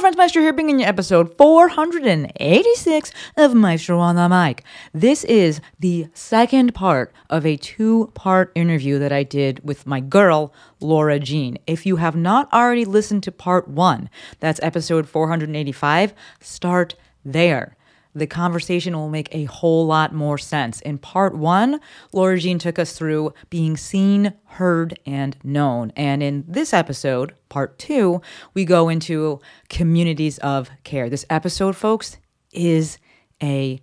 friends, 0.00 0.16
Maestro 0.16 0.40
here, 0.40 0.54
bringing 0.54 0.80
you 0.80 0.86
episode 0.86 1.36
486 1.36 3.12
of 3.36 3.54
Maestro 3.54 3.98
on 3.98 4.16
the 4.16 4.30
Mic. 4.30 4.64
This 4.94 5.24
is 5.24 5.60
the 5.78 6.06
second 6.14 6.74
part 6.74 7.12
of 7.28 7.44
a 7.44 7.58
two 7.58 8.10
part 8.14 8.50
interview 8.54 8.98
that 8.98 9.12
I 9.12 9.24
did 9.24 9.62
with 9.62 9.86
my 9.86 10.00
girl, 10.00 10.54
Laura 10.80 11.18
Jean. 11.18 11.58
If 11.66 11.84
you 11.84 11.96
have 11.96 12.16
not 12.16 12.50
already 12.50 12.86
listened 12.86 13.24
to 13.24 13.32
part 13.32 13.68
one, 13.68 14.08
that's 14.38 14.58
episode 14.62 15.06
485, 15.06 16.14
start 16.40 16.94
there 17.22 17.76
the 18.14 18.26
conversation 18.26 18.96
will 18.96 19.08
make 19.08 19.28
a 19.32 19.44
whole 19.44 19.86
lot 19.86 20.12
more 20.12 20.38
sense. 20.38 20.80
In 20.80 20.98
part 20.98 21.36
one, 21.36 21.80
Laura 22.12 22.38
Jean 22.38 22.58
took 22.58 22.78
us 22.78 22.92
through 22.92 23.32
being 23.50 23.76
seen, 23.76 24.34
heard, 24.44 24.98
and 25.06 25.36
known. 25.44 25.92
And 25.96 26.22
in 26.22 26.44
this 26.46 26.72
episode, 26.72 27.34
part 27.48 27.78
two, 27.78 28.20
we 28.54 28.64
go 28.64 28.88
into 28.88 29.40
communities 29.68 30.38
of 30.38 30.70
care. 30.84 31.08
This 31.08 31.26
episode, 31.30 31.76
folks, 31.76 32.16
is 32.52 32.98
a 33.42 33.80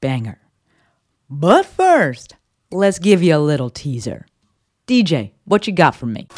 banger. 0.00 0.40
But 1.30 1.64
first, 1.64 2.36
let's 2.70 2.98
give 2.98 3.22
you 3.22 3.36
a 3.36 3.38
little 3.38 3.70
teaser. 3.70 4.26
DJ, 4.86 5.32
what 5.44 5.66
you 5.66 5.72
got 5.72 5.94
for 5.94 6.06
me? 6.06 6.28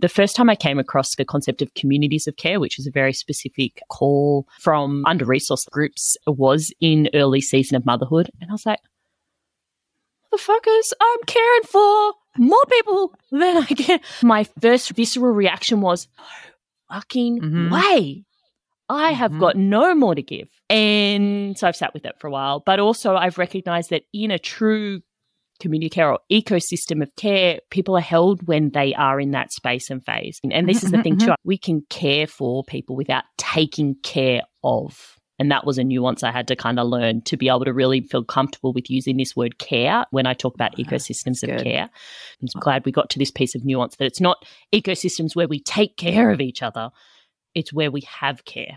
The 0.00 0.08
first 0.08 0.34
time 0.34 0.48
I 0.48 0.56
came 0.56 0.78
across 0.78 1.14
the 1.14 1.26
concept 1.26 1.60
of 1.60 1.74
communities 1.74 2.26
of 2.26 2.36
care, 2.36 2.58
which 2.58 2.78
is 2.78 2.86
a 2.86 2.90
very 2.90 3.12
specific 3.12 3.82
call 3.90 4.46
from 4.58 5.04
under 5.06 5.26
resourced 5.26 5.68
groups, 5.70 6.16
was 6.26 6.72
in 6.80 7.10
early 7.12 7.42
season 7.42 7.76
of 7.76 7.84
motherhood. 7.84 8.30
And 8.40 8.50
I 8.50 8.54
was 8.54 8.64
like, 8.64 8.78
motherfuckers, 10.32 10.92
I'm 11.00 11.18
caring 11.26 11.62
for 11.64 12.14
more 12.38 12.64
people 12.70 13.14
than 13.30 13.58
I 13.58 13.66
can. 13.66 14.00
My 14.22 14.44
first 14.62 14.90
visceral 14.92 15.32
reaction 15.32 15.82
was, 15.82 16.08
no 16.90 16.96
fucking 16.96 17.40
mm-hmm. 17.40 17.70
way. 17.70 18.24
I 18.88 19.12
have 19.12 19.32
mm-hmm. 19.32 19.40
got 19.40 19.56
no 19.56 19.94
more 19.94 20.14
to 20.14 20.22
give. 20.22 20.48
And 20.70 21.58
so 21.58 21.68
I've 21.68 21.76
sat 21.76 21.92
with 21.92 22.04
that 22.04 22.18
for 22.20 22.26
a 22.26 22.30
while. 22.30 22.60
But 22.60 22.80
also, 22.80 23.16
I've 23.16 23.38
recognized 23.38 23.90
that 23.90 24.04
in 24.14 24.30
a 24.30 24.38
true 24.38 25.02
community 25.60 25.90
care 25.90 26.10
or 26.10 26.18
ecosystem 26.30 27.02
of 27.02 27.14
care, 27.16 27.60
people 27.70 27.96
are 27.96 28.02
held 28.02 28.46
when 28.46 28.70
they 28.70 28.94
are 28.94 29.20
in 29.20 29.30
that 29.32 29.52
space 29.52 29.90
and 29.90 30.04
phase. 30.04 30.40
And 30.50 30.68
this 30.68 30.82
is 30.82 30.90
the 30.90 31.02
thing 31.02 31.16
mm-hmm. 31.18 31.28
too. 31.28 31.34
We 31.44 31.58
can 31.58 31.82
care 31.90 32.26
for 32.26 32.64
people 32.64 32.96
without 32.96 33.24
taking 33.36 33.96
care 34.02 34.42
of. 34.64 35.16
And 35.38 35.50
that 35.50 35.64
was 35.64 35.78
a 35.78 35.84
nuance 35.84 36.22
I 36.22 36.32
had 36.32 36.48
to 36.48 36.56
kind 36.56 36.78
of 36.78 36.86
learn 36.86 37.22
to 37.22 37.36
be 37.36 37.48
able 37.48 37.64
to 37.64 37.72
really 37.72 38.02
feel 38.02 38.22
comfortable 38.22 38.74
with 38.74 38.90
using 38.90 39.16
this 39.16 39.34
word 39.34 39.58
care 39.58 40.04
when 40.10 40.26
I 40.26 40.34
talk 40.34 40.54
about 40.54 40.76
ecosystems 40.76 41.42
of 41.42 41.62
care. 41.62 41.88
I'm 42.42 42.60
glad 42.60 42.84
we 42.84 42.92
got 42.92 43.08
to 43.10 43.18
this 43.18 43.30
piece 43.30 43.54
of 43.54 43.64
nuance 43.64 43.96
that 43.96 44.04
it's 44.04 44.20
not 44.20 44.44
ecosystems 44.74 45.34
where 45.34 45.48
we 45.48 45.60
take 45.62 45.96
care 45.96 46.30
of 46.30 46.42
each 46.42 46.62
other, 46.62 46.90
it's 47.54 47.72
where 47.72 47.90
we 47.90 48.02
have 48.20 48.44
care. 48.44 48.76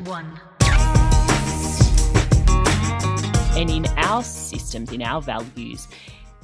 one. 0.00 0.40
And 3.56 3.68
in 3.70 3.86
our 3.98 4.22
systems, 4.22 4.92
in 4.92 5.02
our 5.02 5.20
values, 5.20 5.86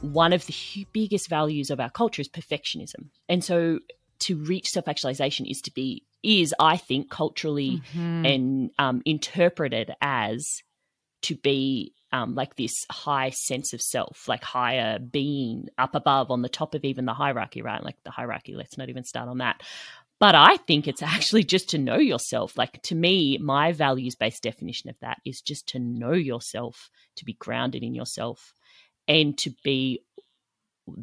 one 0.00 0.32
of 0.32 0.46
the 0.46 0.86
biggest 0.92 1.28
values 1.28 1.70
of 1.70 1.80
our 1.80 1.90
culture 1.90 2.20
is 2.20 2.28
perfectionism. 2.28 3.08
And 3.28 3.42
so 3.42 3.80
to 4.20 4.36
reach 4.36 4.68
self 4.68 4.88
actualization 4.88 5.46
is 5.46 5.60
to 5.62 5.72
be, 5.72 6.04
is, 6.22 6.54
I 6.58 6.76
think, 6.76 7.10
culturally 7.10 7.82
mm-hmm. 7.94 8.26
and 8.26 8.70
um, 8.78 9.02
interpreted 9.04 9.94
as 10.00 10.62
to 11.22 11.36
be 11.36 11.94
um, 12.12 12.34
like 12.34 12.56
this 12.56 12.86
high 12.90 13.30
sense 13.30 13.72
of 13.72 13.82
self, 13.82 14.28
like 14.28 14.44
higher 14.44 14.98
being 14.98 15.68
up 15.78 15.94
above 15.94 16.30
on 16.30 16.42
the 16.42 16.48
top 16.48 16.74
of 16.74 16.84
even 16.84 17.04
the 17.04 17.14
hierarchy, 17.14 17.62
right? 17.62 17.82
Like 17.82 17.96
the 18.04 18.10
hierarchy, 18.10 18.54
let's 18.54 18.78
not 18.78 18.88
even 18.88 19.04
start 19.04 19.28
on 19.28 19.38
that. 19.38 19.62
But 20.18 20.34
I 20.34 20.56
think 20.56 20.88
it's 20.88 21.02
actually 21.02 21.44
just 21.44 21.70
to 21.70 21.78
know 21.78 21.98
yourself. 21.98 22.56
Like 22.56 22.80
to 22.82 22.94
me, 22.94 23.38
my 23.38 23.72
values 23.72 24.14
based 24.14 24.42
definition 24.42 24.88
of 24.88 24.98
that 25.00 25.18
is 25.24 25.40
just 25.40 25.68
to 25.68 25.78
know 25.78 26.12
yourself, 26.12 26.90
to 27.16 27.24
be 27.24 27.34
grounded 27.34 27.82
in 27.82 27.94
yourself, 27.94 28.54
and 29.06 29.36
to 29.38 29.50
be 29.62 30.02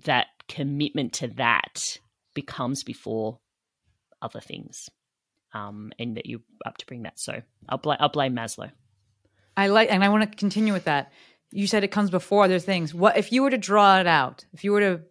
that 0.06 0.28
commitment 0.48 1.14
to 1.14 1.28
that 1.28 2.00
becomes 2.34 2.84
before 2.84 3.40
other 4.22 4.40
things. 4.40 4.90
Um, 5.54 5.92
and 6.00 6.18
that 6.18 6.26
you're 6.26 6.40
up 6.66 6.80
to 6.80 6.86
bring 6.88 7.04
that. 7.04 7.20
So 7.20 7.40
I'll, 7.70 7.78
bl- 7.78 7.92
I'll 8.00 8.10
blame 8.10 8.36
Maslow. 8.36 8.72
I 9.56 9.68
like, 9.68 9.92
and 9.92 10.04
I 10.04 10.10
want 10.10 10.24
to 10.24 10.36
continue 10.36 10.74
with 10.74 10.86
that. 10.86 11.12
You 11.52 11.68
said 11.68 11.84
it 11.84 11.92
comes 11.92 12.10
before 12.10 12.46
other 12.46 12.58
things. 12.58 12.92
What 12.92 13.18
if 13.18 13.32
you 13.32 13.44
were 13.44 13.52
to 13.52 13.58
draw 13.60 14.00
it 14.00 14.08
out? 14.08 14.46
If 14.52 14.64
you 14.64 14.72
were 14.72 14.80
to 14.80 15.02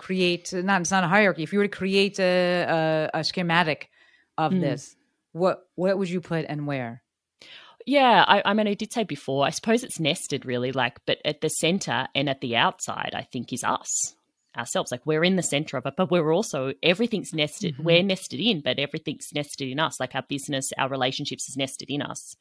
create 0.00 0.52
not 0.52 0.80
it's 0.80 0.90
not 0.90 1.04
a 1.04 1.08
hierarchy. 1.08 1.42
If 1.42 1.52
you 1.52 1.58
were 1.58 1.68
to 1.68 1.76
create 1.76 2.18
a, 2.18 3.10
a, 3.14 3.20
a 3.20 3.24
schematic 3.24 3.90
of 4.36 4.52
mm. 4.52 4.60
this 4.60 4.96
what 5.32 5.68
what 5.76 5.98
would 5.98 6.10
you 6.10 6.20
put 6.20 6.46
and 6.48 6.66
where? 6.66 7.02
Yeah 7.86 8.24
I, 8.28 8.42
I 8.44 8.52
mean 8.52 8.68
i 8.68 8.74
did 8.74 8.92
say 8.92 9.04
before 9.04 9.46
i 9.46 9.50
suppose 9.50 9.82
it's 9.82 9.98
nested 9.98 10.44
really 10.44 10.70
like 10.70 10.98
but 11.06 11.18
at 11.24 11.40
the 11.40 11.48
center 11.48 12.08
and 12.14 12.28
at 12.28 12.42
the 12.42 12.54
outside 12.54 13.12
i 13.14 13.22
think 13.22 13.54
is 13.54 13.64
us 13.64 14.14
ourselves. 14.56 14.90
Like 14.90 15.06
we're 15.06 15.24
in 15.24 15.36
the 15.36 15.42
center 15.42 15.76
of 15.76 15.86
it 15.86 15.94
but 15.96 16.10
we're 16.10 16.32
also 16.32 16.72
everything's 16.82 17.32
nested 17.32 17.74
mm-hmm. 17.74 17.84
we're 17.84 18.02
nested 18.02 18.40
in 18.40 18.60
but 18.60 18.78
everything's 18.78 19.28
nested 19.34 19.68
in 19.68 19.78
us. 19.78 20.00
Like 20.00 20.14
our 20.14 20.24
business 20.28 20.70
our 20.78 20.88
relationships 20.88 21.48
is 21.48 21.56
nested 21.56 21.90
in 21.90 22.02
us 22.02 22.36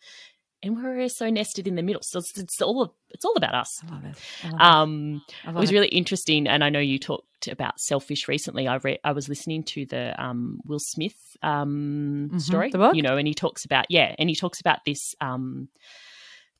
and 0.62 0.75
we're 0.75 1.08
so 1.09 1.30
nested 1.30 1.68
in 1.68 1.75
the 1.75 1.84
middle. 1.84 2.02
So 2.03 2.20
it's, 2.20 2.38
it's 2.38 2.62
all 2.62 2.96
it's 3.09 3.25
all 3.25 3.36
about 3.36 3.56
us. 3.56 3.81
I 3.88 3.94
love 3.94 4.06
it. 4.06 4.18
I 4.44 4.50
love 4.50 4.62
um, 4.62 5.22
it. 5.46 5.50
it 5.50 5.56
was 5.56 5.72
really 5.72 5.88
interesting, 5.88 6.47
and 6.47 6.64
I 6.64 6.70
know 6.70 6.80
you 6.80 7.00
talked 7.00 7.47
about 7.47 7.80
selfish 7.80 8.28
recently. 8.28 8.68
I 8.68 8.78
read, 8.78 9.00
I 9.03 9.14
was 9.14 9.30
listening 9.30 9.64
to 9.64 9.86
the 9.86 10.22
um, 10.22 10.59
Will 10.66 10.80
Smith 10.80 11.16
um, 11.42 12.30
mm-hmm. 12.30 12.38
story, 12.40 12.72
you 12.94 13.02
know, 13.02 13.18
and 13.18 13.28
he 13.28 13.34
talks 13.34 13.66
about 13.66 13.86
yeah, 13.90 14.16
and 14.18 14.30
he 14.30 14.36
talks 14.36 14.59
about 14.59 14.80
this 14.86 15.16
um, 15.22 15.70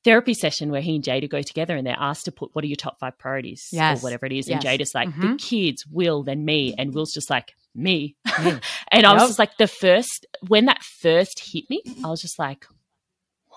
therapy 0.04 0.34
session 0.34 0.72
where 0.72 0.82
he 0.82 0.96
and 0.96 1.04
Jada 1.04 1.30
go 1.30 1.42
together, 1.42 1.76
and 1.76 1.86
they're 1.86 1.96
asked 1.98 2.26
to 2.26 2.32
put 2.32 2.52
what 2.54 2.64
are 2.64 2.68
your 2.68 2.78
top 2.78 3.00
five 3.00 3.18
priorities 3.18 3.68
yes. 3.72 4.00
or 4.00 4.04
whatever 4.04 4.26
it 4.26 4.32
is, 4.32 4.48
yes. 4.48 4.64
and 4.64 4.80
Jada's 4.80 4.96
like 4.96 5.10
mm-hmm. 5.10 5.32
the 5.32 5.36
kids, 5.38 5.86
Will, 5.86 6.24
then 6.24 6.46
me, 6.46 6.74
and 6.78 6.94
Will's 6.94 7.14
just 7.14 7.30
like 7.30 7.54
me, 7.76 8.16
me. 8.44 8.60
and 8.92 9.06
I 9.06 9.14
was 9.14 9.28
just 9.28 9.40
like 9.40 9.58
the 9.58 9.68
first 9.68 10.26
when 10.48 10.66
that 10.66 10.84
first 10.84 11.42
hit 11.52 11.70
me, 11.70 11.82
I 12.04 12.10
was 12.10 12.22
just 12.22 12.40
like 12.40 12.66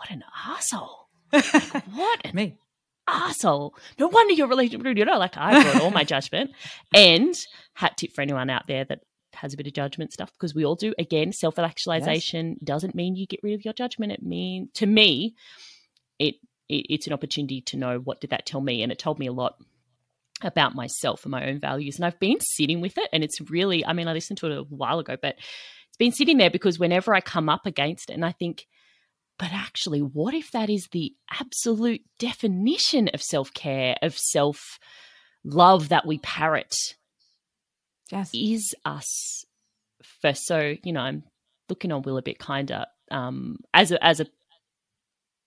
what 0.02 0.10
an 0.10 0.24
asshole. 0.48 1.08
what 1.30 2.20
an 2.24 2.34
Me. 2.34 2.58
asshole. 3.06 3.74
No 3.98 4.08
wonder 4.08 4.34
your 4.34 4.48
relationship, 4.48 4.96
you 4.96 5.04
know, 5.04 5.18
like 5.18 5.36
I 5.36 5.62
brought 5.62 5.82
all 5.82 5.90
my 5.90 6.04
judgment. 6.14 6.50
And 6.92 7.34
hat 7.74 7.96
tip 7.96 8.12
for 8.12 8.20
anyone 8.22 8.50
out 8.50 8.66
there 8.66 8.84
that 8.84 9.00
has 9.34 9.54
a 9.54 9.56
bit 9.56 9.66
of 9.66 9.72
judgment 9.72 10.12
stuff 10.12 10.32
because 10.32 10.54
we 10.54 10.64
all 10.64 10.74
do. 10.74 10.92
Again, 10.98 11.32
self 11.32 11.58
actualization 11.58 12.50
yes. 12.50 12.58
doesn't 12.64 12.94
mean 12.94 13.14
you 13.14 13.26
get 13.26 13.40
rid 13.42 13.54
of 13.54 13.64
your 13.64 13.74
judgment. 13.74 14.12
It 14.12 14.22
means, 14.22 14.70
to 14.74 14.86
me, 14.86 15.36
it, 16.18 16.34
it 16.68 16.86
it's 16.90 17.06
an 17.06 17.12
opportunity 17.12 17.60
to 17.62 17.76
know 17.76 17.98
what 17.98 18.20
did 18.20 18.30
that 18.30 18.44
tell 18.44 18.60
me, 18.60 18.82
and 18.82 18.90
it 18.90 18.98
told 18.98 19.18
me 19.20 19.26
a 19.28 19.32
lot 19.32 19.54
about 20.42 20.74
myself 20.74 21.24
and 21.24 21.30
my 21.30 21.48
own 21.48 21.60
values. 21.60 21.96
And 21.96 22.04
I've 22.04 22.18
been 22.18 22.40
sitting 22.40 22.80
with 22.80 22.98
it, 22.98 23.08
and 23.12 23.22
it's 23.22 23.40
really, 23.40 23.86
I 23.86 23.92
mean, 23.92 24.08
I 24.08 24.12
listened 24.12 24.38
to 24.38 24.50
it 24.50 24.58
a 24.58 24.62
while 24.64 24.98
ago, 24.98 25.16
but 25.20 25.36
it's 25.38 25.96
been 25.96 26.12
sitting 26.12 26.38
there 26.38 26.50
because 26.50 26.80
whenever 26.80 27.14
I 27.14 27.20
come 27.20 27.48
up 27.48 27.66
against 27.66 28.10
it, 28.10 28.14
and 28.14 28.24
I 28.24 28.32
think 28.32 28.66
but 29.42 29.52
actually, 29.52 29.98
what 29.98 30.34
if 30.34 30.52
that 30.52 30.70
is 30.70 30.86
the 30.92 31.16
absolute 31.40 32.02
definition 32.20 33.08
of 33.12 33.20
self 33.20 33.52
care, 33.52 33.96
of 34.00 34.16
self 34.16 34.78
love 35.42 35.88
that 35.88 36.06
we 36.06 36.18
parrot? 36.18 36.94
Yes. 38.12 38.30
Is 38.32 38.72
us 38.84 39.44
first. 40.20 40.46
So, 40.46 40.76
you 40.84 40.92
know, 40.92 41.00
I'm 41.00 41.24
looking 41.68 41.90
on 41.90 42.02
Will 42.02 42.18
a 42.18 42.22
bit 42.22 42.38
kinder. 42.38 42.86
Um, 43.10 43.58
as 43.74 43.90
a, 43.90 44.04
as 44.04 44.20
a, 44.20 44.26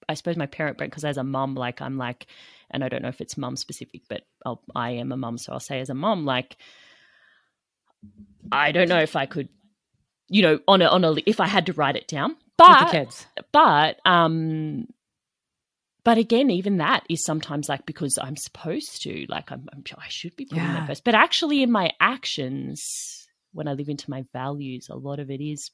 I 0.09 0.15
suppose 0.15 0.35
my 0.35 0.45
parent 0.45 0.77
brain, 0.77 0.89
because 0.89 1.05
as 1.05 1.15
a 1.15 1.23
mum, 1.23 1.55
like 1.55 1.81
I'm 1.81 1.97
like, 1.97 2.27
and 2.69 2.83
I 2.83 2.89
don't 2.89 3.01
know 3.01 3.07
if 3.07 3.21
it's 3.21 3.37
mum 3.37 3.55
specific, 3.55 4.01
but 4.09 4.23
I'll, 4.45 4.61
I 4.75 4.89
am 4.89 5.13
a 5.13 5.17
mum, 5.17 5.37
so 5.37 5.53
I'll 5.53 5.61
say 5.61 5.79
as 5.79 5.89
a 5.89 5.93
mum, 5.93 6.25
like, 6.25 6.57
I 8.51 8.73
don't 8.73 8.89
know 8.89 8.99
if 8.99 9.15
I 9.15 9.25
could, 9.25 9.47
you 10.29 10.41
know, 10.41 10.59
on 10.67 10.81
a 10.81 10.85
on 10.85 11.03
a 11.03 11.13
if 11.25 11.39
I 11.39 11.47
had 11.47 11.65
to 11.67 11.73
write 11.73 11.95
it 11.95 12.07
down, 12.07 12.35
but 12.57 13.25
but 13.51 13.99
um, 14.05 14.87
but 16.03 16.17
again, 16.17 16.51
even 16.51 16.77
that 16.77 17.03
is 17.09 17.25
sometimes 17.25 17.67
like 17.67 17.85
because 17.85 18.17
I'm 18.21 18.37
supposed 18.37 19.01
to, 19.03 19.25
like 19.27 19.51
I'm, 19.51 19.67
I'm 19.73 19.83
I 19.97 20.07
should 20.07 20.35
be 20.35 20.45
putting 20.45 20.63
Yeah. 20.63 20.73
that 20.73 20.87
first. 20.87 21.03
But 21.03 21.15
actually, 21.15 21.63
in 21.63 21.71
my 21.71 21.91
actions, 21.99 23.27
when 23.53 23.67
I 23.67 23.73
live 23.73 23.89
into 23.89 24.09
my 24.09 24.23
values, 24.31 24.87
a 24.89 24.95
lot 24.95 25.19
of 25.19 25.31
it 25.31 25.41
is 25.41 25.71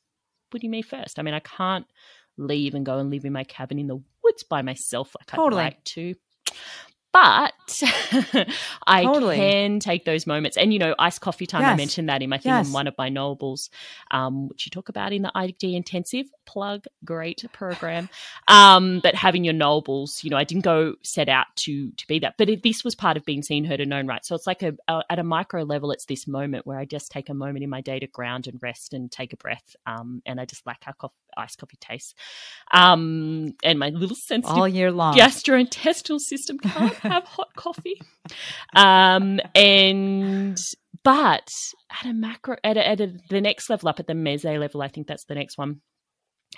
putting 0.50 0.72
me 0.72 0.82
first. 0.82 1.20
I 1.20 1.22
mean, 1.22 1.34
I 1.34 1.40
can't 1.42 1.86
leave 2.38 2.76
and 2.76 2.86
go 2.86 2.98
and 2.98 3.10
live 3.10 3.26
in 3.26 3.34
my 3.34 3.44
cabin 3.44 3.78
in 3.78 3.88
the 3.88 4.02
woods 4.24 4.44
by 4.44 4.62
myself 4.62 5.16
like 5.20 5.28
Totally. 5.28 5.62
I'd 5.62 5.66
like 5.66 5.84
to. 5.84 6.16
But 7.14 7.54
I 8.88 9.04
Totally. 9.04 9.36
can 9.36 9.80
take 9.80 10.06
those 10.06 10.26
moments. 10.26 10.58
And, 10.58 10.72
you 10.72 10.80
know, 10.80 10.96
iced 10.98 11.22
coffee 11.22 11.46
time, 11.46 11.68
I 11.68 11.74
mentioned 11.74 12.08
that 12.10 12.22
in 12.22 12.30
my 12.30 12.38
thing 12.38 12.52
Yes. 12.52 12.68
on 12.68 12.72
one 12.72 12.88
of 12.88 12.96
my 12.98 13.10
nobles, 13.10 13.70
um, 14.12 14.48
which 14.48 14.66
you 14.66 14.70
talk 14.70 14.88
about 14.90 15.12
in 15.12 15.22
the 15.22 15.32
ID 15.36 15.76
intensive 15.76 16.28
plug, 16.46 16.86
great 17.04 17.44
program. 17.54 18.10
Um, 18.48 19.00
but 19.02 19.16
having 19.16 19.44
your 19.44 19.54
nobles, 19.54 20.24
you 20.24 20.30
know, 20.30 20.38
I 20.38 20.44
didn't 20.44 20.64
go 20.64 20.96
set 21.04 21.30
out 21.30 21.48
to 21.58 21.92
to 21.92 22.08
be 22.08 22.20
that, 22.20 22.36
but 22.38 22.50
it, 22.50 22.64
this 22.64 22.84
was 22.84 22.96
part 22.96 23.18
of 23.18 23.26
being 23.26 23.44
seen, 23.44 23.66
heard, 23.66 23.82
and 23.82 23.90
known, 23.90 24.08
right? 24.08 24.26
So 24.26 24.36
it's 24.36 24.48
like 24.48 24.64
a, 24.64 24.74
a 24.88 25.02
at 25.10 25.20
a 25.20 25.24
micro 25.24 25.64
level, 25.64 25.92
it's 25.92 26.06
this 26.06 26.28
moment 26.28 26.66
where 26.66 26.78
I 26.80 26.86
just 26.86 27.12
take 27.12 27.30
a 27.30 27.34
moment 27.34 27.64
in 27.64 27.70
my 27.70 27.82
day 27.82 28.00
to 28.00 28.08
ground 28.08 28.48
and 28.48 28.62
rest 28.62 28.94
and 28.94 29.12
take 29.12 29.34
a 29.34 29.38
breath, 29.38 29.76
um, 29.86 30.22
and 30.26 30.40
I 30.40 30.46
just 30.46 30.66
like 30.66 30.78
how 30.84 30.94
coffee, 30.94 31.14
iced 31.38 31.60
coffee 31.60 31.78
tastes, 31.80 32.14
um, 32.74 33.54
and 33.64 33.80
my 33.80 33.90
little 33.90 34.16
sensitive 34.16 34.58
all 34.58 34.68
year 34.68 34.92
long. 34.92 35.14
gastrointestinal 35.14 36.20
system 36.20 36.58
can't 36.58 36.94
have 36.98 37.24
hot 37.26 37.56
coffee. 37.56 38.02
Um, 38.76 39.40
and 39.56 40.60
but 41.04 41.50
at 41.90 42.06
a 42.06 42.14
macro, 42.14 42.58
at, 42.64 42.78
a, 42.78 42.88
at 42.88 43.02
a, 43.02 43.14
the 43.30 43.42
next 43.42 43.70
level 43.70 43.90
up 43.90 44.00
at 44.00 44.08
the 44.08 44.14
meso 44.14 44.60
level, 44.60 44.82
I 44.82 44.88
think 44.88 45.08
that's 45.08 45.26
the 45.26 45.36
next 45.36 45.58
one. 45.58 45.82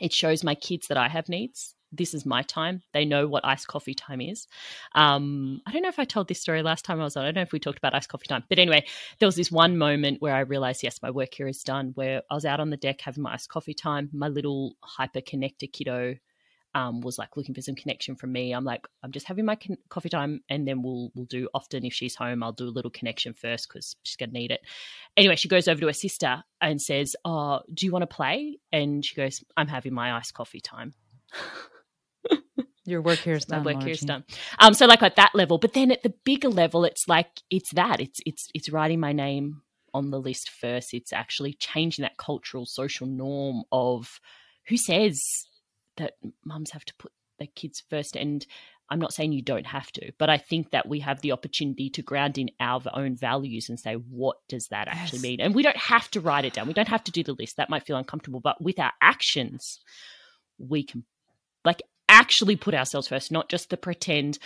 It 0.02 0.12
shows 0.12 0.44
my 0.44 0.56
kids 0.56 0.88
that 0.88 0.98
I 0.98 1.08
have 1.08 1.30
needs. 1.30 1.76
This 1.96 2.14
is 2.14 2.26
my 2.26 2.42
time. 2.42 2.82
They 2.92 3.06
know 3.06 3.28
what 3.28 3.46
iced 3.46 3.68
coffee 3.68 3.94
time 3.94 4.20
is. 4.20 4.48
Um, 4.96 5.62
I 5.68 5.72
don't 5.72 5.84
know 5.84 5.90
if 5.90 6.00
I 6.00 6.06
told 6.06 6.28
this 6.28 6.42
story 6.42 6.64
last 6.64 6.84
time 6.86 7.00
I 7.00 7.04
was 7.04 7.16
on. 7.16 7.24
I 7.24 7.28
don't 7.28 7.36
know 7.36 7.42
if 7.42 7.54
we 7.54 7.60
talked 7.60 7.78
about 7.78 7.94
iced 7.94 8.10
coffee 8.10 8.28
time. 8.28 8.44
But 8.50 8.60
anyway, 8.60 8.86
there 9.20 9.28
was 9.28 9.36
this 9.36 9.52
one 9.52 9.78
moment 9.78 10.22
where 10.22 10.36
I 10.36 10.40
realized, 10.40 10.84
yes, 10.84 11.02
my 11.02 11.12
work 11.12 11.34
here 11.34 11.48
is 11.48 11.64
done, 11.64 11.92
where 11.96 12.24
I 12.30 12.34
was 12.34 12.46
out 12.46 12.60
on 12.60 12.72
the 12.72 12.78
deck 12.78 13.02
having 13.02 13.24
my 13.24 13.34
iced 13.34 13.50
coffee 13.50 13.76
time. 13.76 14.10
My 14.12 14.28
little 14.28 14.76
hyper 14.82 15.22
connector 15.22 15.72
kiddo 15.72 16.16
um, 16.76 17.02
was 17.02 17.18
like 17.18 17.38
looking 17.38 17.54
for 17.54 17.62
some 17.62 17.76
connection 17.76 18.16
from 18.16 18.32
me. 18.32 18.52
I'm 18.52 18.66
like, 18.66 18.88
I'm 19.04 19.12
just 19.12 19.28
having 19.28 19.46
my 19.46 19.56
con- 19.56 19.78
coffee 19.90 20.10
time, 20.10 20.42
and 20.50 20.68
then 20.68 20.82
we'll 20.82 21.12
we'll 21.16 21.26
do. 21.26 21.48
Often, 21.54 21.86
if 21.86 21.94
she's 21.94 22.16
home, 22.16 22.44
I'll 22.44 22.52
do 22.52 22.68
a 22.68 22.70
little 22.70 22.92
connection 22.92 23.34
first 23.34 23.68
because 23.70 23.96
she's 24.04 24.16
gonna 24.16 24.32
need 24.32 24.52
it. 24.52 24.62
Anyway, 25.16 25.36
she 25.36 25.48
goes 25.48 25.68
over 25.68 25.80
to 25.82 25.88
her 25.88 25.94
sister 25.94 26.44
and 26.62 26.82
says, 26.82 27.16
"Oh, 27.26 27.62
do 27.74 27.86
you 27.86 27.92
want 27.92 28.04
to 28.04 28.16
play?" 28.16 28.58
And 28.72 29.06
she 29.06 29.16
goes, 29.16 29.44
"I'm 29.56 29.68
having 29.68 29.94
my 29.94 30.16
iced 30.16 30.34
coffee 30.34 30.62
time." 30.62 30.94
Your 32.86 33.02
work 33.02 33.20
here 33.20 33.36
is 33.36 33.48
my 33.48 33.58
done. 33.58 33.64
work 33.64 33.84
here 33.84 33.94
is 33.94 34.02
done. 34.02 34.24
Um, 34.60 34.74
so 34.74 34.86
like 34.86 35.02
at 35.02 35.16
that 35.16 35.32
level, 35.34 35.58
but 35.58 35.74
then 35.74 35.92
at 35.92 36.04
the 36.04 36.14
bigger 36.26 36.50
level, 36.50 36.84
it's 36.84 37.08
like 37.08 37.30
it's 37.50 37.74
that 37.74 38.02
it's 38.02 38.20
it's 38.26 38.50
it's 38.54 38.70
writing 38.70 39.00
my 39.00 39.14
name 39.14 39.62
on 39.94 40.12
the 40.12 40.20
list 40.20 40.50
first. 40.50 40.94
It's 40.94 41.14
actually 41.14 41.54
changing 41.54 42.04
that 42.04 42.18
cultural 42.18 42.66
social 42.66 43.08
norm 43.08 43.64
of 43.72 44.20
who 44.68 44.78
says 44.78 45.20
that 45.98 46.14
mums 46.46 46.72
have 46.72 46.86
to 46.86 46.94
put 46.96 47.12
their 47.40 47.48
kids 47.56 47.84
first. 47.90 48.16
And 48.16 48.46
I'm 48.90 49.00
not 49.00 49.14
saying 49.14 49.32
you 49.32 49.42
don't 49.42 49.66
have 49.68 49.92
to, 49.94 50.12
but 50.18 50.30
I 50.30 50.38
think 50.38 50.72
that 50.72 50.88
we 50.88 51.00
have 51.00 51.22
the 51.22 51.32
opportunity 51.32 51.90
to 51.92 52.02
ground 52.02 52.38
in 52.38 52.50
our 52.60 52.82
own 52.94 53.16
values 53.16 53.70
and 53.70 53.80
say, 53.80 53.94
what 53.94 54.38
does 54.50 54.68
that 54.68 54.88
actually 54.88 55.20
Yes. 55.20 55.24
mean? 55.24 55.42
And 55.42 55.56
we 55.56 55.64
don't 55.64 55.78
have 55.78 56.12
to 56.12 56.20
write 56.22 56.46
it 56.46 56.54
down. 56.54 56.68
We 56.68 56.74
don't 56.74 56.88
have 56.88 57.04
to 57.06 57.12
do 57.12 57.24
the 57.24 57.34
list. 57.34 57.58
That 57.58 57.70
might 57.70 57.86
feel 57.86 57.98
uncomfortable, 57.98 58.40
but 58.40 58.62
with 58.62 58.80
our 58.80 58.92
actions, 59.02 59.80
we 60.58 60.84
can 60.84 61.06
like 61.66 61.82
actually 62.24 62.56
put 62.56 62.74
ourselves 62.74 63.08
first, 63.10 63.32
not 63.32 63.50
just 63.50 63.70
the 63.70 63.78
pretend. 63.78 64.40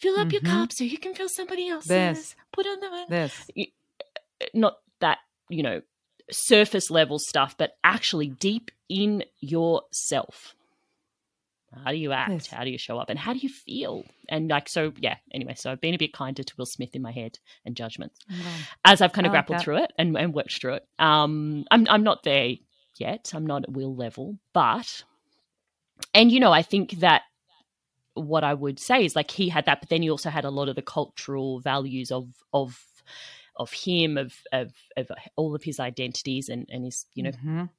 Fill 0.00 0.18
up 0.18 0.32
your 0.32 0.40
Mhm. 0.42 0.46
cup 0.50 0.72
so 0.72 0.82
you 0.82 0.98
can 0.98 1.14
fill 1.14 1.28
somebody 1.28 1.68
else's. 1.68 1.88
This. 1.88 2.34
Put 2.52 2.66
on 2.66 2.80
the 2.80 3.06
This. 3.08 3.50
not 4.52 4.78
that 5.00 5.18
you 5.48 5.62
know 5.62 5.80
surface 6.30 6.90
level 6.90 7.18
stuff, 7.20 7.56
but 7.56 7.76
actually 7.84 8.28
deep 8.28 8.70
in 8.88 9.24
yourself. 9.40 10.54
How 11.84 11.90
do 11.92 11.96
you 11.96 12.12
act? 12.12 12.30
Yes. 12.32 12.46
How 12.48 12.64
do 12.64 12.70
you 12.70 12.78
show 12.78 12.98
up? 12.98 13.08
And 13.08 13.18
how 13.18 13.32
do 13.32 13.38
you 13.38 13.48
feel? 13.48 14.04
And 14.28 14.50
like 14.50 14.68
so, 14.68 14.92
yeah. 14.98 15.16
Anyway, 15.32 15.54
so 15.56 15.70
I've 15.72 15.80
been 15.80 15.94
a 15.94 15.98
bit 15.98 16.12
kinder 16.12 16.42
to 16.42 16.54
Will 16.58 16.66
Smith 16.66 16.94
in 16.94 17.00
my 17.00 17.12
head 17.12 17.38
and 17.64 17.74
judgments 17.76 18.18
as 18.84 19.00
I've 19.00 19.12
kind 19.12 19.26
of 19.26 19.30
grappled 19.30 19.60
through 19.60 19.78
it 19.84 19.92
and, 19.98 20.16
and 20.18 20.34
worked 20.34 20.60
through 20.60 20.74
it. 20.74 20.86
Um, 20.98 21.64
I'm 21.70 21.86
I'm 21.88 22.02
not 22.02 22.24
there 22.24 22.56
yet. 22.98 23.32
I'm 23.34 23.46
not 23.46 23.62
at 23.64 23.72
Will 23.72 23.94
level, 23.94 24.38
but 24.52 25.04
and 26.14 26.30
you 26.32 26.40
know, 26.40 26.52
I 26.52 26.62
think 26.62 26.92
that 27.00 27.22
what 28.14 28.44
I 28.44 28.54
would 28.54 28.78
say 28.78 29.04
is 29.04 29.16
like 29.16 29.30
he 29.30 29.48
had 29.48 29.64
that, 29.66 29.80
but 29.80 29.88
then 29.88 30.02
he 30.02 30.10
also 30.10 30.30
had 30.30 30.44
a 30.44 30.50
lot 30.50 30.68
of 30.68 30.76
the 30.76 30.82
cultural 30.82 31.60
values 31.60 32.10
of 32.10 32.28
of 32.52 32.78
of 33.56 33.72
him, 33.72 34.16
of 34.18 34.34
of, 34.52 34.72
of 34.96 35.10
all 35.36 35.54
of 35.54 35.62
his 35.62 35.78
identities 35.80 36.48
and 36.48 36.66
and 36.70 36.84
his 36.84 37.06
you 37.14 37.22
know 37.22 37.30
Mhm. 37.32 37.70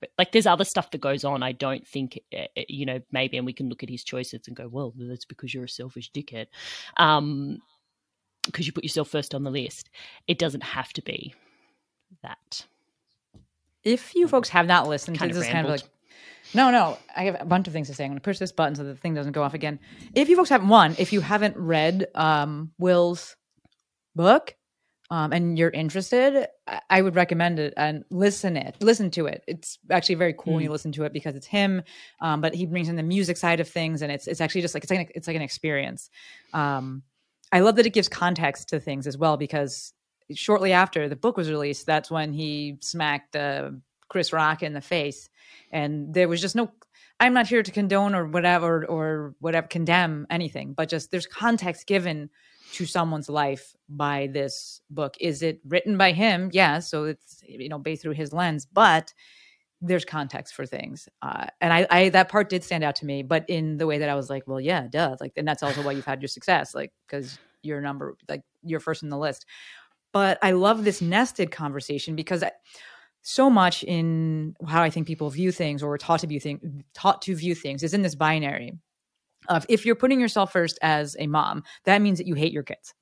but 0.00 0.10
like 0.18 0.32
there's 0.32 0.46
other 0.46 0.64
stuff 0.64 0.90
that 0.92 1.00
goes 1.00 1.24
on. 1.24 1.42
I 1.42 1.52
don't 1.52 1.86
think 1.86 2.18
uh, 2.32 2.46
uh, 2.56 2.62
you 2.68 2.86
know 2.86 3.00
maybe, 3.12 3.36
and 3.36 3.46
we 3.46 3.52
can 3.52 3.68
look 3.68 3.82
at 3.82 3.90
his 3.90 4.04
choices 4.04 4.42
and 4.46 4.56
go, 4.56 4.68
well, 4.68 4.92
that's 4.96 5.24
because 5.24 5.52
you're 5.52 5.64
a 5.64 5.68
selfish 5.68 6.10
dickhead, 6.12 6.46
um, 6.96 7.58
because 8.46 8.66
you 8.66 8.72
put 8.72 8.84
yourself 8.84 9.08
first 9.08 9.34
on 9.34 9.42
the 9.44 9.50
list. 9.50 9.90
It 10.26 10.38
doesn't 10.38 10.62
have 10.62 10.92
to 10.94 11.02
be 11.02 11.34
that. 12.22 12.66
If 13.82 14.14
you 14.14 14.28
folks 14.28 14.50
have 14.50 14.66
not 14.66 14.88
listened 14.88 15.18
Kind 15.18 15.32
to 15.32 15.38
of 15.38 15.42
this, 15.42 15.50
kind 15.52 15.66
of 15.66 15.70
like, 15.72 15.82
no, 16.54 16.70
no, 16.70 16.98
I 17.16 17.24
have 17.24 17.36
a 17.40 17.44
bunch 17.44 17.66
of 17.66 17.72
things 17.72 17.88
to 17.88 17.94
say. 17.94 18.04
I'm 18.04 18.10
going 18.10 18.18
to 18.18 18.22
push 18.22 18.38
this 18.38 18.52
button 18.52 18.74
so 18.74 18.84
the 18.84 18.96
thing 18.96 19.14
doesn't 19.14 19.32
go 19.32 19.42
off 19.42 19.54
again. 19.54 19.78
If 20.14 20.28
you 20.28 20.36
folks 20.36 20.48
haven't, 20.48 20.68
won, 20.68 20.94
if 20.98 21.12
you 21.12 21.20
haven't 21.20 21.56
read 21.56 22.08
um, 22.14 22.72
Will's 22.78 23.36
book 24.14 24.54
um, 25.10 25.32
and 25.32 25.58
you're 25.58 25.70
interested, 25.70 26.46
I, 26.66 26.80
I 26.90 27.02
would 27.02 27.14
recommend 27.14 27.58
it 27.58 27.74
and 27.76 28.04
listen 28.10 28.56
it, 28.56 28.76
listen 28.80 29.10
to 29.12 29.26
it. 29.26 29.44
It's 29.46 29.78
actually 29.90 30.16
very 30.16 30.34
cool 30.36 30.54
when 30.54 30.62
you 30.62 30.70
listen 30.70 30.92
to 30.92 31.04
it 31.04 31.12
because 31.12 31.36
it's 31.36 31.46
him, 31.46 31.82
um, 32.20 32.40
but 32.40 32.54
he 32.54 32.66
brings 32.66 32.88
in 32.88 32.96
the 32.96 33.02
music 33.02 33.36
side 33.36 33.60
of 33.60 33.68
things, 33.68 34.02
and 34.02 34.10
it's 34.10 34.26
it's 34.26 34.40
actually 34.40 34.62
just 34.62 34.74
like 34.74 34.84
it's 34.84 34.90
like 34.90 35.00
an, 35.00 35.08
it's 35.14 35.26
like 35.26 35.36
an 35.36 35.42
experience. 35.42 36.10
Um, 36.52 37.02
I 37.52 37.60
love 37.60 37.76
that 37.76 37.86
it 37.86 37.90
gives 37.90 38.08
context 38.08 38.68
to 38.68 38.80
things 38.80 39.06
as 39.06 39.18
well 39.18 39.36
because 39.36 39.92
shortly 40.34 40.72
after 40.72 41.08
the 41.08 41.16
book 41.16 41.36
was 41.36 41.50
released, 41.50 41.86
that's 41.86 42.10
when 42.10 42.32
he 42.32 42.78
smacked 42.80 43.34
uh, 43.34 43.70
Chris 44.10 44.32
Rock 44.32 44.62
in 44.62 44.74
the 44.74 44.80
face, 44.82 45.30
and 45.72 46.12
there 46.12 46.28
was 46.28 46.42
just 46.42 46.54
no. 46.54 46.70
I'm 47.18 47.34
not 47.34 47.46
here 47.46 47.62
to 47.62 47.70
condone 47.70 48.14
or 48.14 48.26
whatever 48.26 48.84
or 48.86 49.34
whatever 49.40 49.66
condemn 49.66 50.26
anything, 50.30 50.72
but 50.72 50.88
just 50.88 51.10
there's 51.10 51.26
context 51.26 51.86
given 51.86 52.30
to 52.72 52.86
someone's 52.86 53.28
life 53.28 53.74
by 53.88 54.28
this 54.32 54.80
book. 54.90 55.16
Is 55.20 55.42
it 55.42 55.60
written 55.66 55.96
by 55.96 56.12
him? 56.12 56.50
Yeah, 56.52 56.80
so 56.80 57.04
it's 57.04 57.42
you 57.46 57.68
know 57.68 57.78
based 57.78 58.02
through 58.02 58.14
his 58.14 58.32
lens, 58.32 58.66
but 58.66 59.14
there's 59.80 60.04
context 60.04 60.54
for 60.54 60.66
things, 60.66 61.08
uh, 61.22 61.46
and 61.60 61.72
I, 61.72 61.86
I 61.90 62.08
that 62.10 62.28
part 62.28 62.50
did 62.50 62.64
stand 62.64 62.84
out 62.84 62.96
to 62.96 63.06
me, 63.06 63.22
but 63.22 63.44
in 63.48 63.78
the 63.78 63.86
way 63.86 63.98
that 63.98 64.10
I 64.10 64.14
was 64.14 64.28
like, 64.28 64.42
well, 64.46 64.60
yeah, 64.60 64.86
duh, 64.90 65.16
like, 65.20 65.32
and 65.36 65.48
that's 65.48 65.62
also 65.62 65.82
why 65.82 65.92
you've 65.92 66.04
had 66.04 66.20
your 66.20 66.28
success, 66.28 66.74
like 66.74 66.92
because 67.06 67.38
you're 67.62 67.80
number 67.80 68.16
like 68.28 68.42
you're 68.62 68.80
first 68.80 69.02
in 69.02 69.08
the 69.08 69.18
list. 69.18 69.46
But 70.12 70.38
I 70.42 70.50
love 70.50 70.84
this 70.84 71.00
nested 71.00 71.52
conversation 71.52 72.16
because 72.16 72.42
I, 72.42 72.50
so 73.22 73.50
much 73.50 73.82
in 73.84 74.54
how 74.66 74.82
I 74.82 74.90
think 74.90 75.06
people 75.06 75.28
view 75.30 75.52
things 75.52 75.82
or 75.82 75.92
are 75.92 75.98
taught 75.98 76.20
to 76.20 76.26
view 76.26 76.40
things 76.40 76.60
taught 76.94 77.22
to 77.22 77.34
view 77.34 77.54
things 77.54 77.82
is 77.82 77.92
in 77.92 78.02
this 78.02 78.14
binary 78.14 78.72
of 79.48 79.66
if 79.68 79.84
you're 79.84 79.94
putting 79.94 80.20
yourself 80.20 80.52
first 80.52 80.78
as 80.82 81.16
a 81.18 81.26
mom, 81.26 81.64
that 81.84 82.00
means 82.00 82.18
that 82.18 82.26
you 82.26 82.34
hate 82.34 82.52
your 82.52 82.62
kids. 82.62 82.94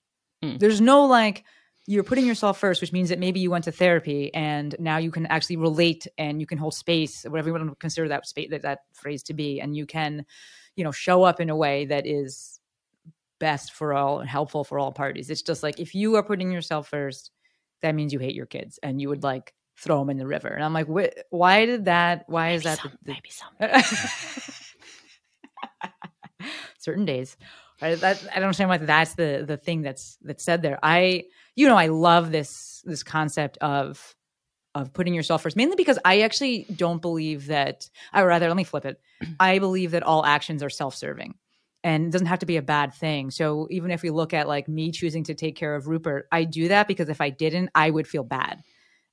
Mm. 0.42 0.58
There's 0.58 0.80
no 0.80 1.04
like 1.04 1.44
you're 1.86 2.04
putting 2.04 2.26
yourself 2.26 2.58
first, 2.58 2.80
which 2.80 2.92
means 2.92 3.08
that 3.08 3.18
maybe 3.18 3.40
you 3.40 3.50
went 3.50 3.64
to 3.64 3.72
therapy 3.72 4.32
and 4.34 4.76
now 4.78 4.98
you 4.98 5.10
can 5.10 5.26
actually 5.26 5.56
relate 5.56 6.06
and 6.18 6.40
you 6.40 6.46
can 6.46 6.58
hold 6.58 6.74
space, 6.74 7.24
whatever 7.24 7.48
you 7.48 7.54
want 7.54 7.68
to 7.68 7.74
consider 7.76 8.08
that 8.08 8.26
space 8.26 8.50
that, 8.50 8.62
that 8.62 8.80
phrase 8.92 9.22
to 9.22 9.34
be, 9.34 9.60
and 9.60 9.74
you 9.74 9.86
can, 9.86 10.24
you 10.76 10.84
know, 10.84 10.92
show 10.92 11.22
up 11.22 11.40
in 11.40 11.48
a 11.48 11.56
way 11.56 11.86
that 11.86 12.06
is 12.06 12.60
best 13.40 13.72
for 13.72 13.94
all 13.94 14.20
and 14.20 14.28
helpful 14.28 14.64
for 14.64 14.78
all 14.78 14.92
parties. 14.92 15.30
It's 15.30 15.42
just 15.42 15.62
like 15.62 15.80
if 15.80 15.94
you 15.94 16.16
are 16.16 16.22
putting 16.22 16.52
yourself 16.52 16.88
first, 16.88 17.30
that 17.80 17.94
means 17.94 18.12
you 18.12 18.18
hate 18.18 18.34
your 18.34 18.46
kids 18.46 18.78
and 18.82 19.00
you 19.00 19.08
would 19.08 19.22
like 19.22 19.54
throw 19.78 20.00
them 20.00 20.10
in 20.10 20.18
the 20.18 20.26
river. 20.26 20.48
And 20.48 20.64
I'm 20.64 20.72
like, 20.72 20.88
wh- 20.88 21.14
why 21.30 21.66
did 21.66 21.84
that? 21.86 22.24
Why 22.26 22.50
is 22.50 22.64
that? 22.64 22.78
some, 22.78 22.92
the, 23.04 23.12
maybe 23.12 23.30
some. 23.30 23.48
certain 26.78 27.04
days. 27.04 27.36
Right? 27.80 27.98
That, 28.00 28.20
I 28.30 28.36
don't 28.36 28.44
understand 28.44 28.70
why 28.70 28.78
that's 28.78 29.14
the 29.14 29.44
the 29.46 29.56
thing 29.56 29.82
that's 29.82 30.18
that's 30.22 30.44
said 30.44 30.62
there. 30.62 30.80
I, 30.82 31.24
you 31.54 31.68
know, 31.68 31.76
I 31.76 31.86
love 31.86 32.32
this 32.32 32.82
this 32.84 33.04
concept 33.04 33.56
of 33.58 34.16
of 34.74 34.92
putting 34.92 35.14
yourself 35.14 35.42
first, 35.42 35.56
mainly 35.56 35.76
because 35.76 35.98
I 36.04 36.22
actually 36.22 36.66
don't 36.74 37.00
believe 37.00 37.46
that. 37.46 37.88
I 38.12 38.22
rather 38.22 38.48
let 38.48 38.56
me 38.56 38.64
flip 38.64 38.84
it. 38.84 39.00
I 39.40 39.60
believe 39.60 39.92
that 39.92 40.02
all 40.02 40.24
actions 40.24 40.62
are 40.62 40.70
self 40.70 40.96
serving 40.96 41.34
and 41.84 42.06
it 42.06 42.10
doesn't 42.10 42.26
have 42.26 42.40
to 42.40 42.46
be 42.46 42.56
a 42.56 42.62
bad 42.62 42.94
thing. 42.94 43.30
So 43.30 43.68
even 43.70 43.90
if 43.90 44.02
we 44.02 44.10
look 44.10 44.34
at 44.34 44.48
like 44.48 44.68
me 44.68 44.90
choosing 44.90 45.24
to 45.24 45.34
take 45.34 45.56
care 45.56 45.76
of 45.76 45.86
Rupert, 45.86 46.26
I 46.32 46.44
do 46.44 46.68
that 46.68 46.88
because 46.88 47.08
if 47.08 47.20
I 47.20 47.30
didn't, 47.30 47.70
I 47.74 47.90
would 47.90 48.08
feel 48.08 48.24
bad. 48.24 48.62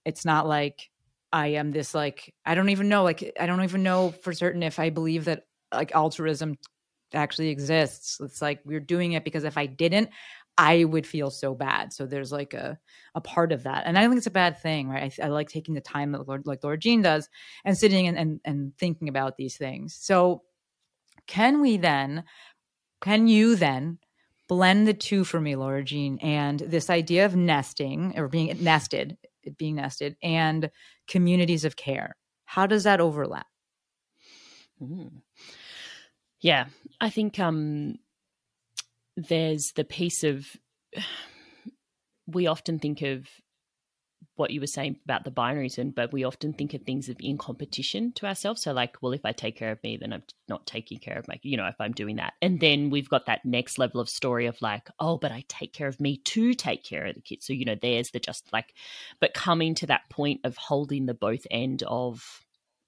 It's 0.06 0.26
not 0.26 0.48
like 0.48 0.90
I 1.34 1.48
am 1.48 1.72
this 1.72 1.94
like 1.94 2.34
I 2.46 2.56
don't 2.56 2.70
even 2.70 2.90
know 2.90 3.04
like 3.04 3.34
I 3.40 3.46
don't 3.46 3.64
even 3.64 3.84
know 3.84 4.12
for 4.12 4.34
certain 4.34 4.64
if 4.64 4.80
I 4.80 4.90
believe 4.90 5.26
that 5.26 5.44
like 5.74 5.94
altruism 5.94 6.56
actually 7.14 7.50
exists. 7.50 8.20
It's 8.22 8.42
like 8.42 8.62
we're 8.66 8.80
doing 8.80 9.14
it 9.14 9.24
because 9.24 9.44
if 9.44 9.58
I 9.58 9.66
didn't, 9.66 10.10
I 10.58 10.86
would 10.86 11.06
feel 11.06 11.30
so 11.32 11.54
bad. 11.54 11.92
So 11.92 12.06
there's 12.06 12.32
like 12.32 12.54
a 12.54 12.80
a 13.16 13.22
part 13.22 13.52
of 13.52 13.64
that, 13.64 13.84
and 13.86 13.98
I 13.98 14.04
think 14.04 14.18
it's 14.18 14.28
a 14.28 14.32
bad 14.32 14.62
thing, 14.62 14.88
right? 14.90 15.14
I, 15.20 15.26
I 15.26 15.28
like 15.30 15.50
taking 15.50 15.74
the 15.74 15.82
time 15.82 16.12
that 16.14 16.28
Lord, 16.28 16.46
like 16.48 16.64
Laura 16.64 16.78
Jean 16.78 17.02
does, 17.02 17.30
and 17.66 17.78
sitting 17.78 18.08
and, 18.08 18.18
and 18.18 18.40
and 18.46 18.78
thinking 18.78 19.10
about 19.10 19.38
these 19.38 19.58
things. 19.58 19.96
So 20.00 20.44
can 21.28 21.62
we 21.62 21.78
then? 21.78 22.24
Can 23.02 23.28
you 23.28 23.56
then 23.56 24.00
blend 24.48 24.88
the 24.88 24.94
two 24.94 25.24
for 25.24 25.42
me, 25.42 25.56
Laura 25.56 25.84
Jean, 25.84 26.18
and 26.20 26.60
this 26.60 26.90
idea 26.90 27.26
of 27.26 27.36
nesting 27.36 28.18
or 28.18 28.28
being 28.28 28.56
nested, 28.64 29.18
being 29.58 29.76
nested, 29.76 30.16
and 30.22 30.70
communities 31.08 31.66
of 31.66 31.76
care? 31.76 32.16
How 32.46 32.68
does 32.68 32.84
that 32.84 33.02
overlap? 33.02 33.48
Mm. 34.82 35.22
Yeah, 36.42 36.66
I 37.02 37.10
think 37.10 37.40
um, 37.40 37.98
there's 39.16 39.72
the 39.76 39.84
piece 39.84 40.24
of 40.24 40.46
we 42.28 42.48
often 42.48 42.80
think 42.80 43.02
of 43.02 43.28
what 44.36 44.52
you 44.52 44.60
were 44.60 44.68
saying 44.68 44.98
about 45.06 45.24
the 45.24 45.32
binaries 45.32 45.78
and 45.78 45.96
but 45.96 46.12
we 46.12 46.24
often 46.24 46.54
think 46.54 46.74
of 46.74 46.82
things 46.82 47.10
of 47.10 47.18
in 47.20 47.38
competition 47.38 48.12
to 48.14 48.26
ourselves. 48.26 48.62
So 48.62 48.74
like 48.74 48.98
well 49.02 49.14
if 49.14 49.26
i 49.26 49.32
take 49.32 49.56
care 49.58 49.72
of 49.72 49.82
me 49.84 49.98
then 49.98 50.14
i'm 50.14 50.24
not 50.48 50.66
taking 50.66 51.00
care 51.00 51.18
of 51.18 51.28
my 51.28 51.40
you 51.42 51.58
know 51.58 51.68
if 51.68 51.76
i'm 51.80 51.94
doing 51.94 52.18
that. 52.18 52.34
And 52.42 52.60
then 52.60 52.90
we've 52.90 53.10
got 53.10 53.26
that 53.28 53.46
next 53.46 53.78
level 53.78 54.02
of 54.02 54.10
story 54.10 54.46
of 54.46 54.62
like 54.62 54.90
oh 55.00 55.18
but 55.18 55.32
i 55.32 55.44
take 55.48 55.74
care 55.74 55.88
of 55.88 56.00
me 56.00 56.18
to 56.18 56.54
take 56.54 56.84
care 56.84 57.06
of 57.06 57.16
the 57.16 57.22
kids. 57.22 57.46
So 57.46 57.54
you 57.54 57.66
know 57.66 57.76
there's 57.82 58.12
the 58.12 58.20
just 58.20 58.52
like 58.52 58.74
but 59.20 59.34
coming 59.34 59.76
to 59.76 59.88
that 59.88 60.10
point 60.10 60.42
of 60.44 60.58
holding 60.58 61.06
the 61.06 61.14
both 61.14 61.46
end 61.50 61.84
of 61.84 62.42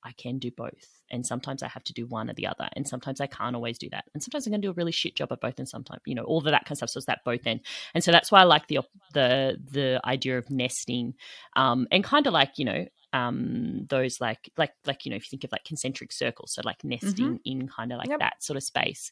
i 0.03 0.11
can 0.11 0.39
do 0.39 0.51
both 0.51 0.96
and 1.09 1.25
sometimes 1.25 1.63
I 1.63 1.67
have 1.67 1.83
to 1.85 1.93
do 1.93 2.05
one 2.05 2.29
or 2.29 2.33
the 2.33 2.47
other, 2.47 2.67
and 2.73 2.87
sometimes 2.87 3.21
I 3.21 3.27
can't 3.27 3.55
always 3.55 3.77
do 3.77 3.89
that, 3.91 4.05
and 4.13 4.23
sometimes 4.23 4.45
I'm 4.45 4.51
going 4.51 4.61
to 4.61 4.67
do 4.67 4.71
a 4.71 4.75
really 4.75 4.91
shit 4.91 5.15
job 5.15 5.31
at 5.31 5.41
both, 5.41 5.59
and 5.59 5.67
sometimes 5.67 6.01
you 6.05 6.15
know 6.15 6.23
all 6.23 6.39
of 6.39 6.45
that 6.45 6.65
kind 6.65 6.71
of 6.71 6.77
stuff. 6.77 6.89
So 6.89 6.97
it's 6.97 7.07
that 7.07 7.23
both 7.25 7.45
end, 7.45 7.61
and 7.93 8.03
so 8.03 8.11
that's 8.11 8.31
why 8.31 8.41
I 8.41 8.45
like 8.45 8.67
the 8.67 8.79
the 9.13 9.57
the 9.71 10.01
idea 10.05 10.37
of 10.37 10.49
nesting, 10.49 11.15
um, 11.55 11.87
and 11.91 12.03
kind 12.03 12.27
of 12.27 12.33
like 12.33 12.53
you 12.57 12.65
know 12.65 12.85
um 13.13 13.85
those 13.89 14.19
like 14.19 14.49
like 14.57 14.73
like 14.85 15.05
you 15.05 15.09
know 15.09 15.15
if 15.15 15.23
you 15.23 15.29
think 15.29 15.43
of 15.43 15.51
like 15.51 15.63
concentric 15.63 16.11
circles 16.11 16.53
so 16.53 16.61
like 16.65 16.83
nesting 16.83 17.35
mm-hmm. 17.35 17.35
in 17.45 17.67
kind 17.67 17.91
of 17.91 17.97
like 17.97 18.09
yep. 18.09 18.19
that 18.19 18.43
sort 18.43 18.57
of 18.57 18.63
space 18.63 19.11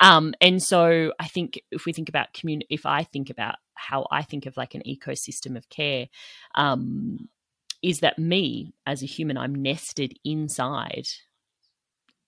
um 0.00 0.32
and 0.40 0.62
so 0.62 1.12
i 1.18 1.26
think 1.26 1.60
if 1.70 1.84
we 1.84 1.92
think 1.92 2.08
about 2.08 2.32
community 2.32 2.66
if 2.70 2.86
i 2.86 3.02
think 3.02 3.30
about 3.30 3.56
how 3.74 4.06
i 4.12 4.22
think 4.22 4.46
of 4.46 4.56
like 4.56 4.74
an 4.74 4.82
ecosystem 4.86 5.56
of 5.56 5.68
care 5.68 6.06
um 6.54 7.28
is 7.82 7.98
that 7.98 8.18
me 8.18 8.72
as 8.86 9.02
a 9.02 9.06
human 9.06 9.36
i'm 9.36 9.54
nested 9.54 10.16
inside 10.24 11.06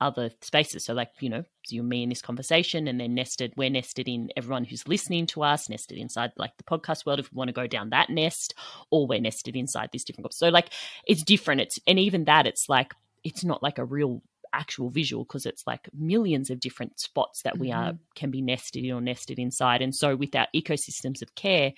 other 0.00 0.30
spaces. 0.40 0.84
So, 0.84 0.94
like, 0.94 1.10
you 1.20 1.28
know, 1.28 1.44
you 1.68 1.80
and 1.80 1.88
me 1.88 2.02
in 2.02 2.08
this 2.08 2.22
conversation, 2.22 2.88
and 2.88 3.00
then 3.00 3.14
nested, 3.14 3.52
we're 3.56 3.70
nested 3.70 4.08
in 4.08 4.30
everyone 4.36 4.64
who's 4.64 4.86
listening 4.88 5.26
to 5.26 5.42
us, 5.42 5.68
nested 5.68 5.98
inside 5.98 6.32
like 6.36 6.56
the 6.56 6.64
podcast 6.64 7.06
world 7.06 7.20
if 7.20 7.32
we 7.32 7.36
want 7.36 7.48
to 7.48 7.52
go 7.52 7.66
down 7.66 7.90
that 7.90 8.10
nest, 8.10 8.54
or 8.90 9.06
we're 9.06 9.20
nested 9.20 9.56
inside 9.56 9.90
these 9.92 10.04
different 10.04 10.24
groups. 10.24 10.38
So, 10.38 10.48
like, 10.48 10.70
it's 11.06 11.22
different. 11.22 11.60
It's, 11.62 11.78
and 11.86 11.98
even 11.98 12.24
that, 12.24 12.46
it's 12.46 12.68
like, 12.68 12.92
it's 13.22 13.44
not 13.44 13.62
like 13.62 13.78
a 13.78 13.84
real 13.84 14.22
actual 14.52 14.88
visual 14.88 15.24
because 15.24 15.46
it's 15.46 15.66
like 15.66 15.88
millions 15.92 16.48
of 16.48 16.60
different 16.60 17.00
spots 17.00 17.42
that 17.42 17.58
we 17.58 17.72
are 17.72 17.92
mm-hmm. 17.92 17.96
can 18.14 18.30
be 18.30 18.40
nested 18.40 18.84
in 18.84 18.92
or 18.92 19.00
nested 19.00 19.38
inside. 19.38 19.82
And 19.82 19.94
so, 19.94 20.16
with 20.16 20.34
our 20.34 20.48
ecosystems 20.54 21.22
of 21.22 21.34
care, 21.34 21.72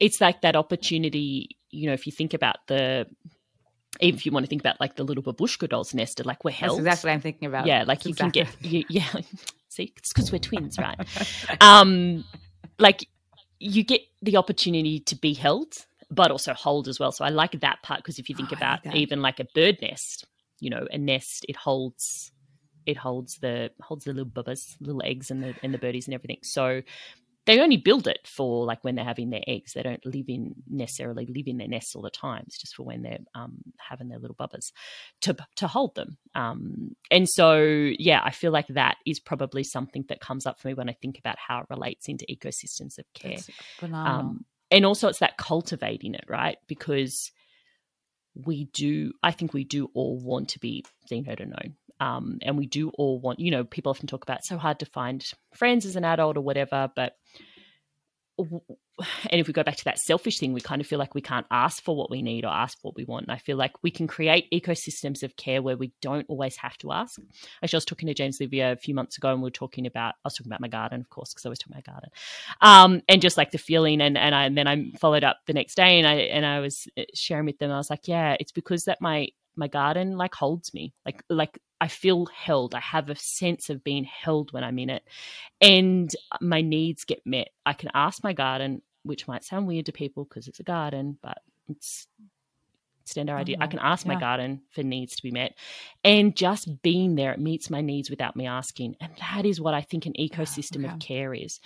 it's 0.00 0.20
like 0.20 0.42
that 0.42 0.56
opportunity, 0.56 1.56
you 1.70 1.88
know, 1.88 1.92
if 1.92 2.06
you 2.06 2.12
think 2.12 2.34
about 2.34 2.56
the 2.66 3.06
even 4.00 4.18
if 4.18 4.26
you 4.26 4.32
want 4.32 4.44
to 4.44 4.48
think 4.48 4.62
about 4.62 4.80
like 4.80 4.96
the 4.96 5.04
little 5.04 5.22
babushka 5.22 5.68
dolls 5.68 5.94
nested, 5.94 6.26
like 6.26 6.44
we're 6.44 6.50
held. 6.50 6.78
That's 6.78 7.00
exactly 7.00 7.08
what 7.08 7.14
I'm 7.14 7.20
thinking 7.20 7.48
about. 7.48 7.66
Yeah, 7.66 7.84
like 7.84 7.98
That's 7.98 8.06
you 8.06 8.10
exactly. 8.10 8.44
can 8.44 8.54
get, 8.62 8.72
you, 8.72 8.84
yeah. 8.88 9.12
See, 9.68 9.92
it's 9.96 10.12
because 10.12 10.32
we're 10.32 10.38
twins, 10.38 10.78
right? 10.78 10.98
um, 11.60 12.24
like 12.78 13.08
you 13.58 13.82
get 13.82 14.02
the 14.22 14.36
opportunity 14.36 15.00
to 15.00 15.16
be 15.16 15.34
held, 15.34 15.74
but 16.10 16.30
also 16.30 16.54
hold 16.54 16.88
as 16.88 16.98
well. 16.98 17.12
So 17.12 17.24
I 17.24 17.28
like 17.28 17.60
that 17.60 17.82
part 17.82 18.00
because 18.00 18.18
if 18.18 18.28
you 18.28 18.34
think 18.34 18.50
oh, 18.52 18.56
about 18.56 18.86
like 18.86 18.96
even 18.96 19.20
like 19.20 19.40
a 19.40 19.46
bird 19.54 19.78
nest, 19.82 20.26
you 20.60 20.70
know, 20.70 20.86
a 20.90 20.98
nest, 20.98 21.44
it 21.48 21.56
holds 21.56 22.32
it 22.86 22.96
holds 22.96 23.38
the 23.38 23.70
holds 23.82 24.04
the 24.04 24.12
little 24.12 24.30
bubbas, 24.30 24.76
little 24.80 25.02
eggs 25.04 25.30
and 25.30 25.42
the 25.42 25.54
and 25.62 25.74
the 25.74 25.78
birdies 25.78 26.06
and 26.06 26.14
everything. 26.14 26.38
So 26.42 26.82
they 27.48 27.60
only 27.60 27.78
build 27.78 28.06
it 28.06 28.18
for 28.26 28.66
like 28.66 28.84
when 28.84 28.94
they're 28.94 29.06
having 29.06 29.30
their 29.30 29.42
eggs. 29.46 29.72
They 29.72 29.82
don't 29.82 30.04
live 30.04 30.26
in 30.28 30.54
necessarily 30.68 31.24
live 31.24 31.46
in 31.46 31.56
their 31.56 31.66
nests 31.66 31.96
all 31.96 32.02
the 32.02 32.10
time. 32.10 32.44
It's 32.46 32.58
just 32.58 32.76
for 32.76 32.82
when 32.82 33.00
they're 33.00 33.20
um, 33.34 33.56
having 33.78 34.08
their 34.08 34.18
little 34.18 34.36
bubbas 34.36 34.70
to 35.22 35.34
to 35.56 35.66
hold 35.66 35.94
them. 35.94 36.18
Um, 36.34 36.90
and 37.10 37.26
so, 37.26 37.56
yeah, 37.98 38.20
I 38.22 38.32
feel 38.32 38.52
like 38.52 38.66
that 38.68 38.96
is 39.06 39.18
probably 39.18 39.64
something 39.64 40.04
that 40.10 40.20
comes 40.20 40.44
up 40.44 40.60
for 40.60 40.68
me 40.68 40.74
when 40.74 40.90
I 40.90 40.96
think 41.00 41.18
about 41.18 41.36
how 41.38 41.60
it 41.60 41.66
relates 41.70 42.06
into 42.06 42.26
ecosystems 42.30 42.98
of 42.98 43.06
care. 43.14 43.38
Um, 44.06 44.44
and 44.70 44.84
also, 44.84 45.08
it's 45.08 45.20
that 45.20 45.38
cultivating 45.38 46.12
it, 46.14 46.26
right? 46.28 46.58
Because 46.66 47.32
we 48.34 48.66
do, 48.74 49.12
I 49.22 49.32
think 49.32 49.54
we 49.54 49.64
do 49.64 49.88
all 49.94 50.20
want 50.22 50.50
to 50.50 50.58
be 50.58 50.84
seen, 51.08 51.24
heard, 51.24 51.40
and 51.40 51.52
known. 51.52 51.76
Um, 52.00 52.38
and 52.42 52.56
we 52.56 52.66
do 52.66 52.90
all 52.90 53.18
want, 53.20 53.40
you 53.40 53.50
know, 53.50 53.64
people 53.64 53.90
often 53.90 54.06
talk 54.06 54.22
about 54.22 54.44
so 54.44 54.56
hard 54.56 54.80
to 54.80 54.86
find 54.86 55.24
friends 55.54 55.84
as 55.84 55.96
an 55.96 56.04
adult 56.04 56.36
or 56.36 56.42
whatever, 56.42 56.90
but 56.94 57.14
and 59.30 59.40
if 59.40 59.46
we 59.46 59.52
go 59.52 59.62
back 59.62 59.76
to 59.76 59.84
that 59.84 59.98
selfish 59.98 60.38
thing, 60.38 60.52
we 60.52 60.60
kind 60.60 60.80
of 60.80 60.86
feel 60.86 60.98
like 60.98 61.14
we 61.14 61.20
can't 61.20 61.46
ask 61.50 61.82
for 61.82 61.96
what 61.96 62.10
we 62.10 62.22
need 62.22 62.44
or 62.44 62.48
ask 62.48 62.80
for 62.80 62.88
what 62.88 62.96
we 62.96 63.04
want. 63.04 63.26
And 63.26 63.32
I 63.32 63.38
feel 63.38 63.56
like 63.56 63.82
we 63.82 63.90
can 63.90 64.06
create 64.06 64.50
ecosystems 64.52 65.22
of 65.22 65.36
care 65.36 65.62
where 65.62 65.76
we 65.76 65.92
don't 66.00 66.26
always 66.28 66.56
have 66.56 66.76
to 66.78 66.92
ask. 66.92 67.20
Actually, 67.62 67.76
I 67.76 67.78
was 67.78 67.84
talking 67.84 68.06
to 68.08 68.14
James 68.14 68.40
Livia 68.40 68.72
a 68.72 68.76
few 68.76 68.94
months 68.94 69.16
ago, 69.16 69.30
and 69.30 69.40
we 69.40 69.46
were 69.46 69.50
talking 69.50 69.86
about 69.86 70.14
I 70.16 70.26
was 70.26 70.34
talking 70.34 70.50
about 70.50 70.60
my 70.60 70.68
garden, 70.68 71.00
of 71.00 71.10
course, 71.10 71.32
because 71.32 71.46
I 71.46 71.48
was 71.48 71.58
talking 71.58 71.74
about 71.74 71.86
my 71.86 71.92
garden, 71.92 72.10
um, 72.60 73.02
and 73.08 73.22
just 73.22 73.36
like 73.36 73.50
the 73.50 73.58
feeling. 73.58 74.00
And 74.00 74.16
and, 74.16 74.34
I, 74.34 74.44
and 74.44 74.56
then 74.56 74.66
I 74.66 74.90
followed 74.98 75.24
up 75.24 75.38
the 75.46 75.52
next 75.54 75.74
day, 75.76 75.98
and 75.98 76.06
I 76.06 76.14
and 76.14 76.46
I 76.46 76.60
was 76.60 76.88
uh, 76.96 77.02
sharing 77.14 77.46
with 77.46 77.58
them. 77.58 77.70
I 77.70 77.76
was 77.76 77.90
like, 77.90 78.08
yeah, 78.08 78.36
it's 78.38 78.52
because 78.52 78.84
that 78.84 79.00
my 79.00 79.28
my 79.58 79.68
garden 79.68 80.16
like 80.16 80.34
holds 80.34 80.72
me. 80.72 80.94
Like 81.04 81.22
like 81.28 81.58
i 81.80 81.88
feel 81.88 82.26
held. 82.26 82.74
I 82.74 82.80
have 82.80 83.10
a 83.10 83.16
sense 83.16 83.68
of 83.70 83.84
being 83.84 84.04
held 84.04 84.52
when 84.52 84.64
i'm 84.64 84.78
in 84.78 84.90
it. 84.90 85.02
And 85.60 86.10
my 86.40 86.60
needs 86.60 87.04
get 87.04 87.26
met. 87.26 87.48
I 87.66 87.72
can 87.72 87.90
ask 87.94 88.22
my 88.22 88.32
garden 88.32 88.82
which 89.02 89.28
might 89.28 89.44
sound 89.44 89.66
weird 89.66 89.86
to 89.86 89.92
people 89.92 90.24
because 90.24 90.48
it's 90.48 90.60
a 90.60 90.64
garden 90.64 91.18
but 91.22 91.38
it's 91.68 92.06
standard 93.04 93.32
our 93.32 93.38
oh, 93.38 93.40
idea. 93.40 93.56
I 93.60 93.66
can 93.66 93.78
ask 93.78 94.04
yeah. 94.04 94.14
my 94.14 94.20
garden 94.20 94.60
for 94.70 94.82
needs 94.82 95.16
to 95.16 95.22
be 95.22 95.30
met. 95.30 95.54
And 96.04 96.36
just 96.36 96.82
being 96.82 97.14
there 97.14 97.32
it 97.32 97.40
meets 97.40 97.70
my 97.70 97.80
needs 97.80 98.10
without 98.10 98.36
me 98.36 98.46
asking. 98.46 98.96
And 99.00 99.12
that 99.20 99.44
is 99.44 99.60
what 99.60 99.74
i 99.74 99.82
think 99.82 100.06
an 100.06 100.14
ah, 100.16 100.22
ecosystem 100.22 100.82
yeah, 100.82 100.88
okay. 100.88 100.94
of 100.94 101.00
care 101.00 101.34
is. 101.34 101.60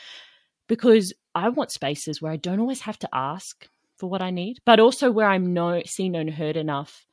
Because 0.68 1.12
i 1.34 1.48
want 1.48 1.70
spaces 1.70 2.20
where 2.20 2.32
i 2.32 2.36
don't 2.36 2.60
always 2.60 2.80
have 2.82 2.98
to 2.98 3.08
ask 3.12 3.68
for 4.02 4.08
what 4.08 4.22
i 4.22 4.30
need 4.30 4.58
but 4.64 4.80
also 4.80 5.10
where 5.10 5.28
i'm 5.28 5.54
no 5.54 5.82
seen 5.86 6.14
and 6.14 6.30
heard 6.30 6.56
enough 6.56 7.06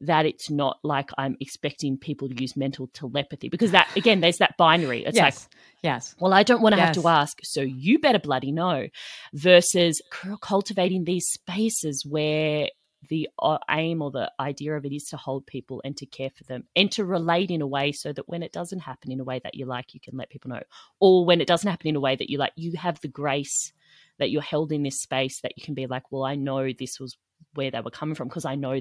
that 0.00 0.26
it's 0.26 0.50
not 0.50 0.78
like 0.82 1.10
I'm 1.16 1.36
expecting 1.40 1.96
people 1.96 2.28
to 2.28 2.40
use 2.40 2.56
mental 2.56 2.88
telepathy 2.88 3.48
because 3.48 3.70
that 3.70 3.88
again, 3.96 4.20
there's 4.20 4.38
that 4.38 4.56
binary. 4.56 5.04
It's 5.04 5.16
yes. 5.16 5.48
like, 5.48 5.60
yes, 5.82 6.14
well, 6.18 6.32
I 6.32 6.42
don't 6.42 6.62
want 6.62 6.74
to 6.74 6.78
yes. 6.78 6.96
have 6.96 7.02
to 7.02 7.08
ask, 7.08 7.38
so 7.42 7.60
you 7.60 7.98
better 7.98 8.18
bloody 8.18 8.52
know. 8.52 8.88
Versus 9.32 10.00
cultivating 10.40 11.04
these 11.04 11.26
spaces 11.26 12.04
where 12.08 12.68
the 13.08 13.28
uh, 13.38 13.58
aim 13.70 14.02
or 14.02 14.10
the 14.10 14.30
idea 14.40 14.76
of 14.76 14.84
it 14.84 14.92
is 14.92 15.04
to 15.04 15.16
hold 15.16 15.46
people 15.46 15.82
and 15.84 15.96
to 15.96 16.06
care 16.06 16.30
for 16.30 16.44
them 16.44 16.64
and 16.74 16.90
to 16.92 17.04
relate 17.04 17.50
in 17.50 17.60
a 17.60 17.66
way 17.66 17.92
so 17.92 18.12
that 18.12 18.28
when 18.28 18.42
it 18.42 18.52
doesn't 18.52 18.80
happen 18.80 19.12
in 19.12 19.20
a 19.20 19.24
way 19.24 19.40
that 19.44 19.54
you 19.54 19.66
like, 19.66 19.94
you 19.94 20.00
can 20.00 20.16
let 20.16 20.30
people 20.30 20.50
know, 20.50 20.62
or 21.00 21.24
when 21.24 21.40
it 21.40 21.46
doesn't 21.46 21.70
happen 21.70 21.88
in 21.88 21.96
a 21.96 22.00
way 22.00 22.16
that 22.16 22.30
you 22.30 22.38
like, 22.38 22.52
you 22.56 22.72
have 22.76 23.00
the 23.00 23.08
grace 23.08 23.72
that 24.18 24.30
you're 24.30 24.42
held 24.42 24.72
in 24.72 24.82
this 24.82 25.00
space 25.00 25.40
that 25.42 25.52
you 25.56 25.64
can 25.64 25.74
be 25.74 25.86
like, 25.86 26.10
well, 26.10 26.24
I 26.24 26.34
know 26.34 26.70
this 26.72 26.98
was 27.00 27.16
where 27.54 27.70
they 27.70 27.80
were 27.80 27.90
coming 27.90 28.14
from 28.14 28.28
because 28.28 28.44
I 28.44 28.54
know 28.54 28.80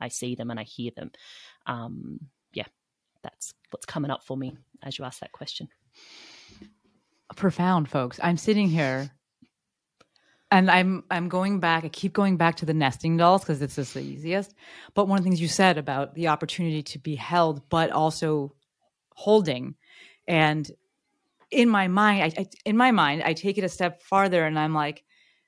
I 0.00 0.08
see 0.08 0.34
them 0.34 0.50
and 0.50 0.58
I 0.60 0.64
hear 0.64 0.90
them. 0.94 1.10
Um, 1.66 2.20
yeah, 2.52 2.66
that's 3.22 3.54
what's 3.70 3.86
coming 3.86 4.10
up 4.10 4.22
for 4.22 4.36
me 4.36 4.56
as 4.82 4.98
you 4.98 5.04
ask 5.04 5.20
that 5.20 5.32
question. 5.32 5.68
Profound, 7.36 7.88
folks. 7.88 8.18
I'm 8.22 8.36
sitting 8.36 8.68
here 8.68 9.10
and 10.50 10.70
I'm 10.70 11.04
I'm 11.10 11.28
going 11.28 11.60
back. 11.60 11.84
I 11.84 11.88
keep 11.88 12.12
going 12.12 12.36
back 12.36 12.56
to 12.56 12.66
the 12.66 12.74
nesting 12.74 13.16
dolls 13.16 13.42
because 13.42 13.60
it's 13.60 13.76
just 13.76 13.94
the 13.94 14.00
easiest. 14.00 14.54
But 14.94 15.08
one 15.08 15.18
of 15.18 15.24
the 15.24 15.28
things 15.28 15.40
you 15.40 15.48
said 15.48 15.78
about 15.78 16.14
the 16.14 16.28
opportunity 16.28 16.82
to 16.82 16.98
be 16.98 17.14
held, 17.14 17.68
but 17.68 17.90
also 17.90 18.54
holding, 19.14 19.74
and 20.26 20.70
in 21.50 21.68
my 21.68 21.88
mind, 21.88 22.22
I, 22.22 22.42
I, 22.42 22.46
in 22.64 22.76
my 22.76 22.90
mind, 22.92 23.22
I 23.24 23.32
take 23.32 23.58
it 23.58 23.64
a 23.64 23.68
step 23.68 24.02
farther, 24.02 24.44
and 24.44 24.58
I'm 24.58 24.74
like, 24.74 25.04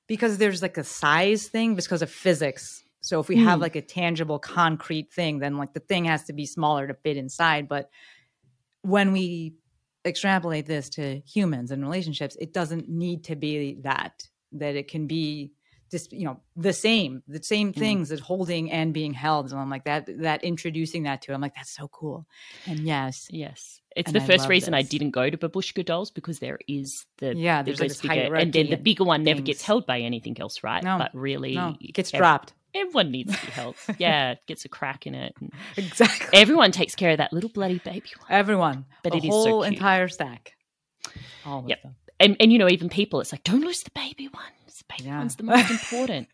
because 0.06 0.38
there's 0.38 0.62
like 0.62 0.76
a 0.76 0.84
size 0.84 1.48
thing, 1.48 1.74
because 1.74 2.02
of 2.02 2.10
physics. 2.10 2.84
So 3.00 3.20
if 3.20 3.28
we 3.28 3.36
mm. 3.36 3.44
have 3.44 3.60
like 3.60 3.76
a 3.76 3.82
tangible 3.82 4.38
concrete 4.38 5.12
thing, 5.12 5.38
then 5.38 5.56
like 5.56 5.72
the 5.72 5.80
thing 5.80 6.04
has 6.06 6.24
to 6.24 6.32
be 6.32 6.46
smaller 6.46 6.86
to 6.86 6.94
fit 6.94 7.16
inside. 7.16 7.68
But 7.68 7.90
when 8.82 9.12
we 9.12 9.54
extrapolate 10.04 10.66
this 10.66 10.88
to 10.90 11.20
humans 11.20 11.70
and 11.70 11.82
relationships, 11.82 12.36
it 12.40 12.52
doesn't 12.52 12.88
need 12.88 13.24
to 13.24 13.36
be 13.36 13.80
that, 13.82 14.26
that 14.52 14.76
it 14.76 14.88
can 14.88 15.06
be 15.06 15.52
just 15.90 16.12
you 16.12 16.24
know 16.24 16.40
the 16.56 16.72
same 16.72 17.20
the 17.26 17.42
same 17.42 17.72
Mm. 17.72 17.78
things 17.78 18.12
as 18.12 18.20
holding 18.20 18.70
and 18.70 18.94
being 18.94 19.12
held 19.12 19.50
and 19.50 19.60
i'm 19.60 19.68
like 19.68 19.84
that 19.84 20.08
that 20.20 20.44
introducing 20.44 21.02
that 21.02 21.20
to 21.20 21.32
it 21.32 21.34
i'm 21.34 21.40
like 21.40 21.56
that's 21.56 21.74
so 21.74 21.88
cool 21.88 22.26
and 22.68 22.86
yes 22.86 23.26
Yes. 23.30 23.80
It's 23.96 24.06
And 24.06 24.14
the 24.14 24.22
I 24.22 24.26
first 24.26 24.48
reason 24.48 24.72
I 24.72 24.82
didn't 24.82 25.10
go 25.10 25.28
to 25.28 25.36
babushka 25.36 25.84
dolls 25.84 26.10
because 26.12 26.38
there 26.38 26.60
is 26.68 27.06
the 27.18 27.34
Yeah, 27.34 27.62
the 27.62 27.66
there's, 27.66 27.80
like, 27.80 27.88
those 27.88 28.00
this 28.00 28.10
bigger, 28.10 28.34
and 28.36 28.52
then 28.52 28.70
the 28.70 28.76
bigger 28.76 29.02
one 29.04 29.24
never 29.24 29.40
gets 29.40 29.62
held 29.62 29.84
by 29.84 30.00
anything 30.00 30.40
else, 30.40 30.62
right? 30.62 30.82
No, 30.82 30.98
but 30.98 31.10
really, 31.12 31.54
no 31.54 31.76
it 31.80 31.92
gets 31.92 32.14
ev- 32.14 32.18
dropped 32.18 32.52
Everyone 32.74 33.10
needs 33.10 33.34
to 33.36 33.46
be 33.46 33.52
held. 33.52 33.76
yeah, 33.98 34.32
it 34.32 34.38
gets 34.46 34.64
a 34.64 34.68
crack 34.68 35.06
in 35.06 35.14
it. 35.14 35.34
exactly 35.76 36.28
everyone 36.32 36.70
takes 36.72 36.94
care 36.94 37.10
of 37.10 37.18
that 37.18 37.32
little 37.32 37.50
bloody 37.50 37.78
baby 37.78 38.10
one. 38.18 38.30
everyone 38.30 38.84
But 39.02 39.12
the 39.12 39.18
it 39.18 39.24
is 39.24 39.34
so 39.34 39.50
whole 39.50 39.62
entire 39.62 40.08
stack 40.08 40.52
all 41.44 41.60
of 41.60 41.68
Yep. 41.68 41.82
them 41.82 41.94
And 42.20 42.36
and 42.40 42.52
you 42.52 42.58
know, 42.58 42.68
even 42.68 42.88
people, 42.88 43.20
it's 43.20 43.32
like, 43.32 43.44
don't 43.44 43.62
lose 43.62 43.82
the 43.82 43.90
baby 43.94 44.28
one. 44.30 44.44
The 44.66 44.84
baby 44.96 45.08
Yeah. 45.08 45.18
one's 45.18 45.36
the 45.36 45.42
most 45.44 45.70
important. 45.78 46.28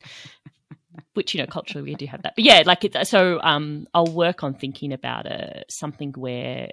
Which 1.14 1.34
you 1.34 1.40
know, 1.40 1.46
culturally 1.46 1.82
we 1.90 1.94
do 1.94 2.06
have 2.06 2.22
that. 2.22 2.34
But 2.36 2.44
yeah, 2.44 2.62
like 2.66 2.84
it's 2.84 3.08
so. 3.08 3.40
Um, 3.42 3.86
I'll 3.94 4.06
work 4.06 4.42
on 4.44 4.54
thinking 4.54 4.92
about 4.92 5.26
a 5.26 5.64
something 5.68 6.12
where 6.12 6.68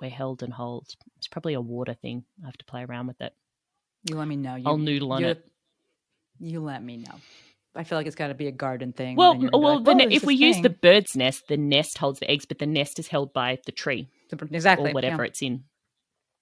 we're 0.00 0.10
held 0.10 0.42
and 0.42 0.52
hold. 0.52 0.86
It's 1.18 1.28
probably 1.28 1.54
a 1.54 1.60
water 1.60 1.94
thing. 1.94 2.24
I 2.42 2.46
have 2.46 2.56
to 2.56 2.64
play 2.64 2.82
around 2.84 3.06
with 3.06 3.20
it. 3.20 3.32
you 4.04 4.16
let 4.16 4.28
me 4.28 4.36
know 4.36 4.54
you, 4.56 4.66
I'll 4.66 4.78
noodle 4.78 5.12
on 5.12 5.20
you, 5.22 5.28
it. 5.28 5.44
you 6.40 6.60
let 6.60 6.82
me 6.82 6.96
know 6.96 7.20
i 7.74 7.84
feel 7.84 7.98
like 7.98 8.06
it's 8.06 8.16
got 8.16 8.28
to 8.28 8.34
be 8.34 8.46
a 8.46 8.52
garden 8.52 8.92
thing 8.92 9.16
Well, 9.16 9.32
and 9.32 9.42
you're 9.42 9.50
gonna 9.50 9.60
be 9.60 9.64
well, 9.64 9.82
like, 9.82 9.96
ne- 9.96 10.14
oh, 10.14 10.16
if 10.16 10.24
we 10.24 10.34
this 10.34 10.56
use 10.56 10.60
the 10.62 10.70
bird's 10.70 11.16
nest, 11.16 11.48
the 11.48 11.56
nest 11.56 11.98
holds 11.98 12.20
the 12.20 12.30
eggs, 12.30 12.44
but 12.44 12.58
the 12.58 12.66
nest 12.66 12.98
is 12.98 13.08
held 13.08 13.32
by 13.32 13.58
the 13.66 13.72
tree 13.72 14.08
exactly 14.50 14.90
or 14.90 14.94
whatever 14.94 15.22
yeah. 15.22 15.28
it's 15.28 15.42
in. 15.42 15.64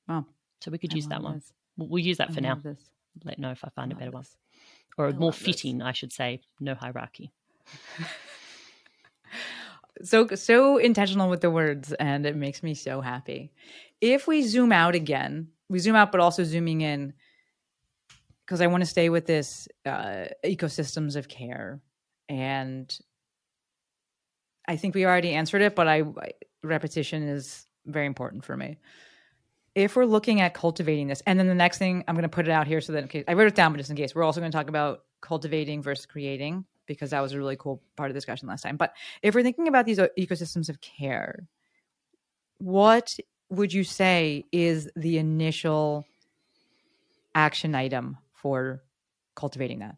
Wow. 0.08 0.26
So 0.60 0.70
we 0.70 0.78
could 0.78 0.92
I 0.92 0.96
use 0.96 1.06
that 1.08 1.22
one. 1.22 1.34
this. 1.36 1.52
We'll, 1.76 1.98
use 1.98 2.18
that 2.18 2.30
I 2.30 2.34
for 2.34 2.40
now. 2.40 2.54
this. 2.62 2.80
Let 3.24 3.38
know 3.38 3.50
if 3.50 3.64
I 3.64 3.68
find 3.70 3.92
a 3.92 3.94
love 3.94 4.00
better 4.00 4.10
one, 4.10 4.24
or 4.96 5.06
I 5.06 5.10
a 5.10 5.12
more 5.14 5.32
this. 5.32 5.40
fitting, 5.40 5.82
I 5.82 5.92
should 5.92 6.12
say. 6.12 6.40
No 6.60 6.74
hierarchy. 6.74 7.32
so 10.02 10.26
so 10.34 10.78
intentional 10.78 11.28
with 11.28 11.40
the 11.40 11.50
words 11.50 11.92
and 11.94 12.26
it 12.26 12.36
makes 12.36 12.62
me 12.62 12.74
so 12.74 13.00
happy 13.00 13.52
if 14.00 14.26
we 14.26 14.42
zoom 14.42 14.72
out 14.72 14.94
again 14.94 15.48
we 15.68 15.78
zoom 15.78 15.94
out 15.94 16.10
but 16.10 16.20
also 16.20 16.44
zooming 16.44 16.80
in 16.80 17.12
because 18.52 18.60
i 18.60 18.66
want 18.66 18.82
to 18.82 18.86
stay 18.86 19.08
with 19.08 19.24
this 19.24 19.66
uh, 19.86 20.26
ecosystems 20.44 21.16
of 21.16 21.26
care 21.26 21.80
and 22.28 22.98
i 24.68 24.76
think 24.76 24.94
we 24.94 25.06
already 25.06 25.32
answered 25.32 25.62
it 25.62 25.74
but 25.74 25.88
i 25.88 26.02
repetition 26.62 27.22
is 27.22 27.66
very 27.86 28.06
important 28.06 28.44
for 28.44 28.56
me. 28.56 28.76
If 29.74 29.96
we're 29.96 30.04
looking 30.04 30.40
at 30.40 30.54
cultivating 30.54 31.08
this 31.08 31.22
and 31.26 31.38
then 31.38 31.48
the 31.48 31.54
next 31.54 31.78
thing 31.78 32.04
i'm 32.06 32.14
going 32.14 32.24
to 32.24 32.28
put 32.28 32.46
it 32.46 32.50
out 32.50 32.66
here 32.66 32.82
so 32.82 32.92
that 32.92 33.02
in 33.02 33.08
case 33.08 33.24
i 33.26 33.32
wrote 33.32 33.46
it 33.46 33.54
down 33.54 33.72
but 33.72 33.78
just 33.78 33.88
in 33.88 33.96
case 33.96 34.14
we're 34.14 34.22
also 34.22 34.40
going 34.40 34.52
to 34.52 34.56
talk 34.56 34.68
about 34.68 35.04
cultivating 35.22 35.80
versus 35.82 36.04
creating 36.04 36.66
because 36.86 37.10
that 37.10 37.20
was 37.20 37.32
a 37.32 37.38
really 37.38 37.56
cool 37.56 37.82
part 37.96 38.10
of 38.10 38.14
the 38.14 38.18
discussion 38.18 38.48
last 38.48 38.62
time. 38.62 38.76
But 38.76 38.92
if 39.22 39.34
we're 39.34 39.44
thinking 39.44 39.68
about 39.68 39.86
these 39.86 39.98
ecosystems 39.98 40.68
of 40.68 40.80
care, 40.80 41.46
what 42.58 43.16
would 43.48 43.72
you 43.72 43.84
say 43.84 44.44
is 44.52 44.90
the 44.96 45.16
initial 45.16 46.04
action 47.34 47.74
item 47.74 48.18
for 48.42 48.82
cultivating 49.34 49.78
that? 49.78 49.96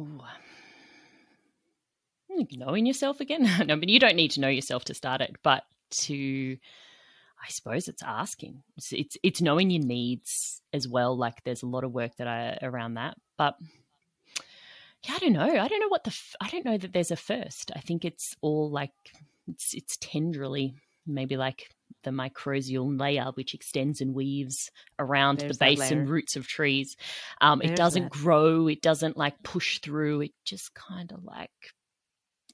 Ooh. 0.00 0.20
Hmm, 2.32 2.42
Knowing 2.52 2.86
yourself 2.86 3.20
again? 3.20 3.42
no, 3.66 3.76
but 3.76 3.88
you 3.88 4.00
don't 4.00 4.16
need 4.16 4.32
to 4.32 4.40
know 4.40 4.48
yourself 4.48 4.84
to 4.86 4.94
start 4.94 5.20
it, 5.20 5.36
but 5.42 5.64
to, 5.90 6.56
I 7.42 7.48
suppose 7.48 7.88
it's 7.88 8.02
asking. 8.02 8.62
It's, 8.76 8.92
it's 8.92 9.16
it's 9.22 9.42
knowing 9.42 9.70
your 9.70 9.84
needs 9.84 10.62
as 10.72 10.88
well. 10.88 11.16
Like 11.16 11.42
there's 11.44 11.62
a 11.62 11.66
lot 11.68 11.84
of 11.84 11.92
work 11.92 12.16
that 12.16 12.26
I 12.26 12.58
around 12.62 12.94
that, 12.94 13.16
but 13.36 13.56
yeah, 15.04 15.14
I 15.14 15.18
don't 15.18 15.32
know. 15.32 15.42
I 15.42 15.68
don't 15.68 15.80
know 15.80 15.88
what 15.88 16.04
the. 16.04 16.16
I 16.40 16.48
don't 16.48 16.64
know 16.64 16.76
that 16.76 16.92
there's 16.92 17.10
a 17.10 17.16
first. 17.16 17.70
I 17.76 17.80
think 17.80 18.04
it's 18.04 18.34
all 18.40 18.68
like 18.70 18.92
it's 19.46 19.74
it's 19.74 19.96
tenderly 19.98 20.74
maybe 21.06 21.36
like 21.36 21.70
the 22.04 22.10
mycorrhizal 22.10 22.98
layer 22.98 23.30
which 23.34 23.54
extends 23.54 24.00
and 24.00 24.14
weaves 24.14 24.70
around 24.98 25.40
There's 25.40 25.58
the 25.58 25.64
base 25.64 25.90
and 25.90 26.08
roots 26.08 26.36
of 26.36 26.46
trees. 26.46 26.96
Um, 27.40 27.60
it 27.62 27.76
doesn't 27.76 28.04
that. 28.04 28.12
grow. 28.12 28.68
It 28.68 28.82
doesn't 28.82 29.16
like 29.16 29.42
push 29.42 29.80
through. 29.80 30.22
It 30.22 30.32
just 30.44 30.74
kind 30.74 31.12
of 31.12 31.24
like 31.24 31.50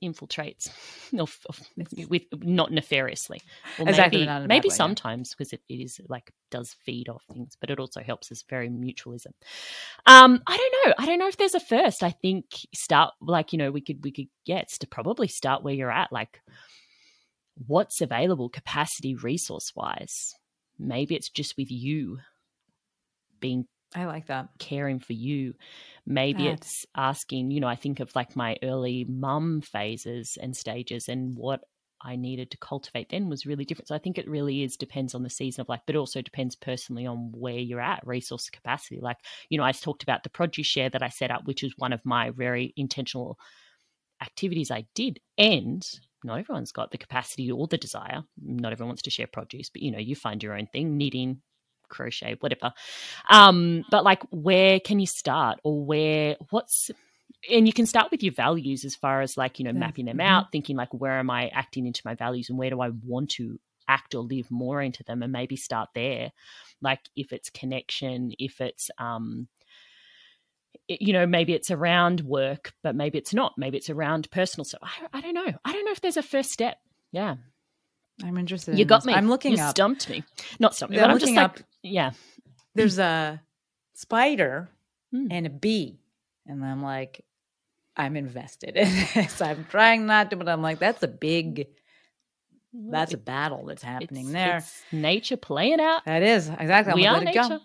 infiltrates 0.03 0.71
with 2.09 2.23
not 2.43 2.71
nefariously 2.71 3.41
or 3.79 3.89
Exactly, 3.89 4.21
maybe 4.21 4.27
not 4.27 4.37
in 4.37 4.45
a 4.45 4.49
bad 4.49 4.49
maybe 4.49 4.69
way, 4.69 4.75
sometimes 4.75 5.31
because 5.31 5.53
it, 5.53 5.63
it 5.69 5.75
is 5.75 6.01
like 6.09 6.31
does 6.51 6.75
feed 6.85 7.09
off 7.09 7.23
things 7.33 7.57
but 7.61 7.71
it 7.71 7.79
also 7.79 8.03
helps 8.03 8.31
us 8.31 8.43
very 8.49 8.69
mutualism 8.69 9.33
um 10.07 10.43
i 10.47 10.57
don't 10.57 10.75
know 10.85 10.95
i 10.99 11.07
don't 11.07 11.19
know 11.19 11.29
if 11.29 11.37
there's 11.37 11.55
a 11.55 11.61
first 11.61 12.03
i 12.03 12.11
think 12.11 12.45
start 12.75 13.13
like 13.21 13.53
you 13.53 13.59
know 13.59 13.71
we 13.71 13.81
could 13.81 14.03
we 14.05 14.11
could 14.11 14.27
yeah 14.45 14.63
to 14.79 14.87
probably 14.87 15.29
start 15.29 15.63
where 15.63 15.75
you're 15.75 15.91
at 15.91 16.13
like 16.13 16.41
what's 17.67 18.01
available 18.01 18.49
capacity 18.49 19.15
resource 19.15 19.73
wise 19.77 20.35
maybe 20.79 21.15
it's 21.15 21.31
just 21.31 21.57
with 21.57 21.71
you 21.71 22.19
being 23.41 23.67
I 23.95 24.07
like 24.07 24.27
that. 24.27 24.49
caring 24.59 24.99
for 24.99 25.13
you. 25.13 25.55
Maybe 26.07 26.45
That. 26.45 26.55
it's 26.61 26.87
asking, 26.97 27.51
you 27.51 27.61
know, 27.61 27.69
I 27.69 27.77
think 27.77 28.01
of 28.01 28.15
like 28.17 28.37
my 28.37 28.57
early 28.63 29.05
mum 29.05 29.61
phases 29.61 30.37
and 30.41 30.57
stages 30.57 31.09
and 31.09 31.37
what 31.37 31.63
I 32.03 32.17
needed 32.17 32.51
to 32.51 32.59
cultivate 32.59 33.11
then 33.11 33.29
was 33.29 33.47
really 33.47 33.65
different. 33.65 33.89
So 33.89 33.95
I 33.95 33.99
think 33.99 34.19
it 34.19 34.29
really 34.29 34.63
is 34.63 34.77
depends 34.77 35.15
on 35.15 35.23
the 35.23 35.31
season 35.31 35.63
of 35.63 35.69
life, 35.69 35.81
but 35.87 35.97
also 35.97 36.23
depends 36.23 36.57
personally 36.57 37.07
on 37.07 37.33
where 37.33 37.59
you're 37.59 37.81
at, 37.81 38.07
resource 38.07 38.51
capacity. 38.51 39.01
Like, 39.01 39.19
you 39.49 39.57
know, 39.57 39.65
I 39.65 39.73
talked 39.73 40.03
about 40.03 40.23
the 40.23 40.31
produce 40.31 40.67
share 40.67 40.91
that 40.91 41.03
I 41.03 41.09
set 41.09 41.31
up, 41.31 41.45
which 41.47 41.63
was 41.63 41.75
one 41.79 41.93
of 41.93 42.05
my 42.05 42.31
very 42.31 42.75
intentional 42.77 43.39
activities 44.21 44.71
I 44.71 44.87
did. 44.95 45.21
And 45.39 45.83
not 46.25 46.39
everyone's 46.41 46.73
got 46.73 46.91
the 46.91 46.99
capacity 46.99 47.51
or 47.53 47.67
the 47.67 47.79
desire. 47.79 48.25
Not 48.43 48.73
everyone 48.73 48.91
wants 48.91 49.03
to 49.03 49.11
share 49.11 49.27
produce, 49.27 49.69
but 49.71 49.83
you 49.83 49.91
know, 49.91 49.99
you 49.99 50.17
find 50.17 50.43
your 50.43 50.57
own 50.57 50.67
thing, 50.67 50.97
knitting, 50.97 51.43
crochet, 51.89 52.37
whatever. 52.41 52.73
Um, 53.31 53.85
but 53.91 54.05
like 54.05 54.23
where 54.31 54.81
can 54.81 55.01
you 55.01 55.07
start 55.07 55.61
or 55.65 55.85
where 55.85 56.37
what's 56.51 56.91
and 57.51 57.67
you 57.67 57.73
can 57.73 57.87
start 57.87 58.11
with 58.11 58.23
your 58.23 58.33
values 58.33 58.85
as 58.85 58.95
far 58.97 59.21
as 59.21 59.37
like, 59.37 59.59
you 59.59 59.65
know, 59.67 59.73
mapping 59.73 60.07
them 60.07 60.19
Mhm. 60.19 60.25
out, 60.27 60.51
thinking 60.51 60.77
like 60.77 60.93
where 60.95 61.19
am 61.19 61.31
I 61.31 61.49
acting 61.49 61.87
into 61.87 62.03
my 62.05 62.15
values 62.15 62.49
and 62.49 62.59
where 62.59 62.71
do 62.71 62.81
I 62.81 62.89
want 62.89 63.31
to 63.33 63.61
act 63.87 64.15
or 64.15 64.23
live 64.23 64.51
more 64.51 64.81
into 64.81 65.05
them 65.05 65.23
and 65.23 65.33
maybe 65.33 65.57
start 65.57 65.91
there. 65.95 66.33
Like 66.81 67.01
if 67.17 67.33
it's 67.33 67.51
connection, 67.51 68.33
if 68.39 68.61
it's 68.61 68.91
um 68.99 69.49
you 70.89 71.13
know, 71.13 71.27
maybe 71.27 71.53
it's 71.55 71.71
around 71.71 72.21
work, 72.21 72.73
but 72.83 72.95
maybe 72.95 73.19
it's 73.19 73.33
not. 73.35 73.55
Maybe 73.57 73.77
it's 73.79 73.89
around 73.91 74.31
personal 74.31 74.65
stuff. 74.65 74.81
I, 74.83 75.19
I 75.19 75.21
don't 75.21 75.35
know. 75.35 75.53
I 75.65 75.73
don't 75.73 75.85
know 75.85 75.93
if 75.93 76.01
there's 76.01 76.17
a 76.17 76.23
first 76.23 76.51
step. 76.51 76.77
Yeah, 77.13 77.37
I'm 78.23 78.37
interested. 78.39 78.77
you 78.77 78.83
in 78.83 78.89
got 78.89 78.99
this. 79.01 79.07
me. 79.07 79.15
I'm 79.15 79.29
looking 79.29 79.53
you 79.53 79.63
up. 79.63 79.71
stumped 79.71 80.09
me. 80.11 80.25
Not 80.59 80.75
stumped 80.75 80.93
me, 80.95 81.01
but 81.01 81.11
I'm 81.11 81.19
just 81.19 81.33
like, 81.33 81.45
up- 81.45 81.59
yeah. 81.83 82.11
There's 82.75 82.99
a 82.99 83.41
spider 83.95 84.69
Hmm. 85.13 85.29
and 85.31 85.47
a 85.47 85.51
bee, 85.51 86.01
and 86.47 86.65
I'm 86.65 86.83
like, 86.83 87.25
I'm 87.97 88.17
invested 88.17 88.77
in 88.77 88.89
this. 89.15 89.41
I'm 89.41 89.65
trying 89.71 90.07
not 90.07 90.31
to, 90.31 90.37
but 90.37 90.49
I'm 90.49 90.61
like, 90.63 90.81
that's 90.81 91.03
a 91.03 91.09
big. 91.09 91.67
That's 92.77 93.15
a 93.15 93.19
battle 93.19 93.65
that's 93.67 93.85
happening 93.85 94.31
It's- 94.31 94.33
there. 94.33 94.57
it's 94.59 94.83
nature 94.91 95.37
playing 95.37 95.79
out. 95.81 96.05
That 96.07 96.25
is 96.25 96.49
exactly. 96.49 96.93
I'm 96.93 96.97
we 96.97 97.05
like, 97.27 97.37
are 97.37 97.43
nature. 97.43 97.61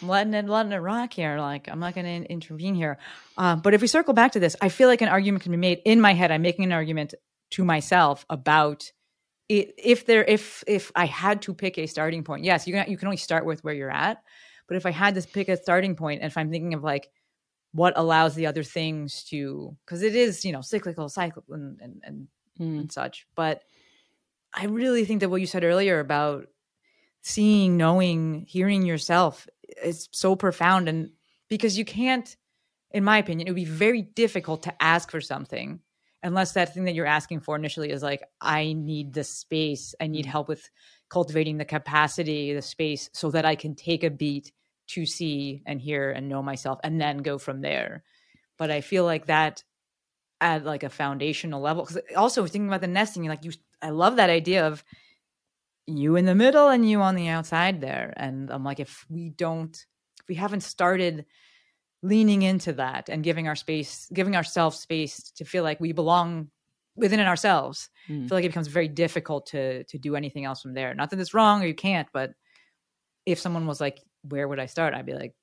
I'm 0.00 0.08
letting 0.08 0.34
it 0.34 0.46
letting 0.46 0.72
it 0.72 0.76
rock 0.76 1.12
here. 1.12 1.38
Like 1.38 1.68
I'm 1.68 1.80
not 1.80 1.94
going 1.94 2.22
to 2.22 2.30
intervene 2.30 2.74
here. 2.74 2.98
Uh, 3.36 3.56
but 3.56 3.74
if 3.74 3.80
we 3.80 3.86
circle 3.86 4.14
back 4.14 4.32
to 4.32 4.40
this, 4.40 4.56
I 4.60 4.68
feel 4.68 4.88
like 4.88 5.02
an 5.02 5.08
argument 5.08 5.42
can 5.42 5.52
be 5.52 5.58
made 5.58 5.80
in 5.84 6.00
my 6.00 6.14
head. 6.14 6.30
I'm 6.30 6.42
making 6.42 6.64
an 6.64 6.72
argument 6.72 7.14
to 7.52 7.64
myself 7.64 8.24
about 8.28 8.92
it, 9.48 9.74
if 9.78 10.06
there 10.06 10.24
if 10.24 10.62
if 10.66 10.92
I 10.94 11.06
had 11.06 11.42
to 11.42 11.54
pick 11.54 11.78
a 11.78 11.86
starting 11.86 12.22
point. 12.22 12.44
Yes, 12.44 12.66
you 12.66 12.74
can 12.74 12.90
you 12.90 12.96
can 12.96 13.08
only 13.08 13.16
start 13.16 13.44
with 13.44 13.64
where 13.64 13.74
you're 13.74 13.90
at. 13.90 14.22
But 14.68 14.76
if 14.76 14.86
I 14.86 14.90
had 14.90 15.14
to 15.14 15.22
pick 15.22 15.48
a 15.48 15.56
starting 15.56 15.96
point, 15.96 16.20
and 16.20 16.30
if 16.30 16.36
I'm 16.36 16.50
thinking 16.50 16.74
of 16.74 16.84
like 16.84 17.10
what 17.72 17.94
allows 17.96 18.34
the 18.34 18.46
other 18.46 18.62
things 18.62 19.24
to, 19.24 19.76
because 19.84 20.02
it 20.02 20.14
is 20.14 20.44
you 20.44 20.52
know 20.52 20.60
cyclical, 20.60 21.08
cycle 21.08 21.44
and 21.50 21.80
and, 21.80 22.02
and 22.04 22.28
Mm. 22.60 22.80
and 22.80 22.92
such. 22.92 23.26
But 23.34 23.62
I 24.52 24.64
really 24.64 25.04
think 25.04 25.20
that 25.20 25.28
what 25.28 25.40
you 25.40 25.46
said 25.46 25.64
earlier 25.64 26.00
about 26.00 26.46
seeing, 27.22 27.76
knowing, 27.76 28.46
hearing 28.48 28.84
yourself 28.84 29.46
is 29.82 30.08
so 30.12 30.36
profound. 30.36 30.88
And 30.88 31.10
because 31.48 31.78
you 31.78 31.84
can't, 31.84 32.36
in 32.90 33.04
my 33.04 33.18
opinion, 33.18 33.46
it 33.46 33.50
would 33.50 33.56
be 33.56 33.64
very 33.64 34.02
difficult 34.02 34.62
to 34.64 34.82
ask 34.82 35.10
for 35.10 35.20
something 35.20 35.80
unless 36.22 36.52
that 36.52 36.74
thing 36.74 36.84
that 36.84 36.94
you're 36.94 37.06
asking 37.06 37.40
for 37.40 37.54
initially 37.54 37.90
is 37.90 38.02
like, 38.02 38.22
I 38.40 38.72
need 38.72 39.12
the 39.12 39.24
space, 39.24 39.94
I 40.00 40.08
need 40.08 40.26
mm. 40.26 40.30
help 40.30 40.48
with 40.48 40.68
cultivating 41.08 41.58
the 41.58 41.64
capacity, 41.64 42.52
the 42.52 42.62
space, 42.62 43.08
so 43.12 43.30
that 43.30 43.44
I 43.44 43.54
can 43.54 43.74
take 43.74 44.02
a 44.02 44.10
beat 44.10 44.52
to 44.88 45.06
see 45.06 45.62
and 45.64 45.80
hear 45.80 46.10
and 46.10 46.28
know 46.28 46.42
myself 46.42 46.80
and 46.82 47.00
then 47.00 47.18
go 47.18 47.38
from 47.38 47.60
there. 47.60 48.02
But 48.56 48.70
I 48.70 48.80
feel 48.80 49.04
like 49.04 49.26
that 49.26 49.62
at 50.40 50.64
like 50.64 50.82
a 50.82 50.88
foundational 50.88 51.60
level 51.60 51.84
because 51.84 52.02
also 52.16 52.46
thinking 52.46 52.68
about 52.68 52.80
the 52.80 52.86
nesting 52.86 53.24
like 53.24 53.44
you 53.44 53.52
i 53.82 53.90
love 53.90 54.16
that 54.16 54.30
idea 54.30 54.66
of 54.66 54.84
you 55.96 56.16
in 56.16 56.26
the 56.26 56.34
middle 56.34 56.68
and 56.68 56.88
you 56.88 57.00
on 57.00 57.14
the 57.14 57.28
outside 57.28 57.80
there 57.80 58.12
and 58.16 58.50
i'm 58.50 58.64
like 58.64 58.80
if 58.80 59.06
we 59.08 59.30
don't 59.30 59.86
if 60.20 60.28
we 60.28 60.34
haven't 60.34 60.60
started 60.60 61.24
leaning 62.02 62.42
into 62.42 62.72
that 62.74 63.08
and 63.08 63.24
giving 63.24 63.48
our 63.48 63.56
space, 63.56 64.08
giving 64.12 64.36
ourselves 64.36 64.78
space 64.78 65.30
to 65.32 65.44
feel 65.44 65.64
like 65.64 65.80
we 65.80 65.92
belong 65.92 66.50
within 66.96 67.20
it 67.20 67.26
ourselves. 67.26 67.90
Mm. 68.08 68.24
I 68.24 68.28
feel 68.28 68.38
like 68.38 68.44
it 68.44 68.48
becomes 68.48 68.68
very 68.68 68.88
difficult 68.88 69.46
to 69.46 69.84
to 69.84 69.98
do 69.98 70.16
anything 70.16 70.44
else 70.44 70.62
from 70.62 70.74
there. 70.74 70.94
Not 70.94 71.10
that 71.10 71.20
it's 71.20 71.34
wrong 71.34 71.62
or 71.62 71.66
you 71.66 71.74
can't, 71.74 72.08
but 72.12 72.30
if 73.26 73.38
someone 73.38 73.66
was 73.66 73.80
like, 73.80 74.00
"Where 74.22 74.48
would 74.48 74.60
I 74.60 74.66
start?" 74.66 74.94
I'd 74.94 75.06
be 75.06 75.14
like, 75.14 75.34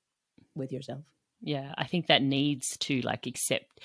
"With 0.54 0.72
yourself." 0.72 1.04
Yeah, 1.40 1.74
I 1.76 1.86
think 1.86 2.06
that 2.06 2.22
needs 2.22 2.76
to 2.78 3.00
like 3.02 3.26
accept 3.26 3.80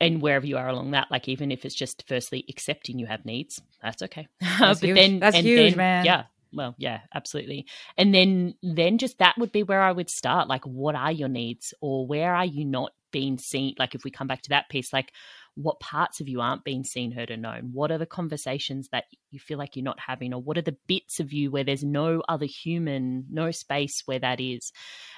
and 0.00 0.22
wherever 0.22 0.46
you 0.46 0.56
are 0.58 0.68
along 0.68 0.92
that, 0.92 1.08
like 1.10 1.28
even 1.28 1.50
if 1.50 1.64
it's 1.64 1.74
just 1.74 2.04
firstly 2.06 2.44
accepting 2.48 2.98
you 2.98 3.06
have 3.06 3.24
needs, 3.24 3.60
that's 3.82 4.02
okay. 4.02 4.26
That's 4.40 4.80
but 4.80 4.86
huge. 4.88 4.96
then 4.96 5.18
That's 5.20 5.36
and 5.36 5.46
huge, 5.46 5.70
then- 5.72 5.76
man. 5.76 6.04
Yeah. 6.04 6.24
Well, 6.50 6.74
yeah, 6.78 7.00
absolutely. 7.14 7.66
And 7.98 8.14
then 8.14 8.54
then 8.62 8.96
just 8.96 9.18
that 9.18 9.36
would 9.36 9.52
be 9.52 9.62
where 9.64 9.82
I 9.82 9.92
would 9.92 10.08
start. 10.08 10.48
Like 10.48 10.64
what 10.64 10.94
are 10.94 11.12
your 11.12 11.28
needs 11.28 11.74
or 11.82 12.06
where 12.06 12.34
are 12.34 12.46
you 12.46 12.64
not 12.64 12.92
being 13.12 13.36
seen? 13.36 13.74
Like 13.78 13.94
if 13.94 14.02
we 14.02 14.10
come 14.10 14.28
back 14.28 14.40
to 14.42 14.48
that 14.50 14.68
piece, 14.70 14.90
like 14.92 15.12
what 15.60 15.80
parts 15.80 16.20
of 16.20 16.28
you 16.28 16.40
aren't 16.40 16.62
being 16.62 16.84
seen, 16.84 17.10
heard, 17.10 17.32
or 17.32 17.36
known? 17.36 17.70
What 17.72 17.90
are 17.90 17.98
the 17.98 18.06
conversations 18.06 18.88
that 18.92 19.04
you 19.32 19.40
feel 19.40 19.58
like 19.58 19.74
you're 19.74 19.84
not 19.84 19.98
having? 19.98 20.32
Or 20.32 20.40
what 20.40 20.56
are 20.56 20.62
the 20.62 20.76
bits 20.86 21.18
of 21.18 21.32
you 21.32 21.50
where 21.50 21.64
there's 21.64 21.82
no 21.82 22.22
other 22.28 22.46
human, 22.46 23.26
no 23.28 23.50
space 23.50 24.02
where 24.06 24.20
that 24.20 24.40
is? 24.40 24.72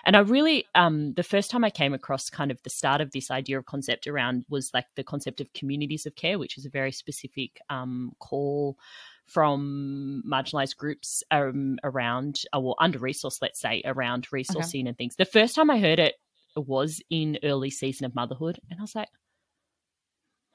And 0.05 0.17
I 0.17 0.21
really, 0.21 0.65
um, 0.75 1.13
the 1.13 1.23
first 1.23 1.51
time 1.51 1.63
I 1.63 1.69
came 1.69 1.93
across 1.93 2.31
kind 2.31 2.51
of 2.51 2.63
the 2.63 2.71
start 2.71 3.03
of 3.03 3.13
this 3.13 3.31
idea 3.31 3.59
of 3.59 3.67
concept 3.67 4.07
around 4.07 4.47
was 4.49 4.71
like 4.73 4.87
the 4.97 5.05
concept 5.05 5.43
of 5.43 5.53
communities 5.53 6.07
of 6.07 6.17
care, 6.17 6.39
which 6.39 6.57
is 6.57 6.65
a 6.65 6.71
very 6.71 6.93
specific 6.93 7.61
um, 7.69 8.13
call 8.19 8.79
from 9.27 10.23
marginalized 10.27 10.77
groups 10.79 11.23
um, 11.31 11.79
around, 11.85 12.43
or 12.55 12.63
well, 12.63 12.77
under 12.81 12.99
resourced, 12.99 13.43
let's 13.43 13.61
say, 13.61 13.83
around 13.85 14.27
resourcing 14.31 14.89
and 14.89 14.97
things. 14.97 15.17
The 15.17 15.27
first 15.27 15.55
time 15.55 15.71
I 15.71 15.79
heard 15.79 15.99
it 15.99 16.15
was 16.57 17.03
in 17.11 17.39
early 17.45 17.71
season 17.71 18.07
of 18.07 18.15
motherhood, 18.15 18.59
and 18.71 18.81
I 18.81 18.83
was 18.83 18.95
like, 18.95 19.09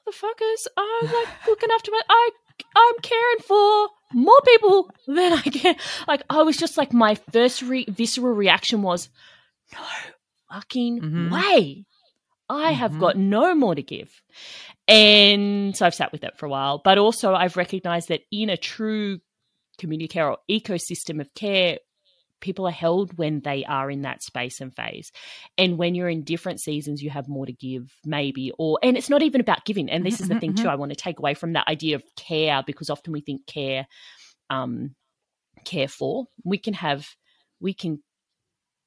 motherfuckers, 0.07 0.67
I'm 0.77 1.05
like 1.13 1.27
looking 1.47 1.69
after 1.73 1.91
my, 1.91 2.01
I, 2.09 2.29
I'm 2.75 2.95
caring 3.01 3.39
for 3.47 3.89
more 4.13 4.39
people 4.45 4.89
than 5.07 5.33
I 5.33 5.41
can. 5.41 5.75
Like, 6.07 6.23
I 6.29 6.43
was 6.43 6.57
just 6.57 6.77
like, 6.77 6.93
my 6.93 7.15
first 7.31 7.61
re- 7.61 7.85
visceral 7.89 8.33
reaction 8.33 8.81
was, 8.81 9.09
no 9.73 9.79
fucking 10.51 11.01
Mhm. 11.01 11.31
way. 11.31 11.85
I 12.47 12.71
have 12.73 12.91
Mhm. 12.93 12.99
got 12.99 13.17
no 13.17 13.55
more 13.55 13.73
to 13.73 13.81
give. 13.81 14.21
And 14.87 15.75
so 15.75 15.85
I've 15.85 15.95
sat 15.95 16.11
with 16.11 16.21
that 16.21 16.37
for 16.37 16.45
a 16.45 16.49
while, 16.49 16.77
but 16.83 16.97
also 16.99 17.33
I've 17.33 17.57
recognized 17.57 18.09
that 18.09 18.21
in 18.31 18.49
a 18.51 18.57
true 18.57 19.19
community 19.79 20.07
care 20.07 20.29
or 20.29 20.37
ecosystem 20.49 21.19
of 21.19 21.33
care, 21.33 21.79
people 22.39 22.67
are 22.67 22.71
held 22.71 23.17
when 23.17 23.41
they 23.41 23.65
are 23.65 23.89
in 23.89 24.01
that 24.03 24.23
space 24.23 24.61
and 24.61 24.75
phase. 24.75 25.11
And 25.57 25.77
when 25.77 25.95
you're 25.95 26.09
in 26.09 26.23
different 26.23 26.61
seasons, 26.61 27.01
you 27.01 27.09
have 27.09 27.27
more 27.27 27.45
to 27.45 27.53
give, 27.53 27.93
maybe, 28.05 28.51
or, 28.57 28.79
and 28.83 28.97
it's 28.97 29.09
not 29.09 29.23
even 29.23 29.41
about 29.41 29.65
giving. 29.65 29.89
And 29.89 30.05
this 30.05 30.19
is 30.19 30.27
the 30.27 30.35
thing 30.35 30.53
too, 30.53 30.67
I 30.67 30.75
want 30.75 30.91
to 30.91 30.95
take 30.95 31.19
away 31.19 31.33
from 31.33 31.53
that 31.53 31.67
idea 31.67 31.95
of 31.95 32.03
care 32.15 32.63
because 32.65 32.89
often 32.89 33.13
we 33.13 33.21
think 33.21 33.45
care, 33.47 33.87
um, 34.49 34.95
care 35.63 35.87
for. 35.87 36.25
We 36.43 36.57
can 36.57 36.73
have, 36.73 37.07
we 37.59 37.73
can 37.73 38.03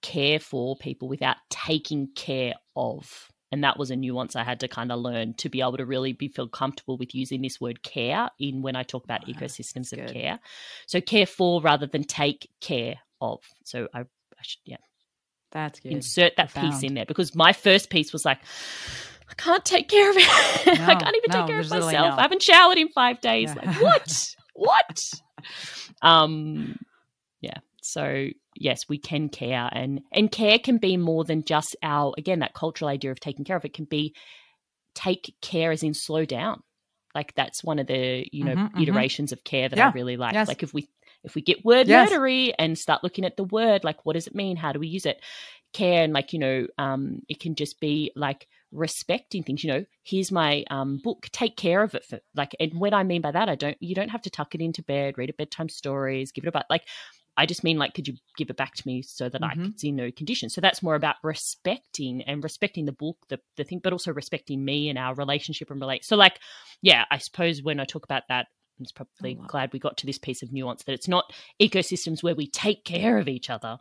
care 0.02 0.38
for 0.38 0.76
people 0.76 1.08
without 1.08 1.37
taking 1.50 2.08
care 2.14 2.54
of. 2.76 3.28
And 3.50 3.64
that 3.64 3.78
was 3.78 3.90
a 3.90 3.96
nuance 3.96 4.37
I 4.37 4.44
had 4.44 4.61
to 4.61 4.68
kind 4.68 4.92
of 4.92 5.00
learn 5.00 5.34
to 5.34 5.48
be 5.48 5.62
able 5.62 5.78
to 5.78 5.87
really 5.87 6.12
be 6.12 6.28
feel 6.28 6.48
comfortable 6.48 6.98
with 6.98 7.14
using 7.14 7.40
this 7.40 7.61
word 7.61 7.82
care 7.82 8.28
in 8.38 8.61
when 8.61 8.76
I 8.76 8.82
talk 8.82 9.04
about 9.04 9.26
Wow, 9.26 9.32
ecosystems 9.32 9.92
of 9.92 10.12
care. 10.12 10.38
So 10.87 11.00
care 11.00 11.26
for 11.26 11.62
rather 11.62 11.87
than 11.87 12.04
take 12.04 12.50
care 12.61 12.96
of. 13.20 13.40
So 13.64 13.88
I, 13.94 14.00
I 14.00 14.42
should 14.42 14.61
yeah 14.64 14.76
That's 15.52 15.81
good. 15.81 15.92
insert 15.92 16.37
that 16.37 16.52
piece 16.54 16.83
in 16.83 16.94
there 16.94 17.07
because 17.07 17.35
my 17.35 17.52
first 17.52 17.90
piece 17.90 18.12
was 18.12 18.24
like. 18.24 18.38
I 19.31 19.35
can't 19.35 19.62
take 19.62 19.88
care 19.90 20.09
of 20.11 20.16
it. 20.16 20.22
I 20.68 20.94
can't 20.94 21.14
even 21.16 21.28
no, 21.28 21.37
take 21.40 21.46
care 21.48 21.61
of 21.61 21.68
myself. 21.68 21.92
no. 21.92 22.16
I 22.16 22.22
haven't 22.22 22.42
showered 22.42 22.78
in 22.78 22.88
five 22.88 23.20
days. 23.20 23.52
Yeah. 23.54 23.62
Like 23.72 23.83
what? 23.83 24.35
what? 24.54 25.00
Um, 26.00 26.78
yeah. 27.42 27.59
So 27.83 28.28
yes, 28.57 28.88
we 28.88 28.96
can 28.98 29.28
care, 29.28 29.68
and 29.70 30.00
and 30.12 30.31
care 30.31 30.59
can 30.59 30.78
be 30.78 30.96
more 30.96 31.24
than 31.24 31.44
just 31.44 31.76
our 31.83 32.14
again 32.16 32.38
that 32.38 32.54
cultural 32.54 32.88
idea 32.88 33.11
of 33.11 33.20
taking 33.20 33.44
care 33.44 33.57
of. 33.57 33.64
It 33.66 33.74
can 33.74 33.85
be 33.85 34.14
take 34.94 35.35
care 35.42 35.72
as 35.72 35.83
in 35.83 35.92
slow 35.94 36.24
down. 36.24 36.62
Like 37.14 37.35
that's 37.35 37.62
one 37.64 37.78
of 37.78 37.87
the 37.87 38.26
you 38.33 38.44
know 38.44 38.54
Mhm, 38.54 38.72
mhm. 38.72 38.83
iterations 38.83 39.33
of 39.33 39.44
care 39.44 39.68
that 39.68 39.78
I 39.78 39.90
really 39.90 40.16
like. 40.16 40.35
Yes. 40.35 40.48
Like 40.48 40.62
if 40.62 40.72
we 40.72 40.88
if 41.24 41.35
we 41.35 41.42
get 41.42 41.64
word 41.64 41.87
Yes. 41.87 42.11
nerdery 42.11 42.52
and 42.59 42.78
start 42.78 43.02
looking 43.02 43.24
at 43.24 43.37
the 43.37 43.44
word, 43.44 43.85
like 43.85 44.04
what 44.07 44.14
does 44.14 44.26
it 44.26 44.35
mean? 44.35 44.57
How 44.57 44.72
do 44.72 44.78
we 44.78 44.88
use 44.88 45.07
it? 45.07 45.20
Care 45.72 46.02
and 46.02 46.12
like 46.12 46.33
you 46.33 46.38
know, 46.38 46.66
um, 46.78 47.20
it 47.28 47.40
can 47.40 47.54
just 47.54 47.81
be 47.81 48.11
like 48.16 48.46
respecting 48.72 49.42
things. 49.42 49.62
You 49.64 49.72
know, 49.72 49.85
here's 50.02 50.33
my 50.33 50.64
um 50.70 51.00
book. 51.02 51.28
Take 51.33 51.57
care 51.57 51.83
of 51.83 51.94
it. 51.94 52.04
For, 52.04 52.20
like, 52.35 52.54
and 52.59 52.72
what 52.74 52.94
I 52.94 53.02
mean 53.02 53.20
by 53.20 53.33
that, 53.33 53.48
I 53.48 53.54
don't. 53.54 53.76
You 53.81 53.94
don't 53.94 54.09
have 54.11 54.22
to 54.22 54.31
tuck 54.31 54.54
it 54.54 54.61
into 54.61 54.83
bed, 54.83 55.18
read 55.18 55.28
it 55.28 55.37
bedtime 55.37 55.68
stories, 55.68 56.33
give 56.33 56.44
it 56.44 56.48
about 56.48 56.64
like. 56.70 56.85
I 57.37 57.46
just 57.46 57.62
mean 57.62 57.78
like, 57.78 57.94
could 57.94 58.09
you 58.09 58.14
give 58.37 58.50
it 58.50 58.57
back 58.57 58.74
to 58.74 58.83
me 58.85 59.00
so 59.00 59.28
that 59.28 59.44
I 59.44 59.52
Mhm. 59.54 59.72
it's 59.72 59.85
in 59.85 59.94
no 59.94 60.11
condition? 60.11 60.48
So 60.50 60.61
that's 60.61 60.83
more 60.83 60.96
about 60.96 61.16
respecting 61.22 62.22
and 62.22 62.42
respecting 62.42 62.85
the 62.85 62.90
book, 62.92 63.16
the 63.28 63.38
the 63.57 63.62
thing, 63.62 63.78
but 63.83 63.92
also 63.92 64.12
respecting 64.12 64.64
me 64.64 64.88
and 64.88 64.98
our 64.98 65.14
relationship 65.14 65.70
and 65.70 65.81
relate. 65.81 66.04
So 66.04 66.16
like, 66.16 66.40
yeah, 66.83 67.04
I 67.12 67.18
suppose 67.18 67.62
when 67.62 67.78
I 67.78 67.85
talk 67.85 68.02
about 68.04 68.24
that, 68.28 68.48
I'm 68.78 68.84
just 68.84 68.94
probably 68.94 69.36
wow. 69.36 69.46
glad 69.46 69.72
we 69.72 69.78
got 69.78 69.96
to 69.98 70.06
this 70.06 70.18
piece 70.18 70.42
of 70.42 70.52
nuance 70.52 70.84
that 70.84 70.92
it's 70.92 71.08
not 71.08 71.32
ecosystems 71.60 72.22
where 72.22 72.34
we 72.34 72.46
take 72.46 72.84
care 72.84 73.18
of 73.18 73.28
each 73.28 73.50
other, 73.50 73.78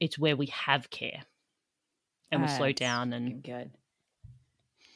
it's 0.00 0.18
where 0.18 0.36
we 0.36 0.46
have 0.46 0.90
care 0.90 1.22
and 2.30 2.42
we 2.42 2.48
slow 2.48 2.72
down 2.72 3.12
and 3.12 3.42
good. 3.42 3.70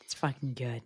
It's 0.05 0.14
fucking 0.14 0.55
good. 0.55 0.83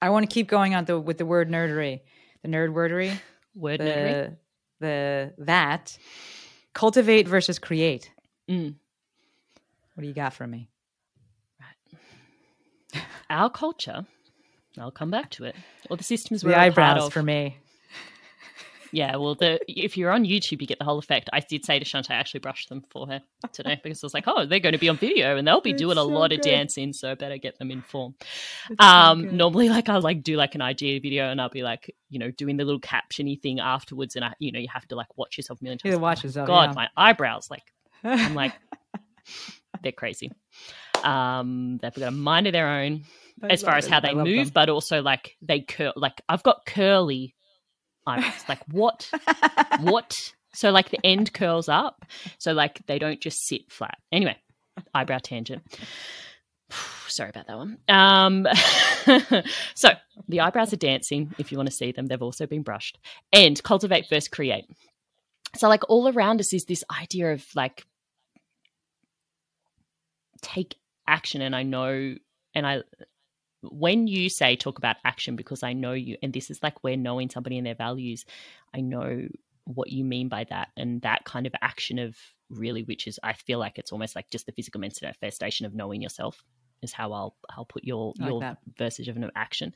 I 0.00 0.10
want 0.10 0.28
to 0.28 0.32
keep 0.32 0.48
going 0.48 0.74
on 0.74 0.84
the 0.84 0.98
with 0.98 1.18
the 1.18 1.26
word 1.26 1.50
nerdery, 1.50 2.00
the 2.42 2.48
nerd 2.48 2.72
wordery, 2.72 3.12
word 3.54 3.80
nerdery. 3.80 4.36
the 4.80 4.84
the 4.86 5.32
that 5.44 5.96
cultivate 6.72 7.28
versus 7.28 7.58
create. 7.58 8.10
Mm. 8.48 8.74
What 9.94 10.02
do 10.02 10.08
you 10.08 10.14
got 10.14 10.34
for 10.34 10.46
me? 10.46 10.68
Our 13.30 13.48
culture, 13.50 14.06
I'll 14.78 14.90
come 14.90 15.10
back 15.10 15.30
to 15.32 15.44
it, 15.44 15.56
or 15.90 15.96
the 15.96 16.04
systems 16.04 16.44
we're 16.44 16.50
the 16.50 16.58
eyebrows 16.58 17.06
of. 17.06 17.12
for 17.12 17.22
me. 17.22 17.58
Yeah, 18.94 19.16
well, 19.16 19.34
the 19.34 19.58
if 19.68 19.96
you're 19.96 20.12
on 20.12 20.24
YouTube, 20.24 20.60
you 20.60 20.66
get 20.68 20.78
the 20.78 20.84
whole 20.84 20.98
effect. 20.98 21.28
I 21.32 21.40
did 21.40 21.64
say 21.64 21.78
to 21.80 21.84
Shanté, 21.84 22.10
I 22.12 22.14
actually 22.14 22.40
brushed 22.40 22.68
them 22.68 22.84
for 22.90 23.06
her 23.08 23.20
today 23.52 23.80
because 23.82 24.02
I 24.02 24.06
was 24.06 24.14
like, 24.14 24.24
oh, 24.28 24.46
they're 24.46 24.60
going 24.60 24.72
to 24.74 24.78
be 24.78 24.88
on 24.88 24.96
video 24.96 25.36
and 25.36 25.46
they'll 25.46 25.60
be 25.60 25.72
doing 25.72 25.98
a 25.98 26.02
so 26.02 26.06
lot 26.06 26.32
of 26.32 26.40
dancing, 26.40 26.92
so 26.92 27.10
I 27.10 27.14
better 27.14 27.36
get 27.36 27.58
them 27.58 27.70
in 27.72 27.82
form. 27.82 28.14
It's 28.70 28.80
so 28.80 28.86
Um, 28.86 29.36
normally, 29.36 29.68
like 29.68 29.88
I'll 29.88 30.00
like 30.00 30.22
do 30.22 30.36
like 30.36 30.54
an 30.54 30.62
idea 30.62 31.00
video 31.00 31.28
and 31.30 31.40
I'll 31.40 31.48
be 31.50 31.62
like, 31.64 31.94
you 32.08 32.18
know, 32.20 32.30
doing 32.30 32.56
the 32.56 32.64
little 32.64 32.80
captiony 32.80 33.40
thing 33.40 33.58
afterwards, 33.60 34.14
and 34.16 34.24
I, 34.24 34.34
you 34.38 34.52
know, 34.52 34.60
you 34.60 34.68
have 34.72 34.86
to 34.88 34.94
like 34.96 35.16
watch 35.18 35.36
yourself 35.36 35.60
a 35.60 35.64
million 35.64 35.80
You 35.82 35.90
times. 35.90 35.94
have 35.94 36.02
watch 36.02 36.22
my 36.22 36.28
yourself, 36.28 36.46
God, 36.46 36.70
yeah. 36.70 36.74
my 36.74 36.88
eyebrows, 36.96 37.48
like 37.50 37.64
I'm 38.04 38.34
like, 38.34 38.52
they're 39.82 39.92
crazy. 39.92 40.30
Um, 41.02 41.78
they've 41.82 41.92
got 41.94 42.08
a 42.08 42.10
mind 42.10 42.46
of 42.46 42.52
their 42.52 42.68
own 42.68 43.04
I 43.42 43.48
as 43.48 43.62
far 43.62 43.76
as 43.76 43.86
how 43.86 43.98
I 43.98 44.00
they 44.00 44.14
love 44.14 44.26
move, 44.26 44.46
them. 44.46 44.52
but 44.54 44.68
also 44.70 45.02
like 45.02 45.36
they 45.42 45.60
curl. 45.60 45.92
Like 45.96 46.20
I've 46.28 46.42
got 46.42 46.64
curly 46.66 47.33
eyebrows. 48.06 48.44
like 48.48 48.60
what? 48.70 49.10
what? 49.80 50.14
So 50.54 50.70
like 50.70 50.90
the 50.90 51.04
end 51.04 51.32
curls 51.32 51.68
up, 51.68 52.04
so 52.38 52.52
like 52.52 52.86
they 52.86 52.98
don't 52.98 53.20
just 53.20 53.46
sit 53.46 53.70
flat. 53.70 53.98
Anyway, 54.12 54.36
eyebrow 54.94 55.18
tangent. 55.22 55.62
Sorry 57.08 57.30
about 57.30 57.46
that 57.46 57.56
one. 57.56 57.78
Um, 57.88 58.46
so 59.74 59.90
the 60.28 60.40
eyebrows 60.40 60.72
are 60.72 60.76
dancing. 60.76 61.34
If 61.38 61.52
you 61.52 61.58
want 61.58 61.68
to 61.68 61.74
see 61.74 61.92
them, 61.92 62.06
they've 62.06 62.22
also 62.22 62.46
been 62.46 62.62
brushed. 62.62 62.98
And 63.32 63.60
cultivate 63.62 64.06
first, 64.06 64.30
create. 64.30 64.64
So 65.56 65.68
like 65.68 65.82
all 65.88 66.08
around 66.08 66.40
us 66.40 66.52
is 66.52 66.64
this 66.64 66.82
idea 67.00 67.32
of 67.32 67.44
like 67.54 67.84
take 70.42 70.76
action, 71.06 71.42
and 71.42 71.54
I 71.54 71.62
know, 71.62 72.14
and 72.54 72.66
I 72.66 72.82
when 73.70 74.06
you 74.06 74.28
say 74.28 74.56
talk 74.56 74.78
about 74.78 74.96
action 75.04 75.36
because 75.36 75.62
I 75.62 75.72
know 75.72 75.92
you, 75.92 76.16
and 76.22 76.32
this 76.32 76.50
is 76.50 76.62
like 76.62 76.82
we're 76.84 76.96
knowing 76.96 77.30
somebody 77.30 77.58
and 77.58 77.66
their 77.66 77.74
values, 77.74 78.24
I 78.74 78.80
know 78.80 79.26
what 79.64 79.90
you 79.90 80.04
mean 80.04 80.28
by 80.28 80.44
that, 80.44 80.68
and 80.76 81.00
that 81.02 81.24
kind 81.24 81.46
of 81.46 81.54
action 81.62 81.98
of 81.98 82.16
really, 82.50 82.82
which 82.82 83.06
is 83.06 83.18
I 83.22 83.32
feel 83.32 83.58
like 83.58 83.78
it's 83.78 83.92
almost 83.92 84.14
like 84.14 84.30
just 84.30 84.46
the 84.46 84.52
physical 84.52 84.80
manifestation 84.80 85.66
of 85.66 85.74
knowing 85.74 86.02
yourself 86.02 86.42
is 86.82 86.92
how 86.92 87.12
I'll 87.12 87.34
I'll 87.50 87.64
put 87.64 87.84
your 87.84 88.12
like 88.18 88.28
your 88.28 88.40
that. 88.40 88.58
versus 88.76 89.08
of 89.08 89.16
an 89.16 89.30
action. 89.34 89.72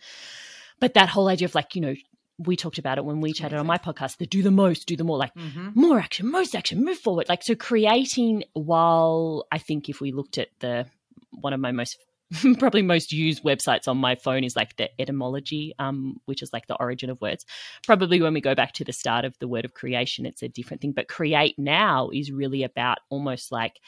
But 0.81 0.95
that 0.95 1.09
whole 1.09 1.29
idea 1.29 1.47
of 1.47 1.55
like 1.55 1.75
you 1.75 1.81
know 1.81 1.95
we 2.39 2.55
talked 2.55 2.79
about 2.79 2.99
it 2.99 3.05
when 3.05 3.21
we 3.21 3.33
chatted 3.33 3.59
on 3.59 3.67
my 3.67 3.79
podcast 3.79 4.19
the 4.19 4.27
do 4.27 4.43
the 4.45 4.51
most 4.53 4.87
do 4.87 4.95
the 4.97 5.03
more 5.03 5.19
like 5.19 5.35
Mhm. 5.35 5.75
more 5.75 5.99
action 5.99 6.31
most 6.31 6.55
action 6.55 6.85
move 6.85 6.99
forward 6.99 7.29
like 7.29 7.43
so 7.43 7.57
creating 7.57 8.45
while 8.53 9.45
i 9.51 9.59
think 9.59 9.89
if 9.89 10.01
we 10.01 10.13
looked 10.13 10.39
at 10.39 10.47
the 10.61 10.87
one 11.33 11.53
of 11.53 11.59
my 11.59 11.73
most 11.73 11.99
probably 12.59 12.83
most 12.83 13.13
used 13.13 13.43
websites 13.43 13.89
on 13.89 13.97
my 13.97 14.15
phone 14.15 14.45
is 14.45 14.55
like 14.55 14.77
the 14.77 14.91
etymology 15.01 15.75
um 15.79 16.17
which 16.27 16.43
is 16.43 16.53
like 16.53 16.67
the 16.67 16.77
origin 16.77 17.09
of 17.09 17.21
words 17.21 17.47
probably 17.85 18.21
when 18.21 18.35
we 18.35 18.41
go 18.41 18.55
back 18.55 18.73
to 18.73 18.85
the 18.85 18.93
start 18.93 19.25
of 19.25 19.35
the 19.39 19.49
word 19.49 19.65
of 19.65 19.73
creation 19.73 20.27
it's 20.27 20.43
a 20.43 20.49
different 20.49 20.83
thing 20.83 20.93
but 20.93 21.09
create 21.09 21.55
now 21.59 22.11
is 22.13 22.31
really 22.31 22.63
about 22.63 22.99
almost 23.11 23.51
like 23.51 23.81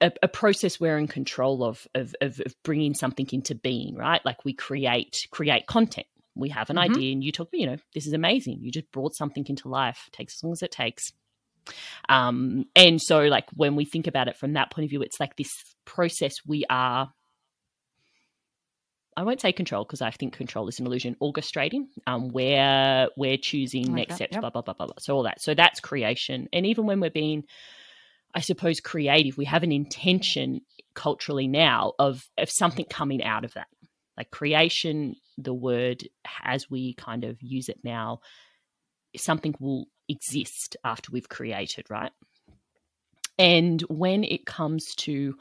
a, 0.00 0.12
a, 0.22 0.28
process 0.28 0.78
we're 0.78 0.98
in 0.98 1.06
control 1.06 1.64
of, 1.64 1.86
of, 1.94 2.14
of 2.20 2.40
of 2.44 2.54
bringing 2.62 2.94
something 2.94 3.26
into 3.32 3.54
being, 3.54 3.94
right? 3.94 4.20
Like 4.24 4.44
we 4.44 4.52
create 4.52 5.26
create 5.30 5.66
content. 5.66 6.06
We 6.34 6.50
have 6.50 6.68
an 6.68 6.76
mm-hmm. 6.76 6.92
idea, 6.92 7.12
and 7.12 7.24
you 7.24 7.32
talk, 7.32 7.48
you 7.52 7.66
know, 7.66 7.76
this 7.94 8.06
is 8.06 8.12
amazing. 8.12 8.58
You 8.60 8.70
just 8.70 8.92
brought 8.92 9.14
something 9.14 9.46
into 9.48 9.68
life. 9.68 10.04
It 10.08 10.12
takes 10.12 10.36
as 10.36 10.44
long 10.44 10.52
as 10.52 10.62
it 10.62 10.70
takes. 10.70 11.12
Um, 12.08 12.66
and 12.74 13.00
so, 13.00 13.22
like 13.22 13.46
when 13.54 13.76
we 13.76 13.84
think 13.84 14.06
about 14.06 14.28
it 14.28 14.36
from 14.36 14.54
that 14.54 14.70
point 14.70 14.84
of 14.84 14.90
view, 14.90 15.02
it's 15.02 15.20
like 15.20 15.36
this 15.36 15.52
process 15.84 16.36
we 16.46 16.64
are 16.68 17.10
I 19.16 19.22
won't 19.22 19.40
say 19.40 19.52
control 19.52 19.84
because 19.84 20.02
I 20.02 20.10
think 20.10 20.36
control 20.36 20.68
is 20.68 20.78
an 20.78 20.86
illusion. 20.86 21.16
Orchestrating, 21.22 21.86
um, 22.06 22.28
where 22.28 23.08
we're 23.16 23.38
choosing 23.38 23.86
like 23.86 23.94
next 23.94 24.08
that, 24.10 24.16
steps, 24.16 24.32
yep. 24.32 24.40
blah, 24.42 24.50
blah 24.50 24.62
blah 24.62 24.74
blah 24.74 24.86
blah. 24.86 24.96
So 24.98 25.16
all 25.16 25.22
that. 25.22 25.40
So 25.40 25.54
that's 25.54 25.80
creation. 25.80 26.48
And 26.52 26.66
even 26.66 26.84
when 26.84 27.00
we're 27.00 27.10
being, 27.10 27.44
I 28.34 28.40
suppose, 28.40 28.80
creative, 28.80 29.38
we 29.38 29.46
have 29.46 29.62
an 29.62 29.72
intention 29.72 30.60
culturally 30.94 31.48
now 31.48 31.94
of 31.98 32.28
of 32.36 32.50
something 32.50 32.84
coming 32.84 33.24
out 33.24 33.46
of 33.46 33.54
that. 33.54 33.68
Like 34.18 34.30
creation, 34.30 35.16
the 35.38 35.54
word 35.54 36.02
as 36.44 36.70
we 36.70 36.92
kind 36.94 37.24
of 37.24 37.38
use 37.40 37.70
it 37.70 37.78
now, 37.82 38.20
something 39.18 39.54
will 39.60 39.86
exist 40.08 40.76
after 40.84 41.10
we've 41.12 41.28
created, 41.28 41.86
right? 41.90 42.12
And 43.38 43.80
when 43.82 44.24
it 44.24 44.46
comes 44.46 44.94
to 44.96 45.34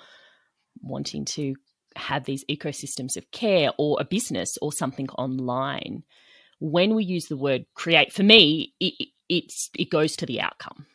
wanting 0.81 1.25
to 1.25 1.55
have 1.95 2.25
these 2.25 2.43
ecosystems 2.45 3.15
of 3.15 3.31
care 3.31 3.71
or 3.77 3.97
a 3.99 4.05
business 4.05 4.57
or 4.61 4.73
something 4.73 5.09
online, 5.11 6.03
when 6.59 6.95
we 6.95 7.03
use 7.03 7.25
the 7.25 7.37
word 7.37 7.65
create, 7.73 8.11
for 8.11 8.23
me, 8.23 8.73
it, 8.79 9.09
it's 9.29 9.69
it 9.77 9.89
goes 9.89 10.15
to 10.17 10.25
the 10.25 10.41
outcome. 10.41 10.85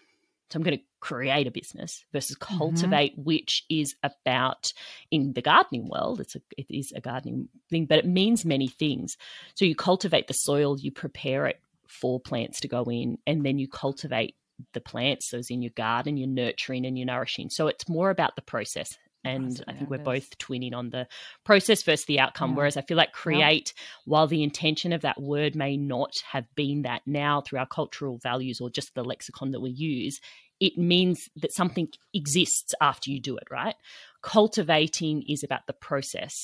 So 0.51 0.57
I'm 0.57 0.63
going 0.65 0.79
to 0.79 0.85
create 0.99 1.47
a 1.47 1.51
business 1.51 2.05
versus 2.13 2.37
mm-hmm. 2.37 2.59
cultivate, 2.59 3.13
mm-hmm. 3.13 3.23
which 3.23 3.65
is 3.71 3.95
about 4.03 4.73
in 5.11 5.33
the 5.33 5.43
gardening 5.43 5.89
world. 5.89 6.21
It's 6.21 6.37
a 6.37 6.41
it 6.57 6.67
is 6.69 6.93
a 6.95 7.01
gardening 7.01 7.49
thing, 7.71 7.87
but 7.87 7.99
it 7.99 8.07
means 8.07 8.45
many 8.45 8.69
things. 8.69 9.17
So 9.55 9.65
you 9.65 9.75
cultivate 9.75 10.29
the 10.29 10.35
soil, 10.35 10.79
you 10.79 10.91
prepare 10.91 11.47
it 11.47 11.61
for 12.01 12.21
plants 12.21 12.61
to 12.61 12.69
go 12.69 12.85
in, 12.85 13.19
and 13.27 13.45
then 13.45 13.59
you 13.59 13.69
cultivate 13.69 14.35
the 14.75 14.81
plants. 14.81 15.31
those 15.31 15.51
in 15.51 15.63
your 15.63 15.73
garden, 15.75 16.17
you're 16.17 16.29
nurturing 16.29 16.85
and 16.85 16.99
you're 16.99 17.07
nourishing. 17.07 17.49
So 17.51 17.67
it's 17.67 17.89
more 17.89 18.11
about 18.11 18.37
the 18.37 18.43
process 18.43 18.97
and 19.25 19.63
I 19.69 19.75
think 19.75 19.91
we're 19.91 19.99
both 19.99 20.39
twinning 20.39 20.75
on 20.75 20.91
the 20.91 21.07
process 21.45 21.83
versus 21.83 22.07
the 22.07 22.21
outcome. 22.21 22.51
Yeah. 22.51 22.57
Whereas 22.57 22.77
I 22.77 22.83
feel 22.83 22.97
like 22.97 23.13
create, 23.13 23.75
yeah. 23.77 23.83
while 24.07 24.27
the 24.27 24.43
intention 24.43 24.93
of 24.93 25.03
that 25.03 25.21
word 25.21 25.55
may 25.55 25.77
not 25.77 26.13
have 26.31 26.47
been 26.55 26.83
that 26.83 27.03
now 27.07 27.41
through 27.41 27.59
our 27.59 27.67
cultural 27.67 28.19
values 28.23 28.61
or 28.61 28.71
just 28.71 28.95
the 28.95 29.05
lexicon 29.05 29.51
that 29.51 29.61
we 29.61 29.71
use, 29.71 30.21
it 30.59 30.79
means 30.79 31.29
that 31.37 31.55
something 31.55 31.89
exists 32.15 32.75
after 32.81 33.11
you 33.11 33.21
do 33.21 33.37
it, 33.37 33.45
right? 33.51 33.75
Cultivating 34.23 35.23
is 35.29 35.43
about 35.43 35.67
the 35.67 35.73
process. 35.75 36.35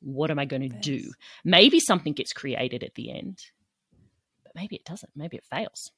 What 0.00 0.30
am 0.30 0.38
I 0.38 0.46
going 0.46 0.68
to 0.68 0.80
do? 0.80 1.12
Maybe 1.44 1.78
something 1.78 2.12
gets 2.12 2.32
created 2.32 2.82
at 2.82 2.94
the 2.94 3.12
end, 3.12 3.38
but 4.52 4.60
maybe 4.60 4.76
it 4.76 4.84
doesn't. 4.84 5.12
Maybe 5.14 5.36
it 5.36 5.44
fails. 5.44 5.90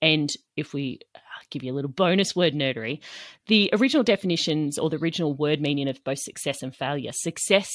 And 0.00 0.30
if 0.56 0.74
we 0.74 1.00
uh, 1.14 1.18
give 1.50 1.62
you 1.62 1.72
a 1.72 1.74
little 1.74 1.90
bonus 1.90 2.36
word 2.36 2.52
nerdery, 2.52 3.00
the 3.46 3.70
original 3.72 4.04
definitions 4.04 4.78
or 4.78 4.90
the 4.90 4.98
original 4.98 5.34
word 5.34 5.60
meaning 5.60 5.88
of 5.88 6.04
both 6.04 6.18
success 6.18 6.62
and 6.62 6.74
failure 6.74 7.12
success 7.12 7.70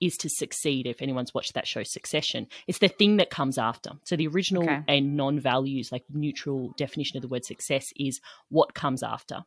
is 0.00 0.16
to 0.18 0.28
succeed. 0.28 0.86
If 0.86 1.02
anyone's 1.02 1.34
watched 1.34 1.54
that 1.54 1.66
show, 1.66 1.82
Succession, 1.82 2.46
it's 2.66 2.78
the 2.78 2.88
thing 2.88 3.16
that 3.16 3.30
comes 3.30 3.58
after. 3.58 3.92
So 4.04 4.14
the 4.14 4.28
original 4.28 4.64
okay. 4.64 4.82
and 4.86 5.16
non 5.16 5.40
values, 5.40 5.90
like 5.90 6.04
neutral 6.12 6.74
definition 6.76 7.16
of 7.16 7.22
the 7.22 7.28
word 7.28 7.44
success, 7.44 7.86
is 7.96 8.20
what 8.48 8.74
comes 8.74 9.02
after. 9.02 9.44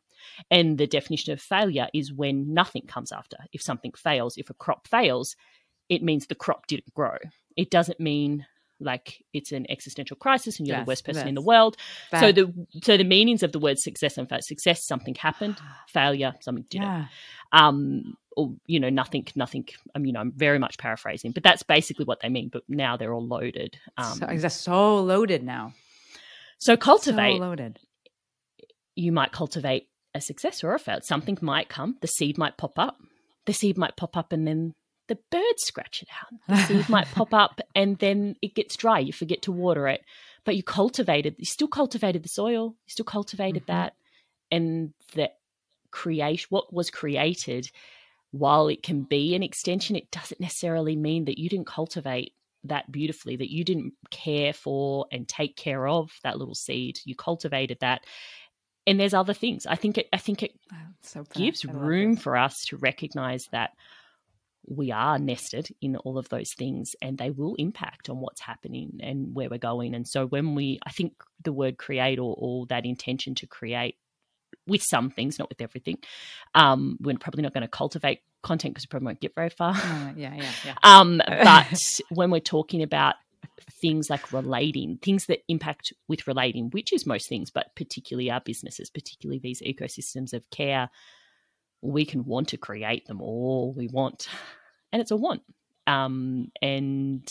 And 0.50 0.76
the 0.78 0.86
definition 0.86 1.32
of 1.32 1.40
failure 1.40 1.88
is 1.94 2.12
when 2.12 2.52
nothing 2.52 2.86
comes 2.86 3.12
after. 3.12 3.38
If 3.52 3.62
something 3.62 3.92
fails, 3.92 4.36
if 4.36 4.50
a 4.50 4.54
crop 4.54 4.88
fails, 4.88 5.36
it 5.88 6.02
means 6.02 6.26
the 6.26 6.34
crop 6.34 6.66
didn't 6.66 6.94
grow. 6.94 7.16
It 7.56 7.70
doesn't 7.70 8.00
mean 8.00 8.46
like 8.82 9.24
it's 9.32 9.52
an 9.52 9.66
existential 9.70 10.16
crisis 10.16 10.58
and 10.58 10.66
you're 10.66 10.76
yes, 10.76 10.84
the 10.84 10.90
worst 10.90 11.04
person 11.04 11.22
yes. 11.22 11.28
in 11.28 11.34
the 11.34 11.42
world. 11.42 11.76
So 12.18 12.32
the 12.32 12.52
so 12.82 12.96
the 12.96 13.04
meanings 13.04 13.42
of 13.42 13.52
the 13.52 13.58
word 13.58 13.78
success 13.78 14.18
and 14.18 14.28
fact 14.28 14.44
success 14.44 14.86
something 14.86 15.14
happened, 15.14 15.56
failure 15.88 16.34
something 16.40 16.64
didn't. 16.68 16.86
Yeah. 16.86 17.06
Um, 17.52 18.16
or 18.36 18.54
you 18.66 18.80
know 18.80 18.88
nothing 18.88 19.26
nothing. 19.34 19.68
I 19.94 19.98
mean, 19.98 20.16
I'm 20.16 20.32
very 20.32 20.58
much 20.58 20.78
paraphrasing, 20.78 21.32
but 21.32 21.42
that's 21.42 21.62
basically 21.62 22.04
what 22.04 22.20
they 22.20 22.28
mean. 22.28 22.48
But 22.52 22.62
now 22.68 22.96
they're 22.96 23.12
all 23.12 23.26
loaded. 23.26 23.78
Um, 23.96 24.18
so, 24.18 24.26
they're 24.26 24.50
so 24.50 25.02
loaded 25.02 25.42
now. 25.42 25.74
So 26.58 26.76
cultivate. 26.76 27.36
So 27.36 27.40
loaded. 27.42 27.78
You 28.94 29.12
might 29.12 29.32
cultivate 29.32 29.88
a 30.14 30.20
success 30.20 30.62
or 30.62 30.74
a 30.74 30.78
fail. 30.78 31.00
Something 31.02 31.38
might 31.40 31.68
come. 31.68 31.96
The 32.00 32.06
seed 32.06 32.38
might 32.38 32.56
pop 32.56 32.78
up. 32.78 32.98
The 33.46 33.52
seed 33.52 33.76
might 33.76 33.96
pop 33.96 34.16
up, 34.16 34.32
and 34.32 34.46
then 34.46 34.74
the 35.12 35.18
birds 35.30 35.62
scratch 35.62 36.02
it 36.02 36.08
out. 36.22 36.40
The 36.48 36.66
seed 36.66 36.88
might 36.88 37.06
pop 37.06 37.34
up 37.34 37.60
and 37.74 37.98
then 37.98 38.36
it 38.40 38.54
gets 38.54 38.76
dry. 38.76 38.98
You 38.98 39.12
forget 39.12 39.42
to 39.42 39.52
water 39.52 39.86
it. 39.86 40.02
But 40.44 40.56
you 40.56 40.62
cultivated, 40.62 41.36
you 41.38 41.44
still 41.44 41.68
cultivated 41.68 42.22
the 42.22 42.30
soil, 42.30 42.74
you 42.86 42.90
still 42.90 43.04
cultivated 43.04 43.64
mm-hmm. 43.64 43.72
that. 43.72 43.94
And 44.50 44.92
that 45.14 45.36
create 45.90 46.46
what 46.50 46.72
was 46.72 46.90
created, 46.90 47.70
while 48.30 48.68
it 48.68 48.82
can 48.82 49.02
be 49.02 49.34
an 49.34 49.42
extension, 49.42 49.96
it 49.96 50.10
doesn't 50.10 50.40
necessarily 50.40 50.96
mean 50.96 51.26
that 51.26 51.38
you 51.38 51.48
didn't 51.48 51.66
cultivate 51.66 52.32
that 52.64 52.90
beautifully, 52.90 53.36
that 53.36 53.52
you 53.52 53.64
didn't 53.64 53.92
care 54.10 54.52
for 54.52 55.06
and 55.12 55.28
take 55.28 55.56
care 55.56 55.86
of 55.86 56.10
that 56.22 56.38
little 56.38 56.54
seed. 56.54 56.98
You 57.04 57.14
cultivated 57.14 57.78
that. 57.80 58.04
And 58.86 58.98
there's 58.98 59.14
other 59.14 59.34
things. 59.34 59.66
I 59.66 59.76
think 59.76 59.98
it 59.98 60.08
I 60.12 60.16
think 60.16 60.42
it 60.42 60.52
so 61.02 61.24
gives 61.34 61.64
room 61.64 62.16
for 62.16 62.36
us 62.36 62.64
to 62.66 62.76
recognize 62.78 63.46
that 63.52 63.70
we 64.66 64.92
are 64.92 65.18
nested 65.18 65.68
in 65.80 65.96
all 65.96 66.18
of 66.18 66.28
those 66.28 66.52
things 66.56 66.92
and 67.00 67.18
they 67.18 67.30
will 67.30 67.54
impact 67.56 68.08
on 68.08 68.20
what's 68.20 68.40
happening 68.40 69.00
and 69.02 69.34
where 69.34 69.48
we're 69.48 69.58
going. 69.58 69.94
And 69.94 70.06
so 70.06 70.26
when 70.26 70.54
we, 70.54 70.78
I 70.86 70.90
think 70.90 71.14
the 71.42 71.52
word 71.52 71.78
create 71.78 72.18
or, 72.18 72.34
or 72.38 72.66
that 72.66 72.86
intention 72.86 73.34
to 73.36 73.46
create 73.46 73.96
with 74.66 74.82
some 74.82 75.10
things, 75.10 75.38
not 75.38 75.48
with 75.48 75.60
everything, 75.60 75.98
um, 76.54 76.96
we're 77.00 77.18
probably 77.18 77.42
not 77.42 77.52
going 77.52 77.62
to 77.62 77.68
cultivate 77.68 78.20
content 78.42 78.74
because 78.74 78.84
we 78.84 78.88
probably 78.88 79.06
won't 79.06 79.20
get 79.20 79.34
very 79.34 79.50
far. 79.50 79.74
Uh, 79.74 80.12
yeah, 80.16 80.34
yeah, 80.34 80.50
yeah. 80.64 80.74
um, 80.82 81.20
but 81.26 82.00
when 82.10 82.30
we're 82.30 82.40
talking 82.40 82.82
about 82.82 83.16
things 83.80 84.08
like 84.08 84.32
relating, 84.32 84.98
things 84.98 85.26
that 85.26 85.40
impact 85.48 85.92
with 86.08 86.26
relating, 86.26 86.70
which 86.70 86.92
is 86.92 87.06
most 87.06 87.28
things, 87.28 87.50
but 87.50 87.74
particularly 87.74 88.30
our 88.30 88.40
businesses, 88.40 88.90
particularly 88.90 89.40
these 89.40 89.62
ecosystems 89.62 90.32
of 90.32 90.48
care, 90.50 90.90
we 91.82 92.06
can 92.06 92.24
want 92.24 92.48
to 92.48 92.56
create 92.56 93.06
them 93.06 93.20
all 93.20 93.74
we 93.76 93.88
want. 93.88 94.28
And 94.92 95.02
it's 95.02 95.10
a 95.10 95.16
want. 95.16 95.42
Um, 95.86 96.52
and 96.60 97.26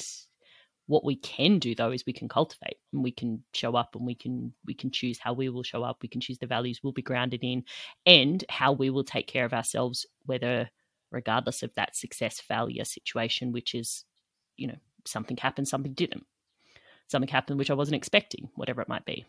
what 0.88 1.06
we 1.06 1.16
can 1.16 1.58
do 1.58 1.74
though 1.74 1.92
is 1.92 2.06
we 2.06 2.12
can 2.12 2.28
cultivate 2.28 2.78
and 2.92 3.02
we 3.02 3.12
can 3.12 3.44
show 3.54 3.76
up 3.76 3.96
and 3.96 4.06
we 4.06 4.14
can 4.14 4.52
we 4.66 4.74
can 4.74 4.92
choose 4.92 5.18
how 5.18 5.32
we 5.32 5.48
will 5.48 5.64
show 5.64 5.84
up. 5.84 6.00
We 6.02 6.10
can 6.10 6.20
choose 6.20 6.38
the 6.38 6.48
values 6.48 6.82
we'll 6.84 6.92
be 6.92 7.02
grounded 7.02 7.44
in 7.44 7.64
and 8.06 8.44
how 8.50 8.74
we 8.74 8.90
will 8.90 9.06
take 9.06 9.28
care 9.28 9.46
of 9.46 9.54
ourselves 9.54 10.06
whether 10.26 10.70
regardless 11.12 11.64
of 11.64 11.74
that 11.76 11.96
success 11.96 12.42
failure 12.42 12.84
situation 12.84 13.52
which 13.52 13.74
is 13.74 14.04
you 14.58 14.68
know 14.68 14.78
something 15.06 15.38
happened 15.38 15.68
something 15.68 15.94
didn't. 15.94 16.26
Something 17.08 17.30
happened 17.30 17.58
which 17.58 17.72
i 17.72 17.76
wasn't 17.76 17.96
expecting 17.96 18.50
whatever 18.56 18.82
it 18.82 18.90
might 18.90 19.06
be. 19.06 19.26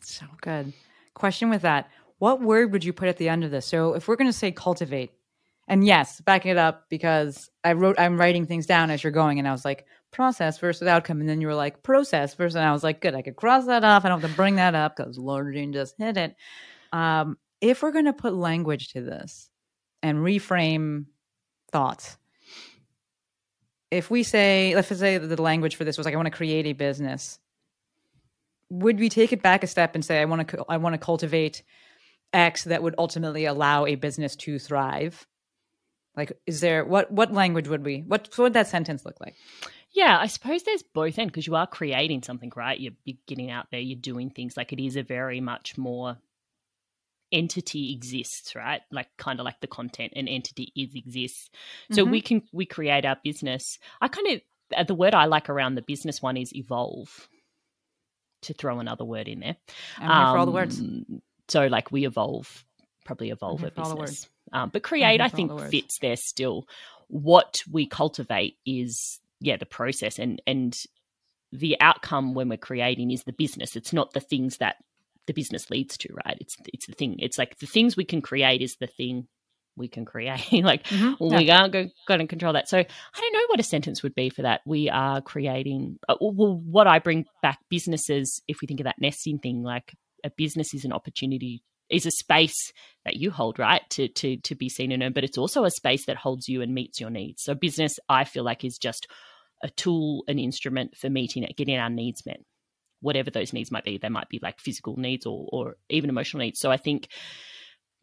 So 0.00 0.26
good. 0.40 0.72
Question 1.14 1.50
with 1.50 1.62
that 1.62 1.88
what 2.20 2.42
word 2.42 2.70
would 2.72 2.84
you 2.84 2.92
put 2.92 3.08
at 3.08 3.16
the 3.16 3.30
end 3.30 3.44
of 3.44 3.50
this? 3.50 3.66
So 3.66 3.94
if 3.94 4.06
we're 4.06 4.16
going 4.16 4.30
to 4.30 4.36
say 4.36 4.52
cultivate, 4.52 5.10
and 5.66 5.86
yes, 5.86 6.20
backing 6.20 6.50
it 6.50 6.58
up 6.58 6.84
because 6.90 7.48
I 7.64 7.72
wrote, 7.72 7.98
I'm 7.98 8.20
writing 8.20 8.44
things 8.44 8.66
down 8.66 8.90
as 8.90 9.02
you're 9.02 9.10
going, 9.10 9.38
and 9.38 9.48
I 9.48 9.52
was 9.52 9.64
like 9.64 9.86
process 10.10 10.58
versus 10.58 10.86
outcome, 10.86 11.20
and 11.20 11.28
then 11.28 11.40
you 11.40 11.46
were 11.46 11.54
like 11.54 11.82
process 11.82 12.34
versus, 12.34 12.56
and 12.56 12.64
I 12.64 12.72
was 12.72 12.84
like, 12.84 13.00
good, 13.00 13.14
I 13.14 13.22
could 13.22 13.36
cross 13.36 13.64
that 13.66 13.84
off. 13.84 14.04
I 14.04 14.08
don't 14.08 14.20
have 14.20 14.30
to 14.30 14.36
bring 14.36 14.56
that 14.56 14.74
up 14.74 14.96
because 14.96 15.16
Laura 15.16 15.66
just 15.68 15.94
hit 15.96 16.18
it. 16.18 16.36
Um, 16.92 17.38
if 17.62 17.82
we're 17.82 17.92
going 17.92 18.04
to 18.04 18.12
put 18.12 18.34
language 18.34 18.92
to 18.92 19.00
this 19.00 19.48
and 20.02 20.18
reframe 20.18 21.06
thoughts, 21.72 22.18
if 23.90 24.10
we 24.10 24.24
say, 24.24 24.74
let's 24.74 24.94
say 24.94 25.16
the 25.16 25.40
language 25.40 25.76
for 25.76 25.84
this 25.84 25.96
was 25.96 26.04
like, 26.04 26.12
I 26.12 26.18
want 26.18 26.26
to 26.26 26.36
create 26.36 26.66
a 26.66 26.74
business, 26.74 27.38
would 28.68 28.98
we 28.98 29.08
take 29.08 29.32
it 29.32 29.42
back 29.42 29.64
a 29.64 29.66
step 29.66 29.94
and 29.94 30.04
say, 30.04 30.20
I 30.20 30.26
want 30.26 30.48
to, 30.48 30.64
I 30.68 30.76
want 30.76 30.92
to 30.92 30.98
cultivate 30.98 31.62
X 32.32 32.64
that 32.64 32.82
would 32.82 32.94
ultimately 32.98 33.44
allow 33.44 33.86
a 33.86 33.94
business 33.94 34.36
to 34.36 34.58
thrive? 34.58 35.26
Like, 36.16 36.32
is 36.46 36.60
there 36.60 36.84
what 36.84 37.10
what 37.10 37.32
language 37.32 37.68
would 37.68 37.84
we 37.84 38.04
what, 38.06 38.28
what 38.36 38.44
would 38.44 38.52
that 38.54 38.68
sentence 38.68 39.04
look 39.04 39.20
like? 39.20 39.36
Yeah, 39.92 40.18
I 40.20 40.26
suppose 40.26 40.62
there's 40.62 40.82
both 40.82 41.18
end 41.18 41.30
because 41.30 41.46
you 41.46 41.56
are 41.56 41.66
creating 41.66 42.22
something, 42.22 42.52
right? 42.54 42.78
You're, 42.78 42.92
you're 43.04 43.16
getting 43.26 43.50
out 43.50 43.66
there, 43.72 43.80
you're 43.80 43.98
doing 43.98 44.30
things. 44.30 44.56
Like 44.56 44.72
it 44.72 44.80
is 44.80 44.96
a 44.96 45.02
very 45.02 45.40
much 45.40 45.76
more 45.76 46.18
entity 47.32 47.92
exists, 47.92 48.54
right? 48.54 48.82
Like 48.90 49.08
kind 49.16 49.40
of 49.40 49.44
like 49.44 49.60
the 49.60 49.66
content, 49.66 50.12
an 50.16 50.28
entity 50.28 50.72
is 50.76 50.94
exists. 50.94 51.50
So 51.90 52.02
mm-hmm. 52.02 52.10
we 52.10 52.20
can 52.20 52.42
we 52.52 52.66
create 52.66 53.04
our 53.04 53.16
business. 53.22 53.78
I 54.00 54.08
kind 54.08 54.28
of 54.28 54.40
uh, 54.76 54.84
the 54.84 54.94
word 54.94 55.14
I 55.14 55.26
like 55.26 55.48
around 55.48 55.74
the 55.74 55.82
business 55.82 56.22
one 56.22 56.36
is 56.36 56.54
evolve. 56.54 57.28
To 58.44 58.54
throw 58.54 58.78
another 58.78 59.04
word 59.04 59.28
in 59.28 59.40
there, 59.40 59.56
I'm 59.98 60.10
um, 60.10 60.32
for 60.32 60.38
all 60.38 60.46
the 60.46 60.52
words. 60.52 60.80
So 61.50 61.66
like 61.66 61.90
we 61.90 62.06
evolve 62.06 62.64
probably 63.04 63.30
evolve 63.30 63.62
a 63.62 63.66
Mhm, 63.66 63.74
follow 63.74 63.96
the 63.96 64.02
business. 64.02 64.28
Um, 64.52 64.70
but 64.72 64.82
create, 64.82 65.20
Mhm, 65.20 65.24
I 65.24 65.28
think, 65.28 65.50
fits 65.70 65.98
there 66.00 66.16
still. 66.16 66.66
What 67.08 67.62
we 67.70 67.86
cultivate 67.86 68.56
is, 68.64 69.18
yeah, 69.40 69.56
the 69.56 69.66
process 69.66 70.18
and 70.18 70.40
and 70.46 70.76
the 71.52 71.76
outcome 71.80 72.34
when 72.34 72.48
we're 72.48 72.56
creating 72.56 73.10
is 73.10 73.24
the 73.24 73.32
business. 73.32 73.74
It's 73.76 73.92
not 73.92 74.12
the 74.12 74.20
things 74.20 74.58
that 74.58 74.76
the 75.26 75.32
business 75.32 75.70
leads 75.70 75.96
to, 75.98 76.14
right? 76.24 76.36
It's 76.40 76.56
it's 76.72 76.86
the 76.86 76.94
thing. 76.94 77.16
It's 77.18 77.38
like 77.38 77.58
the 77.58 77.66
things 77.66 77.96
we 77.96 78.04
can 78.04 78.22
create 78.22 78.62
is 78.62 78.76
the 78.76 78.86
thing 78.86 79.26
we 79.76 79.88
can 79.88 80.04
create. 80.04 80.52
like 80.64 80.86
Mhm, 80.86 81.16
we 81.20 81.50
aren't 81.50 81.72
going 81.72 82.20
to 82.20 82.26
control 82.26 82.52
that. 82.52 82.68
So 82.68 82.78
I 82.78 83.20
don't 83.20 83.32
know 83.32 83.46
what 83.48 83.60
a 83.60 83.64
sentence 83.64 84.02
would 84.02 84.14
be 84.14 84.30
for 84.30 84.42
that. 84.42 84.60
We 84.66 84.88
are 84.88 85.20
creating. 85.20 85.98
Uh, 86.08 86.16
well, 86.20 86.54
what 86.64 86.86
I 86.86 86.98
bring 87.00 87.26
back 87.42 87.58
businesses, 87.68 88.40
if 88.46 88.60
we 88.60 88.66
think 88.66 88.80
of 88.80 88.84
that 88.84 89.00
nesting 89.00 89.38
thing, 89.38 89.62
like 89.62 89.94
a 90.24 90.30
business 90.30 90.74
is 90.74 90.84
an 90.84 90.92
opportunity, 90.92 91.62
is 91.88 92.06
a 92.06 92.10
space 92.10 92.72
that 93.04 93.16
you 93.16 93.30
hold, 93.30 93.58
right, 93.58 93.82
to 93.90 94.08
to 94.08 94.36
to 94.38 94.54
be 94.54 94.68
seen 94.68 94.92
and 94.92 95.00
known. 95.00 95.12
But 95.12 95.24
it's 95.24 95.38
also 95.38 95.64
a 95.64 95.70
space 95.70 96.06
that 96.06 96.16
holds 96.16 96.48
you 96.48 96.62
and 96.62 96.74
meets 96.74 97.00
your 97.00 97.10
needs. 97.10 97.42
So 97.42 97.54
business, 97.54 97.98
I 98.08 98.24
feel 98.24 98.44
like, 98.44 98.64
is 98.64 98.78
just 98.78 99.06
a 99.62 99.70
tool, 99.70 100.24
an 100.28 100.38
instrument 100.38 100.96
for 100.96 101.10
meeting 101.10 101.42
it, 101.42 101.56
getting 101.56 101.76
our 101.76 101.90
needs 101.90 102.24
met, 102.24 102.40
whatever 103.00 103.30
those 103.30 103.52
needs 103.52 103.70
might 103.70 103.84
be. 103.84 103.98
They 103.98 104.08
might 104.08 104.28
be 104.28 104.40
like 104.42 104.60
physical 104.60 104.96
needs 104.96 105.26
or 105.26 105.48
or 105.52 105.76
even 105.88 106.10
emotional 106.10 106.42
needs. 106.42 106.60
So 106.60 106.70
I 106.70 106.76
think 106.76 107.08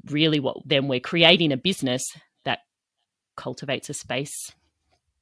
really 0.05 0.39
what 0.39 0.57
then 0.65 0.87
we're 0.87 0.99
creating 0.99 1.51
a 1.51 1.57
business 1.57 2.05
that 2.45 2.59
cultivates 3.35 3.89
a 3.89 3.93
space 3.93 4.51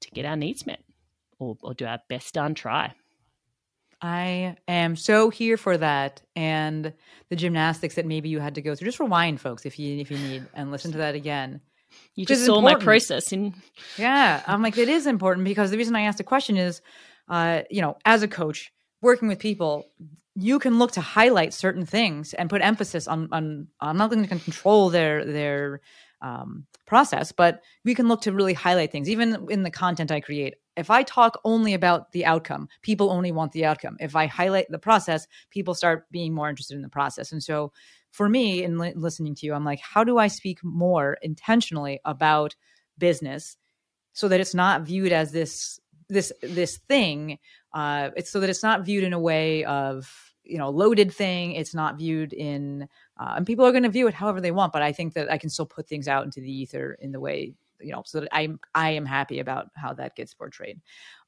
to 0.02 0.12
get 0.12 0.26
our 0.26 0.36
needs 0.36 0.66
met 0.66 0.80
or, 1.40 1.56
or 1.62 1.74
do 1.74 1.86
our 1.86 2.00
best 2.10 2.34
done 2.34 2.54
try. 2.54 2.94
I 4.02 4.58
am 4.68 4.96
so 4.96 5.30
here 5.30 5.58
for 5.58 5.78
that 5.78 6.22
and 6.36 6.94
the 7.30 7.36
gymnastics 7.36 7.96
that 7.96 8.06
maybe 8.06 8.30
you 8.30 8.40
had 8.40 8.56
to 8.56 8.62
go 8.62 8.76
through. 8.76 8.88
Just 8.88 9.00
rewind, 9.00 9.42
folks, 9.42 9.66
if 9.66 9.80
you 9.80 10.00
if 10.00 10.12
you 10.12 10.18
need, 10.18 10.46
and 10.54 10.72
listen 10.72 10.92
to 10.92 10.98
that 11.00 11.16
again. 11.16 11.62
You 12.16 12.26
just 12.26 12.46
saw 12.46 12.62
my 12.62 12.76
process 12.76 13.32
in 13.32 13.54
Yeah, 13.98 14.44
I'm 14.48 14.62
like 14.62 14.78
it 14.78 14.90
is 14.90 15.08
important 15.08 15.46
because 15.46 15.72
the 15.72 15.78
reason 15.78 15.96
I 15.96 16.02
asked 16.02 16.18
the 16.18 16.24
question 16.24 16.58
is, 16.58 16.82
uh, 17.30 17.62
you 17.70 17.82
know, 17.82 17.98
as 18.06 18.22
a 18.22 18.28
coach 18.28 18.72
working 19.02 19.28
with 19.28 19.40
people, 19.40 19.86
you 20.36 20.60
can 20.60 20.78
look 20.78 20.92
to 20.94 21.02
highlight 21.02 21.54
certain 21.54 21.86
things 21.86 22.34
and 22.34 22.50
put 22.50 22.62
emphasis 22.62 23.08
on 23.08 23.30
on. 23.32 23.68
I'm 23.80 23.98
not 23.98 24.10
going 24.12 24.28
to 24.28 24.40
control 24.40 24.90
their 24.90 25.24
their 25.24 25.82
um, 26.22 26.66
process, 26.86 27.32
but 27.32 27.62
we 27.84 27.96
can 27.96 28.08
look 28.08 28.22
to 28.22 28.34
really 28.34 28.54
highlight 28.54 28.92
things. 28.92 29.10
Even 29.10 29.48
in 29.50 29.64
the 29.64 29.72
content 29.72 30.12
I 30.12 30.20
create, 30.20 30.56
if 30.78 30.90
I 30.90 31.04
talk 31.04 31.40
only 31.44 31.74
about 31.74 32.12
the 32.12 32.26
outcome, 32.26 32.68
people 32.82 33.10
only 33.10 33.32
want 33.32 33.52
the 33.52 33.66
outcome. 33.66 33.98
If 34.00 34.16
I 34.16 34.26
highlight 34.26 34.70
the 34.70 34.80
process, 34.80 35.28
people 35.50 35.74
start 35.74 36.06
being 36.12 36.34
more 36.34 36.50
interested 36.50 36.76
in 36.76 36.82
the 36.82 36.90
process. 36.90 37.32
And 37.32 37.42
so, 37.42 37.72
for 38.12 38.30
me, 38.30 38.64
in 38.64 38.78
li- 38.78 38.94
listening 38.96 39.36
to 39.36 39.46
you, 39.46 39.54
I'm 39.54 39.66
like, 39.66 39.80
how 39.80 40.04
do 40.04 40.18
I 40.18 40.28
speak 40.28 40.64
more 40.64 41.18
intentionally 41.22 42.00
about 42.06 42.56
business 42.98 43.58
so 44.14 44.28
that 44.30 44.40
it's 44.40 44.54
not 44.56 44.84
viewed 44.84 45.12
as 45.12 45.32
this 45.32 45.80
this 46.08 46.32
this 46.42 46.78
thing 46.88 47.38
uh 47.74 48.10
it's 48.16 48.32
so 48.32 48.40
that 48.40 48.50
it's 48.50 48.64
not 48.64 48.86
viewed 48.86 49.04
in 49.04 49.14
a 49.14 49.20
way 49.20 49.66
of 49.66 50.34
you 50.44 50.58
know 50.58 50.70
loaded 50.70 51.12
thing 51.12 51.54
it's 51.54 51.74
not 51.74 51.98
viewed 51.98 52.32
in 52.32 52.88
uh, 53.20 53.34
and 53.36 53.46
people 53.46 53.66
are 53.66 53.72
going 53.72 53.84
to 53.84 53.90
view 53.90 54.08
it 54.08 54.14
however 54.14 54.40
they 54.40 54.52
want 54.52 54.72
but 54.72 54.82
i 54.82 54.92
think 54.92 55.14
that 55.14 55.32
i 55.32 55.38
can 55.38 55.50
still 55.50 55.66
put 55.66 55.88
things 55.88 56.08
out 56.08 56.24
into 56.24 56.40
the 56.40 56.52
ether 56.52 56.98
in 57.02 57.12
the 57.12 57.20
way 57.20 57.54
you 57.82 57.92
know 57.92 58.04
so 58.06 58.20
that 58.22 58.30
i'm 58.32 58.60
i 58.74 58.90
am 58.92 59.06
happy 59.06 59.40
about 59.40 59.68
how 59.76 59.94
that 59.94 60.16
gets 60.16 60.34
portrayed 60.34 60.80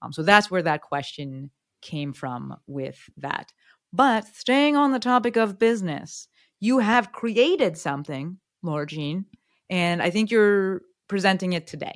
um, 0.01 0.11
so 0.13 0.23
that's 0.23 0.49
where 0.51 0.61
that 0.63 0.81
question 0.81 1.49
came 1.81 2.13
from 2.13 2.55
with 2.67 2.99
that 3.17 3.51
but 3.93 4.25
staying 4.25 4.75
on 4.75 4.91
the 4.91 4.99
topic 4.99 5.35
of 5.37 5.59
business 5.59 6.27
you 6.59 6.79
have 6.79 7.11
created 7.11 7.77
something 7.77 8.37
laura 8.63 8.85
jean 8.85 9.25
and 9.69 10.01
i 10.01 10.09
think 10.09 10.31
you're 10.31 10.81
presenting 11.07 11.53
it 11.53 11.67
today 11.67 11.93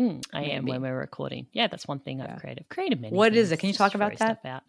Mm, 0.00 0.24
I 0.32 0.44
am 0.44 0.64
when 0.64 0.80
we're 0.80 0.98
recording. 0.98 1.46
Yeah, 1.52 1.66
that's 1.66 1.86
one 1.86 2.00
thing 2.00 2.18
Yeah. 2.18 2.32
I've 2.32 2.40
created. 2.40 2.64
Created 2.70 3.00
many. 3.00 3.14
What 3.14 3.34
is 3.34 3.52
it? 3.52 3.58
Can 3.58 3.68
you 3.68 3.74
talk 3.74 3.94
about 3.94 4.16
that? 4.18 4.40
Out. 4.44 4.62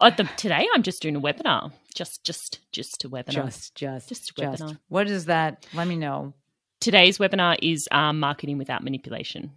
Oh, 0.00 0.10
the, 0.10 0.24
today 0.36 0.66
I'm 0.72 0.84
just 0.84 1.02
doing 1.02 1.16
a 1.16 1.20
webinar. 1.20 1.72
Just, 1.94 2.24
just, 2.24 2.60
just 2.70 3.04
a 3.04 3.08
webinar. 3.08 3.30
just 3.30 3.74
just 3.74 4.08
Just 4.08 4.36
just, 4.36 4.38
a 4.38 4.64
webinar. 4.64 4.78
what 4.88 5.10
is 5.10 5.24
that 5.24 5.66
let 5.74 5.88
me 5.88 5.96
know 5.96 6.32
Today's 6.80 7.18
webinar 7.18 7.56
is 7.60 7.88
um, 7.90 8.20
marketing 8.20 8.58
without 8.58 8.84
manipulation. 8.84 9.50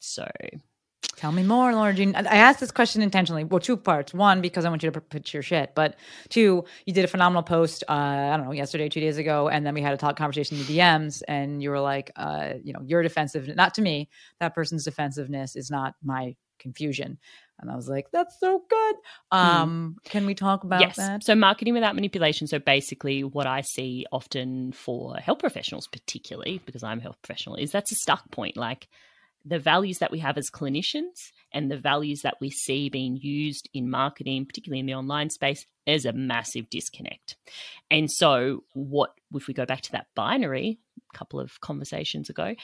So 0.00 0.26
tell 1.16 1.32
me 1.32 1.42
more 1.42 1.72
laura 1.72 1.94
jean. 1.94 2.14
I 2.14 2.36
asked 2.36 2.60
this 2.60 2.70
question 2.70 3.02
intentionally. 3.02 3.44
Well 3.44 3.60
two 3.60 3.76
parts. 3.76 4.12
One 4.14 4.40
because 4.40 4.64
i 4.64 4.68
want 4.68 4.82
you 4.82 4.90
to 4.90 5.00
pitch 5.00 5.32
your 5.32 5.42
shit 5.42 5.74
but 5.74 5.96
two 6.28 6.64
you 6.86 6.92
did 6.92 7.04
a 7.04 7.08
phenomenal 7.08 7.42
post 7.42 7.84
uh, 7.88 7.92
i 7.92 8.36
don't 8.36 8.46
know 8.46 8.52
yesterday 8.52 8.88
two 8.88 9.00
days 9.00 9.18
ago 9.18 9.48
and 9.48 9.66
then 9.66 9.74
we 9.74 9.82
had 9.82 9.94
a 9.94 9.96
talk 9.96 10.16
conversation 10.16 10.58
in 10.58 10.66
the 10.66 10.78
dms 10.78 11.22
and 11.28 11.62
you 11.62 11.70
were 11.70 11.80
like 11.80 12.10
uh, 12.16 12.54
you 12.62 12.72
know 12.72 12.80
your 12.84 13.02
defensive 13.02 13.48
not 13.54 13.74
to 13.74 13.82
me 13.82 14.08
that 14.40 14.54
person's 14.54 14.84
defensiveness 14.84 15.56
is 15.56 15.70
not 15.70 15.94
my 16.02 16.34
confusion 16.64 17.18
and 17.60 17.70
i 17.70 17.76
was 17.76 17.88
like 17.88 18.10
that's 18.10 18.40
so 18.40 18.62
good 18.68 18.96
um 19.30 19.96
can 20.04 20.26
we 20.26 20.34
talk 20.34 20.64
about 20.64 20.80
yes. 20.80 20.96
that 20.96 21.22
So 21.24 21.34
marketing 21.34 21.74
without 21.74 21.94
manipulation. 21.94 22.46
So 22.46 22.58
basically, 22.58 23.24
what 23.24 23.46
I 23.46 23.60
see 23.62 24.06
often 24.12 24.72
for 24.72 25.16
health 25.16 25.40
professionals, 25.40 25.86
particularly 25.86 26.60
because 26.64 26.82
I'm 26.82 26.98
a 26.98 27.02
health 27.02 27.16
professional, 27.22 27.56
is 27.56 27.70
that's 27.70 27.92
a 27.92 27.96
stuck 27.96 28.30
point. 28.30 28.56
Like 28.56 28.88
the 29.44 29.58
values 29.58 29.98
that 29.98 30.10
we 30.10 30.20
have 30.20 30.38
as 30.38 30.50
clinicians 30.50 31.32
and 31.52 31.70
the 31.70 31.76
values 31.76 32.20
that 32.22 32.36
we 32.40 32.50
see 32.50 32.88
being 32.88 33.16
used 33.16 33.68
in 33.74 33.90
marketing, 33.90 34.46
particularly 34.46 34.80
in 34.80 34.86
the 34.86 34.94
online 34.94 35.30
space, 35.30 35.66
there's 35.86 36.06
a 36.06 36.12
massive 36.12 36.70
disconnect. 36.70 37.36
And 37.90 38.10
so, 38.10 38.64
what 38.72 39.14
if 39.34 39.46
we 39.46 39.54
go 39.54 39.66
back 39.66 39.82
to 39.82 39.92
that 39.92 40.06
binary 40.14 40.78
a 41.12 41.16
couple 41.16 41.40
of 41.40 41.60
conversations 41.60 42.30
ago? 42.30 42.54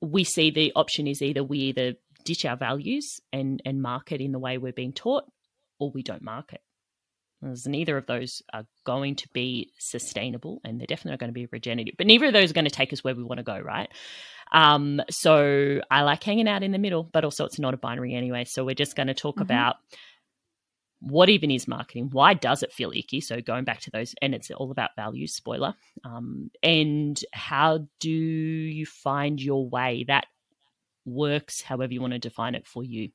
We 0.00 0.24
see 0.24 0.50
the 0.50 0.72
option 0.74 1.06
is 1.06 1.22
either 1.22 1.44
we 1.44 1.58
either 1.58 1.94
ditch 2.24 2.44
our 2.44 2.56
values 2.56 3.20
and 3.32 3.62
and 3.64 3.82
market 3.82 4.20
in 4.20 4.32
the 4.32 4.38
way 4.38 4.58
we're 4.58 4.72
being 4.72 4.92
taught, 4.92 5.24
or 5.78 5.90
we 5.90 6.02
don't 6.02 6.22
market. 6.22 6.60
As 7.44 7.66
neither 7.66 7.96
of 7.96 8.06
those 8.06 8.40
are 8.52 8.64
going 8.84 9.16
to 9.16 9.28
be 9.32 9.72
sustainable 9.78 10.60
and 10.64 10.78
they're 10.78 10.86
definitely 10.86 11.12
not 11.12 11.18
going 11.18 11.30
to 11.30 11.34
be 11.34 11.46
regenerative. 11.50 11.94
But 11.98 12.06
neither 12.06 12.26
of 12.26 12.32
those 12.32 12.50
are 12.50 12.54
going 12.54 12.66
to 12.66 12.70
take 12.70 12.92
us 12.92 13.02
where 13.02 13.16
we 13.16 13.24
want 13.24 13.38
to 13.38 13.42
go, 13.42 13.58
right? 13.58 13.88
Um, 14.52 15.00
so 15.10 15.80
I 15.90 16.02
like 16.02 16.22
hanging 16.22 16.46
out 16.46 16.62
in 16.62 16.70
the 16.70 16.78
middle, 16.78 17.02
but 17.02 17.24
also 17.24 17.44
it's 17.44 17.58
not 17.58 17.74
a 17.74 17.78
binary 17.78 18.14
anyway. 18.14 18.44
So 18.44 18.64
we're 18.64 18.76
just 18.76 18.94
going 18.94 19.08
to 19.08 19.14
talk 19.14 19.38
Mhm. 19.38 19.42
about 19.42 19.76
what 21.00 21.28
even 21.28 21.50
is 21.50 21.66
marketing? 21.66 22.10
Why 22.12 22.32
does 22.34 22.62
it 22.62 22.72
feel 22.72 22.92
icky? 22.94 23.20
So 23.20 23.40
going 23.40 23.64
back 23.64 23.80
to 23.80 23.90
those, 23.90 24.14
and 24.22 24.34
it's 24.36 24.50
all 24.52 24.70
about 24.70 24.90
values, 24.94 25.34
spoiler. 25.34 25.74
Um, 26.04 26.50
and 26.62 27.20
how 27.32 27.88
do 27.98 28.08
you 28.08 28.86
find 28.86 29.42
your 29.42 29.68
way 29.68 30.04
that 30.06 30.26
works, 31.04 31.62
however 31.62 31.92
you 31.92 32.00
want 32.00 32.12
to 32.12 32.18
define 32.18 32.54
it 32.54 32.66
for 32.66 32.84
you? 32.84 33.10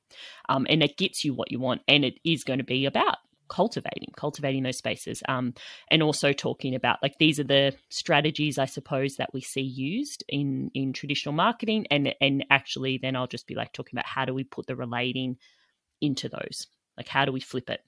Um, 0.50 0.66
and 0.70 0.84
it 0.84 0.98
gets 0.98 1.24
you 1.24 1.34
what 1.34 1.52
you 1.52 1.60
want. 1.60 1.82
And 1.88 2.04
it 2.06 2.20
is 2.24 2.44
going 2.44 2.60
to 2.60 2.66
be 2.66 2.86
about 2.86 3.18
cultivating, 3.50 4.10
cultivating 4.16 4.64
those 4.64 4.78
spaces. 4.78 5.24
Um, 5.28 5.54
and 5.90 6.04
also 6.04 6.34
talking 6.34 6.76
about 6.76 6.98
like 7.02 7.18
these 7.18 7.40
are 7.40 7.46
the 7.46 7.74
strategies 7.90 8.58
I 8.58 8.66
suppose 8.66 9.16
that 9.16 9.34
we 9.34 9.42
see 9.42 9.62
used 9.62 10.24
in 10.28 10.70
in 10.74 10.94
traditional 10.94 11.34
marketing. 11.34 11.88
And 11.90 12.14
and 12.20 12.46
actually 12.50 13.00
then 13.02 13.16
I'll 13.16 13.28
just 13.28 13.48
be 13.48 13.56
like 13.56 13.72
talking 13.74 13.96
about 13.96 14.06
how 14.06 14.26
do 14.26 14.34
we 14.34 14.44
put 14.44 14.68
the 14.68 14.76
relating 14.76 15.38
into 16.02 16.30
those? 16.30 16.68
Like 16.98 17.08
how 17.08 17.26
do 17.26 17.32
we 17.32 17.40
flip 17.40 17.70
it? 17.70 17.82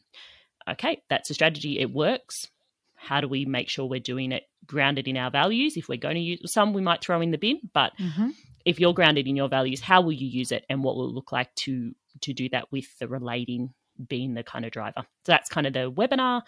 Okay, 0.70 1.02
that's 1.10 1.30
a 1.30 1.34
strategy. 1.34 1.80
It 1.80 1.92
works. 1.92 2.48
How 2.96 3.22
do 3.22 3.28
we 3.28 3.46
make 3.46 3.70
sure 3.70 3.86
we're 3.86 4.00
doing 4.00 4.32
it 4.32 4.44
grounded 4.66 5.08
in 5.08 5.18
our 5.18 5.32
values? 5.32 5.78
If 5.78 5.88
we're 5.88 5.98
going 5.98 6.16
to 6.16 6.22
use 6.22 6.52
some, 6.52 6.74
we 6.74 6.82
might 6.82 7.02
throw 7.02 7.22
in 7.22 7.32
the 7.32 7.38
bin, 7.38 7.60
but 7.74 7.94
Mhm. 7.98 8.32
If 8.70 8.80
you're 8.80 8.94
grounded 8.94 9.28
in 9.28 9.36
your 9.36 9.50
values, 9.50 9.82
how 9.82 10.02
will 10.02 10.14
you 10.14 10.28
use 10.28 10.52
it, 10.52 10.66
and 10.70 10.84
what 10.84 10.96
will 10.96 11.10
it 11.10 11.14
look 11.14 11.32
like 11.32 11.54
to 11.56 11.94
to 12.22 12.34
do 12.34 12.50
that 12.50 12.72
with 12.72 12.86
the 13.00 13.08
relating 13.08 13.74
being 14.08 14.34
the 14.34 14.44
kind 14.44 14.66
of 14.66 14.72
driver? 14.72 15.02
So 15.26 15.32
that's 15.34 15.50
kind 15.50 15.68
of 15.68 15.74
the 15.74 15.92
webinar. 15.92 16.42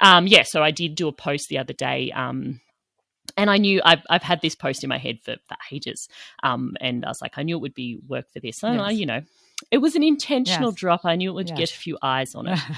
Um, 0.00 0.26
yeah, 0.26 0.42
so 0.42 0.62
I 0.62 0.70
did 0.70 0.94
do 0.94 1.08
a 1.08 1.12
post 1.12 1.48
the 1.48 1.58
other 1.58 1.72
day. 1.72 2.10
Um, 2.12 2.60
and 3.36 3.50
I 3.50 3.56
knew 3.58 3.80
I've, 3.84 4.02
I've 4.10 4.22
had 4.22 4.40
this 4.42 4.54
post 4.54 4.84
in 4.84 4.88
my 4.88 4.98
head 4.98 5.18
for, 5.24 5.36
for 5.48 5.56
ages. 5.72 6.08
Um, 6.42 6.74
and 6.80 7.04
I 7.04 7.08
was 7.08 7.20
like, 7.22 7.36
I 7.36 7.42
knew 7.42 7.56
it 7.56 7.62
would 7.62 7.74
be 7.74 7.98
work 8.06 8.30
for 8.32 8.38
this. 8.40 8.62
And 8.62 8.80
I, 8.80 8.90
you 8.90 9.06
know, 9.06 9.22
it 9.70 9.78
was 9.78 9.96
an 9.96 10.02
intentional 10.02 10.70
Yes. 10.70 10.78
drop. 10.78 11.00
I 11.04 11.16
knew 11.16 11.30
it 11.30 11.34
would 11.34 11.48
Yes. 11.48 11.58
get 11.58 11.70
a 11.70 11.74
few 11.76 11.98
eyes 12.02 12.34
on 12.34 12.48
it. 12.48 12.58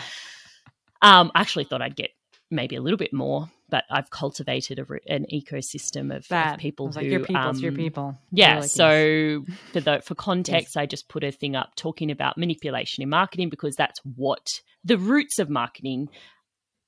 Um, 1.02 1.30
I 1.34 1.40
actually 1.42 1.64
thought 1.64 1.82
I'd 1.82 1.94
get 1.94 2.10
maybe 2.50 2.74
a 2.76 2.80
little 2.80 2.96
bit 2.96 3.12
more, 3.12 3.50
but 3.68 3.84
I've 3.90 4.10
cultivated 4.10 4.78
a, 4.78 5.12
an 5.12 5.26
ecosystem 5.32 6.14
of, 6.14 6.30
of 6.30 6.58
people 6.58 6.88
who 6.88 6.92
like 6.94 7.06
your 7.06 7.20
people 7.20 7.50
it's 7.50 7.60
your 7.60 7.72
um, 7.72 7.76
people 7.76 8.18
yeah. 8.30 8.54
Like, 8.54 8.62
yes. 8.62 8.72
so 8.72 9.44
for 9.72 9.80
the 9.80 10.00
for 10.04 10.14
context, 10.14 10.76
I 10.76 10.86
just 10.86 11.08
put 11.08 11.24
a 11.24 11.32
thing 11.32 11.56
up 11.56 11.74
talking 11.76 12.10
about 12.10 12.38
manipulation 12.38 13.02
in 13.02 13.08
marketing 13.08 13.48
because 13.48 13.76
that's 13.76 14.00
what 14.04 14.60
the 14.84 14.98
roots 14.98 15.38
of 15.38 15.50
marketing 15.50 16.08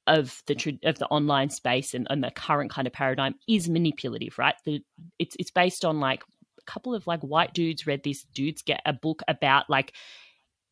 of 0.06 0.42
the 0.46 0.78
of 0.84 0.98
the 0.98 1.06
online 1.06 1.50
space 1.50 1.94
and, 1.94 2.06
and 2.10 2.24
the 2.24 2.30
current 2.30 2.70
kind 2.70 2.86
of 2.86 2.92
paradigm 2.92 3.34
is 3.48 3.68
manipulative, 3.68 4.38
right? 4.38 4.54
The 4.64 4.82
it's 5.18 5.36
it's 5.38 5.50
based 5.50 5.84
on 5.84 6.00
like 6.00 6.22
a 6.58 6.64
couple 6.64 6.94
of 6.94 7.06
like 7.06 7.20
white 7.20 7.54
dudes 7.54 7.86
read 7.86 8.02
this 8.04 8.24
dudes 8.34 8.62
get 8.62 8.80
a 8.86 8.92
book 8.92 9.22
about 9.28 9.68
like 9.68 9.94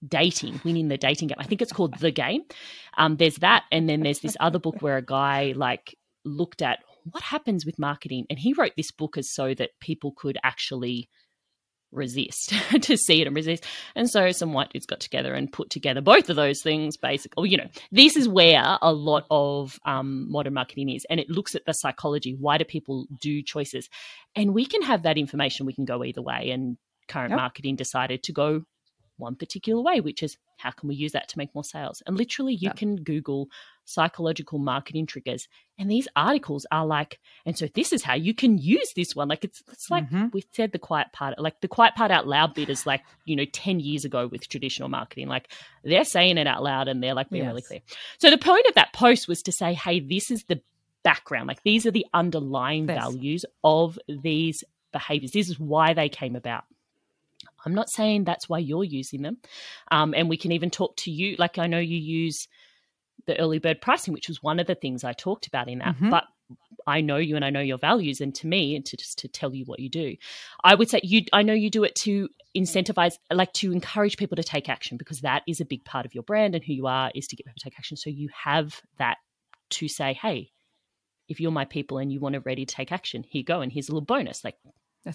dating, 0.09 0.61
winning 0.64 0.88
the 0.88 0.96
dating 0.98 1.28
game. 1.28 1.38
I 1.38 1.44
think 1.44 1.62
it's 1.62 1.72
called 1.72 1.98
The 1.98 2.11
Game. 2.11 2.42
Um, 2.96 3.16
there's 3.16 3.36
that, 3.36 3.64
and 3.70 3.88
then 3.88 4.00
there's 4.00 4.20
this 4.20 4.36
other 4.40 4.59
book 4.59 4.80
where 4.80 4.96
a 4.96 5.02
guy 5.02 5.52
like 5.57 5.96
looked 6.24 6.62
at 6.62 6.80
what 7.11 7.22
happens 7.22 7.64
with 7.64 7.78
marketing? 7.78 8.26
And 8.28 8.38
he 8.38 8.52
wrote 8.52 8.72
this 8.76 8.90
book 8.90 9.16
as 9.16 9.32
so 9.32 9.54
that 9.54 9.70
people 9.80 10.12
could 10.16 10.38
actually 10.42 11.09
resist 11.92 12.52
to 12.82 12.96
see 12.96 13.20
it 13.22 13.26
and 13.26 13.36
resist. 13.36 13.64
And 13.94 14.11
so 14.11 14.32
some 14.32 14.52
white 14.52 14.70
dudes 14.70 14.86
got 14.86 15.00
together 15.00 15.34
and 15.34 15.52
put 15.52 15.70
together 15.70 16.00
both 16.00 16.28
of 16.28 16.36
those 16.36 16.62
things, 16.62 16.96
basically. 16.96 17.50
You 17.50 17.59
know, 17.59 17.68
this 17.92 18.16
is 18.16 18.28
where 18.28 18.78
a 18.82 18.92
lot 18.92 19.24
of 19.30 19.78
um, 19.86 20.30
modern 20.30 20.54
marketing 20.54 20.90
is. 20.90 21.07
And 21.09 21.20
it 21.20 21.30
looks 21.30 21.54
at 21.54 21.64
the 21.64 21.72
psychology. 21.72 22.36
Why 22.38 22.59
do 22.59 22.64
people 22.64 23.07
do 23.20 23.42
choices? 23.42 23.88
And 24.34 24.52
we 24.52 24.66
can 24.66 24.82
have 24.82 25.04
that 25.04 25.16
information. 25.16 25.66
We 25.66 25.74
can 25.74 25.84
go 25.84 26.04
either 26.04 26.22
way. 26.22 26.50
And 26.50 26.76
current 27.09 27.30
Yep. 27.30 27.36
marketing 27.38 27.76
decided 27.76 28.24
to 28.24 28.32
go 28.32 28.64
one 29.19 29.35
particular 29.37 29.81
way, 29.83 30.01
which 30.01 30.23
is 30.23 30.37
how 30.59 30.71
can 30.71 30.89
we 30.89 30.95
use 30.95 31.12
that 31.12 31.29
to 31.29 31.39
make 31.39 31.55
more 31.55 31.64
sales? 31.64 32.03
And 32.07 32.17
literally, 32.17 32.55
you 32.55 32.69
Yep. 32.69 32.77
can 32.77 32.97
Google 32.97 33.49
psychological 33.85 34.59
marketing 34.59 35.07
triggers, 35.07 35.47
and 35.79 35.91
these 35.91 36.09
articles 36.17 36.67
are 36.73 36.85
like, 36.87 37.21
and 37.45 37.57
so 37.57 37.67
this 37.75 37.93
is 37.93 38.03
how 38.03 38.14
you 38.14 38.35
can 38.35 38.59
use 38.59 38.93
this 38.97 39.14
one. 39.14 39.29
Like 39.29 39.45
it's 39.45 39.62
it's 39.71 39.91
like 39.91 40.09
Mhm. 40.11 40.33
we 40.33 40.43
said 40.53 40.73
the 40.73 40.79
quiet 40.79 41.12
part, 41.12 41.39
like 41.39 41.61
the 41.61 41.69
quiet 41.69 41.95
part 41.95 42.11
out 42.11 42.27
loud 42.27 42.55
bit 42.55 42.69
is 42.69 42.85
like 42.87 43.03
you 43.25 43.37
know 43.37 43.45
ten 43.53 43.79
years 43.81 44.05
ago 44.05 44.27
with 44.27 44.49
traditional 44.49 44.89
marketing. 44.89 45.29
Like 45.29 45.53
they're 45.85 46.05
saying 46.05 46.39
it 46.39 46.47
out 46.47 46.62
loud, 46.62 46.89
and 46.89 47.03
they're 47.03 47.14
like 47.14 47.31
being 47.31 47.47
really 47.47 47.62
clear. 47.62 47.81
So 48.19 48.31
the 48.31 48.39
point 48.39 48.67
of 48.67 48.75
that 48.75 48.93
post 48.93 49.29
was 49.29 49.43
to 49.43 49.53
say, 49.53 49.73
hey, 49.75 50.01
this 50.01 50.31
is 50.31 50.45
the 50.45 50.61
background. 51.03 51.47
Like 51.47 51.62
these 51.62 51.87
are 51.87 51.93
the 51.93 52.07
underlying 52.12 52.87
values 52.87 53.45
of 53.62 53.99
these 54.09 54.64
behaviors. 54.93 55.31
This 55.33 55.49
is 55.49 55.61
why 55.61 55.95
they 55.95 56.09
came 56.09 56.35
about. 56.35 56.64
I'm 57.67 57.75
not 57.75 57.91
saying 57.91 58.25
that's 58.25 58.49
why 58.49 58.59
you're 58.59 58.85
using 58.85 59.23
them. 59.23 59.39
Um, 59.91 60.14
and 60.14 60.29
we 60.29 60.37
can 60.37 60.53
even 60.53 60.71
talk 60.71 60.97
to 60.99 61.11
you. 61.11 61.37
Like 61.39 61.59
I 61.59 61.67
know 61.67 61.81
you 61.81 61.99
use 61.99 62.49
the 63.27 63.39
early 63.39 63.59
bird 63.59 63.81
pricing, 63.81 64.14
which 64.14 64.29
was 64.29 64.43
one 64.43 64.61
of 64.61 64.67
the 64.69 64.77
things 64.77 65.03
I 65.03 65.12
talked 65.12 65.49
about 65.49 65.69
in 65.69 65.81
that. 65.81 65.97
Mhm. 65.97 66.11
But 66.11 66.25
I 66.87 67.01
know 67.01 67.17
you 67.17 67.35
and 67.35 67.45
I 67.45 67.51
know 67.51 67.61
your 67.61 67.79
values. 67.79 68.21
And 68.21 68.33
to 68.37 68.47
me, 68.47 68.77
and 68.77 68.87
to 68.87 68.97
just 68.97 69.19
to 69.19 69.29
tell 69.29 69.53
you 69.53 69.64
what 69.64 69.81
you 69.81 69.89
do, 69.89 70.17
I 70.62 70.77
would 70.77 70.89
say 70.89 71.01
you. 71.03 71.25
I 71.33 71.43
know 71.43 71.55
you 71.55 71.71
do 71.71 71.83
it 71.83 71.97
to 71.97 72.29
incentivize, 72.57 73.14
like 73.33 73.53
to 73.55 73.73
encourage 73.73 74.17
people 74.17 74.37
to 74.37 74.45
take 74.45 74.69
action 74.69 74.97
because 74.97 75.23
that 75.23 75.43
is 75.49 75.61
a 75.61 75.64
big 75.64 75.85
part 75.85 76.07
of 76.07 76.14
your 76.14 76.23
brand 76.23 76.55
and 76.55 76.64
who 76.64 76.73
you 76.73 76.87
are 76.87 77.11
is 77.17 77.27
to 77.27 77.37
get 77.37 77.47
people 77.47 77.59
to 77.59 77.64
take 77.64 77.79
action. 77.79 77.97
So 77.97 78.11
you 78.11 78.29
have 78.45 78.81
that 78.99 79.17
to 79.71 79.89
say, 79.89 80.12
hey, 80.14 80.53
if 81.29 81.41
you're 81.41 81.51
my 81.51 81.64
people 81.64 81.99
and 81.99 82.12
you 82.12 82.21
want 82.21 82.35
to 82.35 82.41
ready 82.41 82.64
to 82.64 82.75
take 82.75 82.93
action, 82.93 83.25
here 83.25 83.41
you 83.41 83.45
go, 83.45 83.61
and 83.61 83.73
here's 83.73 83.89
a 83.89 83.93
little 83.93 84.07
bonus. 84.07 84.45
Like 84.45 84.57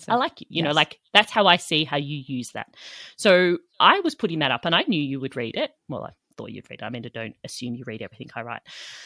I 0.08 0.16
like 0.16 0.42
you. 0.42 0.48
You 0.50 0.64
know, 0.64 0.72
like 0.72 1.00
that's 1.14 1.32
how 1.32 1.48
I 1.48 1.58
see 1.58 1.84
how 1.84 1.98
you 1.98 2.24
use 2.26 2.52
that. 2.54 2.76
So 3.18 3.58
I 3.80 4.00
was 4.02 4.16
putting 4.16 4.40
that 4.40 4.52
up 4.52 4.66
and 4.66 4.76
I 4.76 4.84
knew 4.88 5.02
you 5.02 5.20
would 5.20 5.36
read 5.36 5.56
it. 5.56 5.72
Well, 5.90 6.04
I 6.06 6.12
thought 6.38 6.52
you'd 6.52 6.70
read 6.70 6.82
it. 6.82 6.86
I 6.86 6.90
mean, 6.90 7.06
I 7.06 7.10
don't 7.10 7.36
assume 7.44 7.76
you 7.76 7.84
read 7.86 8.02
everything 8.02 8.30
I 8.36 8.42
write. 8.42 8.62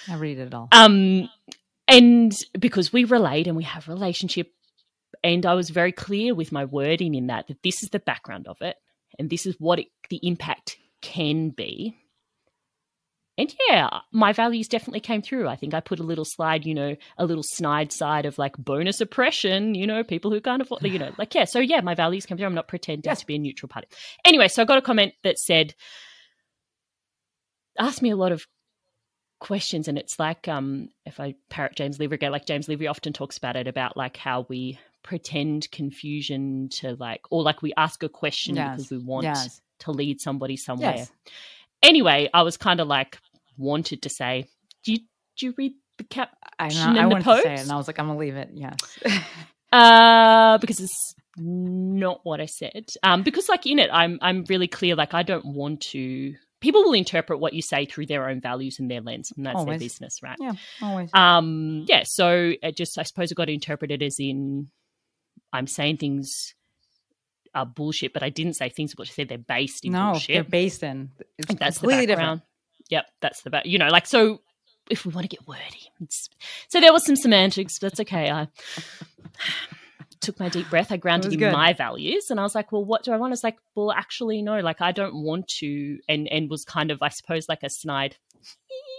I 0.10 0.16
read 0.16 0.40
it 0.40 0.54
all. 0.54 0.70
Um, 0.72 1.30
and 1.88 2.36
because 2.60 2.92
we 2.92 3.04
relate 3.04 3.48
and 3.48 3.58
we 3.58 3.64
have 3.64 3.88
a 3.88 3.92
relationship, 3.92 4.52
and 5.24 5.46
I 5.46 5.54
was 5.54 5.70
very 5.70 5.92
clear 5.92 6.36
with 6.36 6.52
my 6.52 6.66
wording 6.66 7.16
in 7.16 7.28
that, 7.28 7.48
that 7.48 7.64
this 7.64 7.84
is 7.84 7.90
the 7.90 8.00
background 8.00 8.48
of 8.48 8.62
it 8.62 8.76
and 9.18 9.30
this 9.30 9.46
is 9.46 9.56
what 9.60 9.80
it, 9.80 9.88
the 10.10 10.20
impact 10.24 10.78
can 11.02 11.50
be. 11.50 11.96
And 13.38 13.54
yeah, 13.70 13.90
my 14.14 14.32
values 14.32 14.70
definitely 14.70 15.02
came 15.02 15.22
through. 15.22 15.50
I 15.50 15.58
think 15.58 15.74
I 15.74 15.82
put 15.82 16.00
a 16.00 16.04
little 16.04 16.24
slide, 16.24 16.66
you 16.66 16.74
know, 16.74 16.96
a 17.18 17.26
little 17.26 17.44
snide 17.44 17.92
side 17.92 18.26
of 18.26 18.38
like 18.38 18.56
bonus 18.58 19.02
oppression, 19.02 19.76
you 19.76 19.86
know, 19.86 20.04
people 20.06 20.32
who 20.32 20.40
can't 20.40 20.62
afford, 20.62 20.84
you 20.84 20.98
know, 21.00 21.12
like, 21.18 21.36
yeah. 21.36 21.44
So 21.44 21.60
yeah, 21.60 21.82
my 21.82 21.96
values 21.96 22.26
came 22.26 22.38
through. 22.38 22.48
I'm 22.48 22.56
not 22.56 22.70
pretending 22.70 23.04
Yeah. 23.10 23.16
to 23.16 23.26
be 23.26 23.36
a 23.36 23.40
neutral 23.40 23.68
party. 23.68 23.88
Anyway, 24.24 24.48
so 24.48 24.62
I 24.62 24.66
got 24.66 24.78
a 24.78 24.82
comment 24.82 25.14
that 25.24 25.38
said, 25.38 25.76
asked 27.78 28.02
me 28.02 28.10
a 28.12 28.16
lot 28.16 28.32
of 28.32 28.46
questions 29.42 29.88
and 29.90 29.98
it's 29.98 30.18
like 30.18 30.48
um 30.48 30.88
if 31.06 31.20
i 31.20 31.36
parrot 31.50 31.76
james 31.76 32.00
Levy 32.00 32.16
again 32.16 32.32
like 32.32 32.46
james 32.46 32.70
Levy 32.70 32.88
often 32.88 33.12
talks 33.12 33.38
about 33.38 33.58
it 33.58 33.68
about 33.68 33.98
like 33.98 34.16
how 34.16 34.46
we 34.48 34.80
pretend 35.04 35.70
confusion 35.72 36.70
to 36.70 36.96
like 36.96 37.22
or 37.30 37.44
like 37.44 37.62
we 37.62 37.74
ask 37.76 38.02
a 38.02 38.10
question 38.10 38.56
Yes. 38.56 38.76
because 38.78 38.92
we 38.92 38.98
want 38.98 39.26
Yes. 39.26 39.62
to 39.80 39.92
lead 39.92 40.22
somebody 40.22 40.56
somewhere 40.56 40.96
Yes. 40.96 41.12
anyway 41.84 42.30
i 42.34 42.44
was 42.44 42.56
kind 42.56 42.80
of 42.80 42.88
like 42.88 43.20
wanted 43.58 44.02
to 44.04 44.10
say 44.10 44.48
do 44.84 44.94
you, 44.94 45.00
do 45.38 45.46
you 45.48 45.54
read 45.58 45.74
the 45.98 46.04
cap 46.04 46.32
I, 46.60 46.70
know, 46.70 47.00
I 47.00 47.04
the 47.04 47.08
wanted 47.10 47.24
to 47.24 47.24
say 47.24 47.40
it, 47.40 47.44
post? 47.44 47.64
and 47.64 47.72
I 47.72 47.76
was 47.76 47.88
like, 47.88 48.00
I'm 48.00 48.08
gonna 48.08 48.20
leave 48.20 48.36
it. 48.36 48.50
Yes. 48.54 48.78
uh 49.72 50.58
because 50.60 50.80
it's 50.80 51.16
not 51.38 52.22
what 52.24 52.40
i 52.40 52.46
said 52.46 52.86
um 53.04 53.24
because 53.24 53.50
like 53.50 53.66
in 53.66 53.80
it 53.80 53.90
i'm 53.92 54.18
i'm 54.22 54.46
really 54.48 54.68
clear 54.68 54.96
like 54.96 55.14
i 55.14 55.22
don't 55.24 55.46
want 55.46 55.82
to 55.82 56.34
people 56.62 56.84
will 56.84 56.94
interpret 56.94 57.40
what 57.40 57.54
you 57.54 57.62
say 57.62 57.86
through 57.86 58.06
their 58.06 58.30
own 58.30 58.40
values 58.40 58.80
and 58.80 58.90
their 58.90 59.02
lens 59.02 59.34
and 59.36 59.46
that's 59.46 59.66
their 59.66 59.78
business 59.78 60.20
right 60.24 60.38
yeah. 60.40 60.54
Always. 60.82 61.10
um 61.14 61.84
yeah 61.88 62.04
so 62.06 62.54
it 62.62 62.78
just 62.78 62.98
i 62.98 63.04
suppose 63.04 63.32
it 63.32 63.36
got 63.36 63.50
interpreted 63.50 64.02
as 64.02 64.18
in 64.20 64.68
i'm 65.52 65.68
saying 65.68 65.98
things 65.98 66.54
are 67.54 67.66
bullshit 67.66 68.14
but 68.14 68.24
i 68.24 68.30
didn't 68.30 68.54
say 68.54 68.70
things 68.70 68.94
are 68.94 68.96
bullshit 68.96 69.14
I 69.14 69.16
said 69.16 69.30
they're 69.30 69.38
based 69.40 69.84
in 69.84 69.92
no, 69.92 70.12
bullshit 70.12 70.36
they're 70.36 70.44
based 70.44 70.84
in. 70.84 71.12
It's 71.38 71.54
that's 71.56 71.80
the 71.80 71.88
completely 71.88 72.08
background 72.08 72.42
yep 72.90 73.06
that's 73.22 73.42
the 73.42 73.50
back 73.50 73.66
you 73.66 73.78
know 73.78 73.88
like 73.90 74.06
so 74.06 74.42
if 74.90 75.06
we 75.06 75.12
want 75.12 75.24
to 75.30 75.36
get 75.36 75.48
wordy 75.48 75.90
so 76.68 76.80
there 76.80 76.94
was 76.94 77.06
some 77.06 77.16
semantics 77.16 77.80
that's 77.80 78.00
okay 78.00 78.30
i 78.30 78.48
took 80.22 80.40
my 80.40 80.50
deep 80.50 80.70
breath 80.70 80.92
i 80.92 80.98
grounded 80.98 81.34
in 81.34 81.40
good. 81.40 81.54
my 81.54 81.74
values 81.74 82.32
and 82.32 82.40
i 82.40 82.44
was 82.44 82.56
like 82.56 82.72
well 82.72 82.84
what 82.84 83.04
do 83.04 83.12
i 83.12 83.18
want 83.18 83.32
it's 83.34 83.44
like 83.44 83.58
well 83.76 83.92
actually 83.92 84.42
no 84.42 84.60
like 84.60 84.82
i 84.82 84.92
don't 84.92 85.16
want 85.16 85.48
to 85.48 86.00
and 86.10 86.28
and 86.30 86.50
was 86.50 86.66
kind 86.66 86.90
of 86.90 87.02
i 87.02 87.10
suppose 87.10 87.48
like 87.48 87.62
a 87.64 87.70
snide 87.70 88.16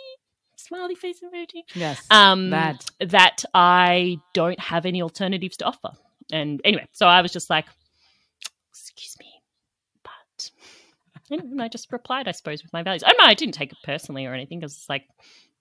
smiley 0.67 0.95
face 0.95 1.21
emoji. 1.23 1.63
Yes. 1.75 2.05
um 2.11 2.51
that. 2.51 2.85
that 3.01 3.45
I 3.55 4.19
don't 4.33 4.59
have 4.61 4.87
any 4.87 5.03
alternatives 5.03 5.57
to 5.59 5.65
offer. 5.65 5.91
And 6.33 6.61
anyway, 6.65 6.87
so 6.93 7.07
I 7.07 7.23
was 7.23 7.33
just 7.33 7.49
like, 7.49 7.67
excuse 8.71 9.17
me, 9.21 9.27
but 10.03 10.51
and 11.31 11.61
I 11.63 11.69
just 11.69 11.93
replied, 11.93 12.29
I 12.29 12.33
suppose, 12.33 12.63
with 12.63 12.73
my 12.73 12.83
values. 12.83 13.03
I 13.05 13.13
mean, 13.13 13.29
I 13.29 13.35
didn't 13.35 13.55
take 13.55 13.73
it 13.73 13.79
personally 13.83 14.27
or 14.27 14.35
anything 14.35 14.61
because 14.61 14.77
it's 14.77 14.89
like 14.89 15.05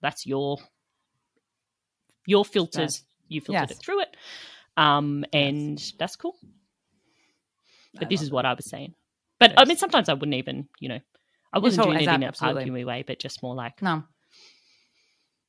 that's 0.00 0.26
your 0.26 0.58
your 2.26 2.44
filters. 2.44 3.04
You 3.28 3.40
filtered 3.40 3.70
Yes. 3.70 3.78
it 3.78 3.82
through 3.82 4.02
it, 4.02 4.16
um, 4.76 5.24
and 5.32 5.82
that's 5.98 6.16
cool. 6.16 6.36
But 7.94 8.04
I 8.04 8.08
this 8.08 8.22
is 8.22 8.30
what 8.30 8.46
I 8.46 8.54
was 8.54 8.66
saying. 8.66 8.94
But 9.38 9.54
I 9.56 9.64
mean, 9.64 9.76
sometimes 9.76 10.08
I 10.08 10.14
wouldn't 10.14 10.34
even, 10.34 10.68
you 10.80 10.88
know, 10.88 11.00
I 11.52 11.58
wasn't 11.58 11.84
doing 11.84 11.98
it 11.98 12.02
in 12.02 12.08
an 12.08 12.24
absolutely. 12.24 12.62
arguing 12.62 12.86
way, 12.86 13.04
but 13.06 13.18
just 13.18 13.42
more 13.42 13.54
like, 13.54 13.82
No. 13.82 14.04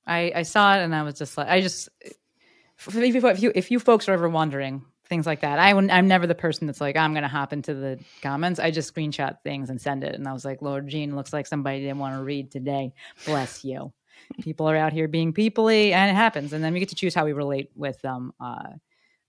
I 0.05 0.31
I 0.35 0.41
saw 0.43 0.75
it 0.75 0.83
and 0.83 0.95
I 0.95 1.03
was 1.03 1.15
just 1.15 1.37
like 1.37 1.47
I 1.47 1.61
just 1.61 1.89
if 2.01 2.95
you 2.95 3.27
if 3.27 3.41
you, 3.41 3.51
if 3.53 3.71
you 3.71 3.79
folks 3.79 4.07
are 4.07 4.13
ever 4.13 4.29
wondering 4.29 4.85
things 5.07 5.25
like 5.25 5.41
that, 5.41 5.59
I 5.59 5.71
I'm 5.71 6.07
never 6.07 6.27
the 6.27 6.35
person 6.35 6.67
that's 6.67 6.81
like 6.81 6.95
I'm 6.95 7.13
gonna 7.13 7.27
hop 7.27 7.53
into 7.53 7.73
the 7.73 7.99
comments. 8.21 8.59
I 8.59 8.71
just 8.71 8.93
screenshot 8.93 9.37
things 9.43 9.69
and 9.69 9.81
send 9.81 10.03
it, 10.03 10.15
and 10.15 10.27
I 10.27 10.33
was 10.33 10.45
like, 10.45 10.61
Laura 10.61 10.85
Jean 10.85 11.15
looks 11.15 11.33
like 11.33 11.47
somebody 11.47 11.81
didn't 11.81 11.99
want 11.99 12.15
to 12.15 12.23
read 12.23 12.51
today. 12.51 12.93
Bless 13.25 13.63
you. 13.63 13.93
People 14.41 14.69
are 14.69 14.75
out 14.75 14.93
here 14.93 15.07
being 15.07 15.33
peoply, 15.33 15.91
and 15.91 16.09
it 16.09 16.15
happens. 16.15 16.53
And 16.53 16.63
then 16.63 16.73
we 16.73 16.79
get 16.79 16.89
to 16.89 16.95
choose 16.95 17.13
how 17.13 17.25
we 17.25 17.33
relate 17.33 17.69
with 17.75 18.01
them. 18.01 18.33
Uh, 18.39 18.73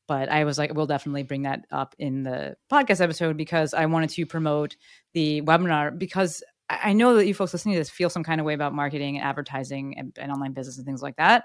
but 0.06 0.30
I 0.30 0.44
was 0.44 0.56
like, 0.58 0.72
we'll 0.72 0.86
definitely 0.86 1.22
bring 1.22 1.42
that 1.42 1.66
up 1.70 1.94
in 1.98 2.22
the 2.22 2.56
podcast 2.72 3.02
episode 3.02 3.36
because 3.36 3.74
I 3.74 3.86
wanted 3.86 4.10
to 4.10 4.26
promote 4.26 4.76
the 5.12 5.42
webinar 5.42 5.96
because 5.96 6.42
I 6.68 6.78
I 6.82 6.92
know 6.92 7.14
that 7.16 7.26
you 7.26 7.32
folks 7.32 7.52
listening 7.54 7.74
to 7.74 7.80
this 7.80 7.90
feel 7.90 8.10
some 8.10 8.24
kind 8.24 8.40
of 8.40 8.46
way 8.46 8.54
about 8.54 8.74
marketing 8.74 9.16
and 9.16 9.24
advertising 9.24 9.96
and, 9.98 10.16
and 10.18 10.30
online 10.30 10.52
business 10.52 10.76
and 10.76 10.84
things 10.84 11.02
like 11.02 11.16
that. 11.16 11.44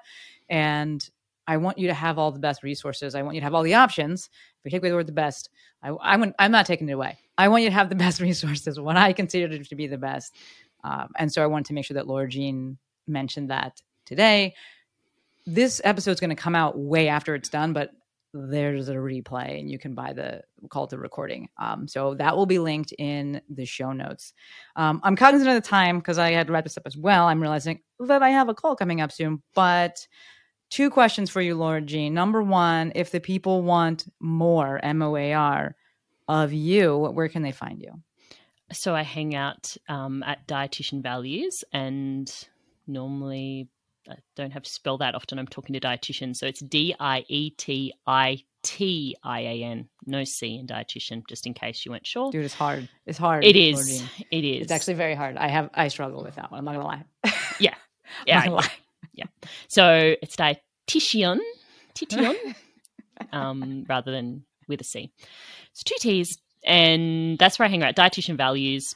And 0.50 1.02
I 1.48 1.58
want 1.58 1.78
you 1.78 1.88
to 1.88 1.94
have 1.94 2.18
all 2.18 2.32
the 2.32 2.40
best 2.40 2.64
resources. 2.64 3.16
I 3.16 3.22
want 3.22 3.36
you 3.36 3.42
to 3.42 3.46
have 3.46 3.54
all 3.54 3.64
the 3.64 3.74
options. 3.74 4.30
If 4.60 4.66
we 4.66 4.72
take 4.72 4.82
away 4.82 4.90
the 4.90 4.96
word 4.96 5.08
the 5.08 5.14
best, 5.14 5.50
I, 5.82 5.90
I 5.90 6.34
I'm 6.40 6.52
not 6.52 6.66
taking 6.66 6.88
it 6.90 6.94
away. 6.94 7.18
I 7.38 7.48
want 7.48 7.64
you 7.64 7.70
to 7.70 7.76
have 7.76 7.90
the 7.90 7.96
best 8.08 8.22
resources, 8.22 8.80
what 8.80 8.98
I 8.98 9.14
consider 9.14 9.58
to 9.58 9.76
be 9.76 9.88
the 9.88 9.98
best. 9.98 10.36
Um, 10.84 11.10
and 11.18 11.32
so 11.32 11.44
I 11.44 11.48
wanted 11.48 11.68
to 11.68 11.74
make 11.74 11.86
sure 11.86 11.96
that 11.96 12.08
Laura 12.08 12.28
Jean 12.28 12.78
mentioned 13.08 13.50
that 13.50 13.82
today. 14.06 14.54
This 15.46 15.82
episode 15.84 16.12
is 16.12 16.20
going 16.20 16.30
to 16.30 16.36
come 16.36 16.56
out 16.56 16.78
way 16.78 17.10
after 17.10 17.36
it's 17.36 17.50
done, 17.50 17.74
but 17.74 17.92
there's 18.34 18.90
a 18.90 18.96
replay 18.96 19.60
and 19.60 19.70
you 19.70 19.78
can 19.78 19.94
buy 19.94 20.12
the 20.12 20.42
call 20.70 20.88
to 20.88 20.98
recording. 20.98 21.50
Um, 21.60 21.88
so 21.88 22.16
that 22.16 22.36
will 22.36 22.46
be 22.46 22.60
linked 22.60 22.92
in 22.98 23.42
the 23.50 23.66
show 23.66 23.92
notes. 23.92 24.34
Um, 24.76 25.02
I'm 25.04 25.16
cognizant 25.16 25.50
of 25.50 25.62
the 25.62 25.68
time 25.68 26.00
because 26.00 26.18
I 26.18 26.32
had 26.32 26.48
to 26.48 26.54
wrap 26.54 26.64
this 26.64 26.78
up 26.78 26.88
as 26.88 26.98
well. 26.98 27.28
I'm 27.28 27.42
realizing 27.42 27.82
that 28.00 28.24
I 28.24 28.30
have 28.30 28.50
a 28.50 28.56
call 28.56 28.76
coming 28.76 29.02
up 29.02 29.12
soon, 29.12 29.44
but 29.54 30.08
two 30.74 30.90
questions 30.90 31.30
for 31.30 31.40
you, 31.40 31.54
Laura 31.56 31.82
Jean. 31.82 32.14
Number 32.16 32.42
one, 32.42 32.92
if 32.96 33.12
the 33.12 33.20
people 33.20 33.62
want 33.62 34.12
more 34.20 34.84
M 34.84 35.02
O 35.02 35.16
A 35.16 35.34
R 35.34 35.76
of 36.28 36.52
you, 36.52 36.98
where 36.98 37.30
can 37.30 37.44
they 37.44 37.52
find 37.52 37.82
you? 37.82 38.02
so 38.72 38.96
I 38.96 39.04
hang 39.04 39.36
out 39.36 39.78
um, 39.88 40.24
at 40.24 40.48
Dietitian 40.48 41.04
Values, 41.04 41.64
and 41.72 42.32
normally 42.88 43.68
I 44.10 44.16
don't 44.36 44.52
have 44.52 44.64
to 44.64 44.72
spell 44.72 44.98
that 44.98 45.14
often. 45.14 45.38
I'm 45.38 45.48
talking 45.48 45.74
to 45.74 45.80
dietitians, 45.80 46.38
so 46.38 46.48
it's 46.48 46.60
D 46.60 46.96
I 47.00 47.24
E 47.28 47.52
T 47.52 47.94
I 48.08 48.40
T 48.64 49.16
I 49.24 49.42
A 49.42 49.64
N, 49.64 49.90
no 50.08 50.24
C 50.24 50.58
in 50.58 50.66
dietitian, 50.66 51.22
just 51.30 51.46
in 51.46 51.54
case 51.54 51.86
you 51.86 51.92
weren't 51.92 52.08
sure. 52.08 52.32
Dude, 52.32 52.46
it's 52.46 52.54
hard. 52.56 52.90
It's 53.06 53.20
hard. 53.20 53.44
it 53.44 53.56
is. 53.56 54.00
Jean. 54.00 54.10
It 54.32 54.44
is. 54.44 54.64
It's 54.64 54.72
actually 54.72 54.96
very 54.96 55.14
hard. 55.14 55.38
I 55.38 55.50
have 55.50 55.70
I 55.76 55.90
struggle 55.90 56.24
with 56.24 56.36
that 56.36 56.50
one. 56.50 56.58
I'm 56.58 56.66
not 56.66 56.74
gonna 56.74 56.86
lie. 56.86 57.06
Yeah. 57.60 57.76
Yeah. 58.28 58.48
lie. 58.48 58.70
So 59.68 60.16
it's 60.22 60.36
dietitian 60.88 61.40
Tition, 61.96 62.36
um, 63.32 63.86
rather 63.88 64.12
than 64.12 64.44
with 64.68 64.82
a 64.82 64.84
C. 64.84 65.12
It's 65.72 65.84
two 65.84 65.96
T's, 66.00 66.40
and 66.66 67.38
that's 67.38 67.60
where 67.60 67.68
I 67.68 67.70
hang 67.70 67.84
out. 67.84 67.96
Dietitian 67.96 68.38
values 68.38 68.96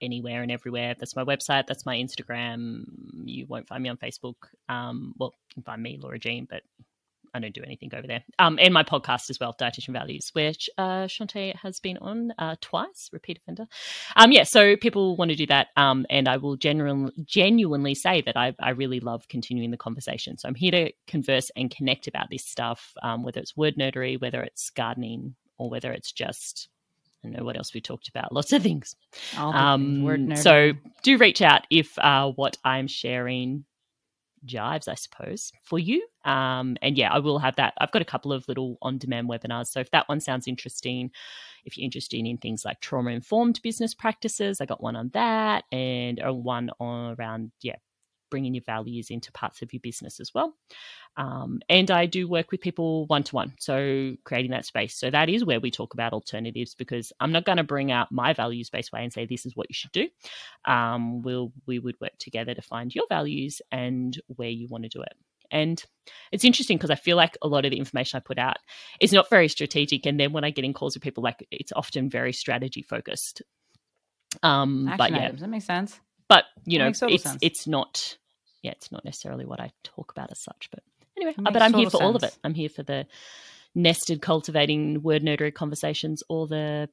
anywhere 0.00 0.42
and 0.42 0.50
everywhere. 0.50 0.94
That's 0.98 1.14
my 1.14 1.24
website. 1.24 1.66
That's 1.66 1.86
my 1.86 1.96
Instagram. 1.96 2.84
You 3.24 3.46
won't 3.46 3.68
find 3.68 3.82
me 3.82 3.88
on 3.88 3.96
Facebook. 3.96 4.34
Um, 4.68 5.14
well, 5.16 5.34
you 5.48 5.54
can 5.54 5.62
find 5.62 5.82
me, 5.82 5.98
Laura 6.00 6.18
Jean, 6.18 6.46
but 6.50 6.62
I 7.34 7.40
don't 7.40 7.54
do 7.54 7.62
anything 7.64 7.90
over 7.94 8.06
there. 8.06 8.24
Um, 8.38 8.58
and 8.60 8.74
my 8.74 8.82
podcast 8.82 9.30
as 9.30 9.40
well, 9.40 9.54
Dietitian 9.58 9.92
Values, 9.92 10.30
which 10.34 10.68
uh, 10.76 11.04
Shanté 11.04 11.54
has 11.56 11.80
been 11.80 11.98
on 11.98 12.32
uh, 12.38 12.56
twice, 12.60 13.08
repeat 13.12 13.38
offender. 13.38 13.66
Um, 14.16 14.32
yeah, 14.32 14.44
so 14.44 14.76
people 14.76 15.16
want 15.16 15.30
to 15.30 15.36
do 15.36 15.46
that. 15.46 15.68
Um, 15.76 16.06
and 16.10 16.28
I 16.28 16.36
will 16.36 16.56
genuinely, 16.56 17.12
genuinely 17.24 17.94
say 17.94 18.22
that 18.22 18.36
I, 18.36 18.54
I 18.60 18.70
really 18.70 19.00
love 19.00 19.28
continuing 19.28 19.70
the 19.70 19.76
conversation. 19.76 20.36
So 20.36 20.48
I'm 20.48 20.54
here 20.54 20.70
to 20.70 20.92
converse 21.06 21.50
and 21.56 21.70
connect 21.70 22.06
about 22.06 22.28
this 22.30 22.44
stuff, 22.44 22.92
um, 23.02 23.22
whether 23.22 23.40
it's 23.40 23.56
word 23.56 23.76
nerdery, 23.76 24.20
whether 24.20 24.42
it's 24.42 24.70
gardening, 24.70 25.34
or 25.58 25.70
whether 25.70 25.92
it's 25.92 26.12
just 26.12 26.68
I 27.24 27.28
know 27.28 27.44
what 27.44 27.56
else 27.56 27.72
we 27.72 27.80
talked 27.80 28.08
about. 28.08 28.32
Lots 28.32 28.52
of 28.52 28.62
things. 28.62 28.96
Um, 29.36 30.34
so 30.34 30.72
do 31.04 31.18
reach 31.18 31.40
out 31.40 31.66
if 31.70 31.96
uh, 31.98 32.32
what 32.32 32.56
I'm 32.64 32.88
sharing 32.88 33.64
jives, 34.46 34.88
I 34.88 34.94
suppose, 34.94 35.52
for 35.62 35.78
you. 35.78 36.06
Um, 36.24 36.76
and 36.82 36.96
yeah, 36.96 37.12
I 37.12 37.18
will 37.18 37.38
have 37.38 37.56
that. 37.56 37.74
I've 37.78 37.92
got 37.92 38.02
a 38.02 38.06
couple 38.06 38.32
of 38.32 38.46
little 38.48 38.78
on 38.82 38.98
demand 38.98 39.28
webinars. 39.28 39.68
So 39.68 39.80
if 39.80 39.90
that 39.90 40.08
one 40.08 40.20
sounds 40.20 40.48
interesting, 40.48 41.10
if 41.64 41.76
you're 41.76 41.84
interested 41.84 42.18
in 42.18 42.38
things 42.38 42.64
like 42.64 42.80
trauma 42.80 43.10
informed 43.10 43.60
business 43.62 43.94
practices, 43.94 44.60
I 44.60 44.66
got 44.66 44.82
one 44.82 44.96
on 44.96 45.10
that 45.14 45.64
and 45.72 46.20
one 46.22 46.70
on 46.80 47.16
around, 47.18 47.52
yeah, 47.60 47.76
bringing 48.32 48.54
your 48.56 48.64
values 48.66 49.10
into 49.10 49.32
parts 49.32 49.62
of 49.62 49.72
your 49.74 49.82
business 49.82 50.20
as 50.20 50.32
well. 50.34 50.54
Um, 51.18 51.60
and 51.68 51.90
I 51.92 52.06
do 52.06 52.28
work 52.28 52.50
with 52.52 52.62
people 52.62 53.06
one 53.08 53.24
to 53.24 53.36
one, 53.36 53.54
so 53.60 54.14
creating 54.24 54.52
that 54.52 54.66
space. 54.66 54.96
So 54.96 55.10
that 55.10 55.28
is 55.30 55.44
where 55.44 55.60
we 55.60 55.70
talk 55.70 55.94
about 55.94 56.14
alternatives 56.14 56.74
because 56.74 57.12
I'm 57.20 57.32
not 57.32 57.44
going 57.46 57.58
to 57.58 57.64
bring 57.64 57.92
out 57.92 58.12
my 58.12 58.34
values 58.34 58.70
based 58.70 58.92
way 58.92 59.04
and 59.04 59.12
say 59.12 59.26
this 59.26 59.46
is 59.46 59.56
what 59.56 59.70
you 59.70 59.74
should 59.74 59.92
do. 59.92 60.08
Um, 60.66 61.22
we'll 61.22 61.52
we 61.66 61.78
would 61.78 61.96
work 62.00 62.18
together 62.18 62.54
to 62.54 62.62
find 62.62 62.94
your 62.94 63.06
values 63.10 63.62
and 63.72 64.18
where 64.28 64.50
you 64.50 64.68
want 64.70 64.84
to 64.84 64.90
do 64.90 65.02
it. 65.02 65.14
And 65.52 65.84
it's 66.32 66.44
interesting 66.46 66.78
because 66.78 66.90
I 66.90 66.96
feel 66.96 67.18
like 67.18 67.36
a 67.42 67.48
lot 67.48 67.66
of 67.66 67.72
the 67.72 67.78
information 67.78 68.16
I 68.18 68.20
put 68.20 68.38
out 68.38 68.56
is 69.00 69.12
not 69.12 69.30
very 69.30 69.48
strategic. 69.48 70.06
And 70.06 70.20
then 70.20 70.32
when 70.32 70.44
I 70.44 70.50
get 70.50 70.64
in 70.64 70.74
calls 70.74 70.96
with 70.96 71.04
people, 71.04 71.22
like 71.22 71.46
it's 71.50 71.72
often 71.72 72.10
very 72.10 72.32
strategy 72.32 72.82
focused. 72.82 73.42
Um, 74.42 74.88
Action 74.88 74.96
but 74.98 75.12
yeah, 75.12 75.26
items. 75.26 75.40
That 75.42 75.48
makes 75.50 75.66
sense. 75.66 76.00
but 76.28 76.44
you 76.66 76.78
That 76.78 76.84
know, 76.84 76.92
it's 77.14 77.24
sense. 77.24 77.42
it's 77.42 77.66
not. 77.66 78.16
Yeah, 78.62 78.72
it's 78.72 78.92
not 78.92 79.04
necessarily 79.04 79.44
what 79.44 79.60
I 79.60 79.72
talk 79.82 80.12
about 80.12 80.30
as 80.30 80.40
such. 80.40 80.68
But 80.70 80.82
anyway, 81.16 81.34
uh, 81.44 81.50
but 81.50 81.62
I'm 81.62 81.74
here 81.74 81.90
for 81.90 82.02
all 82.02 82.16
of 82.16 82.22
it. 82.22 82.36
I'm 82.44 82.54
here 82.54 82.68
for 82.68 82.82
the 82.82 83.06
nested 83.74 84.22
cultivating 84.22 85.02
word 85.02 85.22
nerdery 85.22 85.52
conversations, 85.54 86.22
all 86.28 86.46
the 86.46 86.88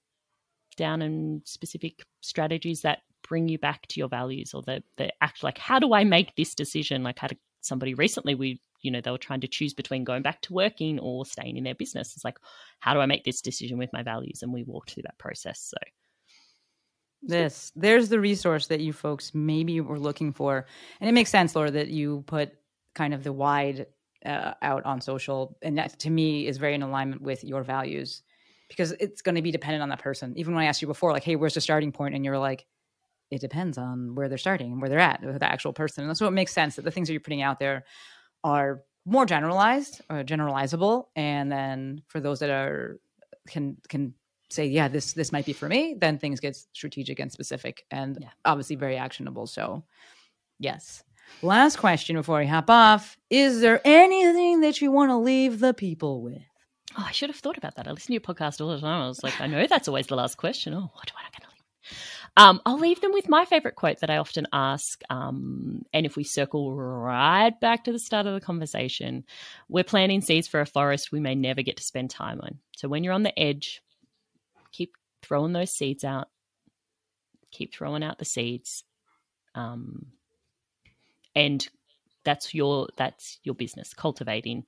down 0.77 1.01
and 1.01 1.41
specific 1.45 2.03
strategies 2.21 2.81
that 2.81 2.99
bring 3.27 3.49
you 3.49 3.57
back 3.57 3.85
to 3.87 3.99
your 3.99 4.07
values 4.07 4.53
or 4.53 4.61
the 4.61 4.81
the 4.97 5.11
actual 5.21 5.47
like 5.47 5.57
how 5.57 5.79
do 5.79 5.93
I 5.93 6.03
make 6.03 6.35
this 6.35 6.55
decision? 6.55 7.03
Like 7.03 7.19
had 7.19 7.37
somebody 7.61 7.93
recently 7.93 8.35
we 8.35 8.61
you 8.81 8.89
know 8.89 9.01
they 9.01 9.11
were 9.11 9.17
trying 9.17 9.41
to 9.41 9.47
choose 9.47 9.73
between 9.73 10.05
going 10.05 10.21
back 10.21 10.41
to 10.41 10.53
working 10.53 10.99
or 10.99 11.25
staying 11.25 11.57
in 11.57 11.63
their 11.63 11.75
business. 11.75 12.13
It's 12.15 12.25
like 12.25 12.37
how 12.79 12.93
do 12.93 12.99
I 12.99 13.05
make 13.05 13.25
this 13.25 13.41
decision 13.41 13.77
with 13.77 13.93
my 13.93 14.03
values? 14.03 14.41
And 14.41 14.53
we 14.53 14.63
walked 14.63 14.93
through 14.93 15.03
that 15.03 15.17
process. 15.17 15.59
So 15.61 15.77
This 17.21 17.71
there's 17.75 18.07
the 18.09 18.19
resource 18.19 18.67
that 18.67 18.79
you 18.79 18.93
folks 18.93 19.33
maybe 19.33 19.81
were 19.81 19.99
looking 19.99 20.31
for, 20.31 20.65
and 21.01 21.09
it 21.09 21.13
makes 21.13 21.29
sense, 21.29 21.55
Laura, 21.55 21.69
that 21.71 21.89
you 21.89 22.23
put 22.27 22.53
kind 22.95 23.13
of 23.13 23.23
the 23.23 23.33
wide 23.33 23.87
uh, 24.25 24.53
out 24.61 24.85
on 24.85 25.01
social, 25.01 25.57
and 25.61 25.77
that 25.77 25.99
to 25.99 26.09
me 26.09 26.47
is 26.47 26.57
very 26.57 26.75
in 26.75 26.81
alignment 26.81 27.21
with 27.21 27.43
your 27.43 27.61
values, 27.61 28.21
because 28.69 28.93
it's 28.93 29.21
going 29.21 29.35
to 29.35 29.41
be 29.41 29.51
dependent 29.51 29.83
on 29.83 29.89
that 29.89 29.99
person. 29.99 30.33
Even 30.37 30.55
when 30.55 30.63
I 30.63 30.67
asked 30.67 30.81
you 30.81 30.87
before, 30.87 31.11
like, 31.11 31.23
"Hey, 31.25 31.35
where's 31.35 31.55
the 31.55 31.61
starting 31.61 31.91
point?" 31.91 32.15
and 32.15 32.23
you're 32.23 32.39
like, 32.39 32.65
"It 33.31 33.41
depends 33.41 33.77
on 33.77 34.15
where 34.15 34.29
they're 34.29 34.37
starting 34.37 34.71
and 34.71 34.81
where 34.81 34.89
they're 34.89 34.99
at 34.99 35.21
with 35.21 35.39
the 35.39 35.51
actual 35.51 35.73
person." 35.73 36.05
And 36.05 36.17
so 36.17 36.25
it 36.25 36.31
makes 36.31 36.53
sense 36.53 36.77
that 36.77 36.85
the 36.85 36.91
things 36.91 37.09
that 37.09 37.13
you're 37.13 37.19
putting 37.21 37.41
out 37.41 37.59
there 37.59 37.83
are 38.45 38.83
more 39.05 39.25
generalized 39.25 40.01
or 40.09 40.23
generalizable, 40.23 41.07
and 41.17 41.51
then 41.51 42.01
for 42.07 42.21
those 42.21 42.39
that 42.39 42.49
are 42.49 42.99
can 43.49 43.77
can 43.89 44.13
say 44.49 44.65
yeah 44.65 44.87
this 44.87 45.13
this 45.13 45.31
might 45.31 45.45
be 45.45 45.53
for 45.53 45.67
me 45.69 45.95
then 45.99 46.17
things 46.17 46.39
get 46.39 46.55
strategic 46.73 47.19
and 47.19 47.31
specific 47.31 47.85
and 47.91 48.17
Yeah. 48.21 48.29
obviously 48.45 48.75
very 48.75 48.97
actionable 48.97 49.47
so 49.47 49.83
yes 50.59 51.03
last 51.41 51.77
question 51.77 52.15
before 52.15 52.39
we 52.39 52.47
hop 52.47 52.69
off 52.69 53.17
is 53.29 53.61
there 53.61 53.79
anything 53.85 54.61
that 54.61 54.81
you 54.81 54.91
want 54.91 55.09
to 55.11 55.17
leave 55.17 55.59
the 55.59 55.73
people 55.73 56.21
with 56.21 56.41
Oh, 56.97 57.05
I 57.07 57.11
should 57.11 57.29
have 57.29 57.35
thought 57.37 57.55
about 57.55 57.75
that. 57.75 57.87
I 57.87 57.91
listen 57.91 58.07
to 58.07 58.13
your 58.13 58.21
podcast 58.21 58.59
all 58.59 58.69
the 58.69 58.79
time. 58.79 59.03
I 59.03 59.07
was 59.07 59.21
like, 59.21 59.39
I 59.39 59.45
know 59.45 59.67
that's 59.67 59.87
always 59.87 60.07
the 60.07 60.15
last 60.15 60.37
question. 60.37 60.73
Oh, 60.73 60.89
what 60.91 61.11
am 61.11 61.17
I 61.17 61.29
going 61.29 61.43
to 61.43 61.47
leave? 61.53 61.97
Um, 62.35 62.61
I'll 62.65 62.79
leave 62.79 62.99
them 62.99 63.13
with 63.13 63.29
my 63.29 63.45
favorite 63.45 63.75
quote 63.75 63.99
that 63.99 64.09
I 64.09 64.17
often 64.17 64.47
ask. 64.51 64.99
Um, 65.11 65.83
and 65.93 66.07
if 66.07 66.15
we 66.15 66.23
circle 66.23 66.75
right 66.75 67.53
back 67.61 67.83
to 67.83 67.91
the 67.91 67.99
start 67.99 68.25
of 68.25 68.33
the 68.33 68.41
conversation, 68.41 69.23
we're 69.69 69.83
planting 69.83 70.21
seeds 70.21 70.47
for 70.47 70.61
a 70.61 70.65
forest 70.65 71.11
we 71.11 71.19
may 71.19 71.35
never 71.35 71.61
get 71.61 71.77
to 71.77 71.83
spend 71.83 72.09
time 72.09 72.41
on. 72.41 72.57
So 72.75 72.87
when 72.87 73.03
you're 73.03 73.13
on 73.13 73.21
the 73.23 73.37
edge, 73.39 73.83
keep 74.71 74.93
throwing 75.21 75.53
those 75.53 75.71
seeds 75.71 76.03
out. 76.03 76.29
Keep 77.51 77.73
throwing 77.73 78.03
out 78.03 78.19
the 78.19 78.25
seeds. 78.25 78.83
Um, 79.55 80.07
and 81.35 81.67
that's 82.23 82.53
your 82.53 82.87
that's 82.97 83.39
your 83.43 83.55
business 83.55 83.93
cultivating 83.93 84.65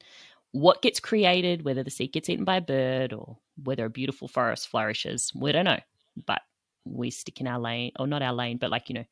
what 0.52 0.82
gets 0.82 1.00
created, 1.00 1.64
whether 1.64 1.84
the 1.84 1.90
seed 1.90 2.14
gets 2.14 2.30
eaten 2.30 2.46
by 2.46 2.58
a 2.58 2.62
bird 2.62 3.14
or 3.14 3.38
whether 3.64 3.86
a 3.86 3.90
beautiful 3.90 4.28
forest 4.28 4.68
flourishes, 4.68 5.32
we 5.34 5.52
don't 5.52 5.66
know. 5.66 5.80
But 6.26 6.42
we 6.86 7.10
stick 7.10 7.40
in 7.40 7.48
our 7.48 7.60
lane, 7.60 7.92
or 7.98 8.08
not 8.08 8.22
our 8.22 8.34
lane, 8.34 8.58
but 8.58 8.70
like, 8.70 8.90
you 8.90 8.96
know, 8.96 9.06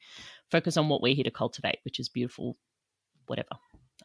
focus 0.51 0.75
on 0.75 0.89
what 0.89 1.01
we're 1.01 1.15
here 1.15 1.23
to 1.23 1.31
cultivate, 1.31 1.79
which 1.85 1.99
is 1.99 2.09
beautiful, 2.09 2.57
whatever. 3.27 3.49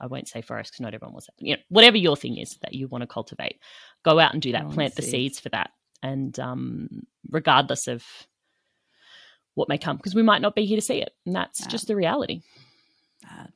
I 0.01 0.07
won't 0.07 0.29
say 0.29 0.43
forest 0.43 0.73
because 0.73 0.81
not 0.81 0.95
everyone 0.95 1.15
wants 1.15 1.27
that. 1.27 1.35
You 1.39 1.57
know, 1.57 1.63
whatever 1.69 1.97
your 1.97 2.17
thing 2.17 2.37
is 2.39 2.59
that 2.63 2.75
you 2.75 2.89
want 2.89 3.03
to 3.03 3.07
cultivate, 3.07 3.59
go 4.05 4.19
out 4.19 4.33
and 4.33 4.43
do 4.43 4.53
that. 4.53 4.71
Plant 4.71 4.95
the 4.95 5.03
seeds. 5.03 5.13
seeds 5.13 5.41
for 5.41 5.49
that. 5.51 5.71
And 6.05 6.39
um, 6.39 6.89
regardless 7.31 7.89
of 7.89 8.05
what 9.55 9.71
may 9.71 9.79
come, 9.79 9.97
because 9.97 10.15
we 10.15 10.23
might 10.23 10.43
not 10.43 10.55
be 10.55 10.67
here 10.67 10.77
to 10.77 10.83
see 10.83 10.99
it. 11.01 11.13
And 11.25 11.35
that's 11.35 11.61
Yeah. 11.63 11.69
just 11.69 11.87
the 11.87 11.97
reality. 11.97 12.43
Uh, 13.25 13.47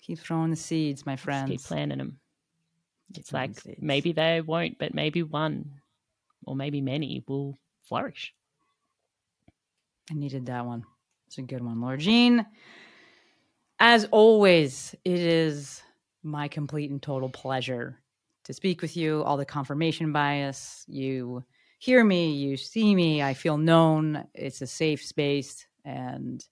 keep 0.00 0.18
throwing 0.18 0.50
the 0.50 0.56
seeds 0.56 1.04
my 1.04 1.16
Just 1.16 1.24
friends 1.24 1.50
keep 1.50 1.62
planting 1.62 1.98
them. 1.98 2.18
It's 3.14 3.32
like 3.32 3.60
seeds. 3.60 3.78
maybe 3.82 4.12
they 4.12 4.40
won't, 4.40 4.78
but 4.78 4.94
maybe 4.94 5.22
one 5.22 5.80
or 6.46 6.56
maybe 6.56 6.80
many 6.80 7.22
will 7.28 7.58
flourish. 7.82 8.34
I 10.10 10.14
needed 10.14 10.46
that 10.46 10.64
one. 10.64 10.84
It's 11.26 11.36
a 11.36 11.42
good 11.42 11.62
one, 11.62 11.80
Laura 11.82 11.98
Jean. 11.98 12.46
As 13.80 14.06
always, 14.06 14.94
it 15.04 15.20
is 15.20 15.82
my 16.22 16.48
complete 16.48 16.90
and 16.90 17.02
total 17.02 17.28
pleasure 17.28 17.98
to 18.44 18.54
speak 18.54 18.80
with 18.80 18.96
you. 18.96 19.22
All 19.24 19.36
the 19.36 19.44
confirmation 19.44 20.10
bias, 20.10 20.84
you 20.88 21.44
hear 21.78 22.04
me, 22.04 22.32
you 22.32 22.56
see 22.56 22.94
me, 22.94 23.22
I 23.22 23.34
feel 23.34 23.56
known. 23.56 24.26
It's 24.34 24.60
a 24.62 24.66
safe 24.66 25.04
space. 25.04 25.66
And 25.84 26.44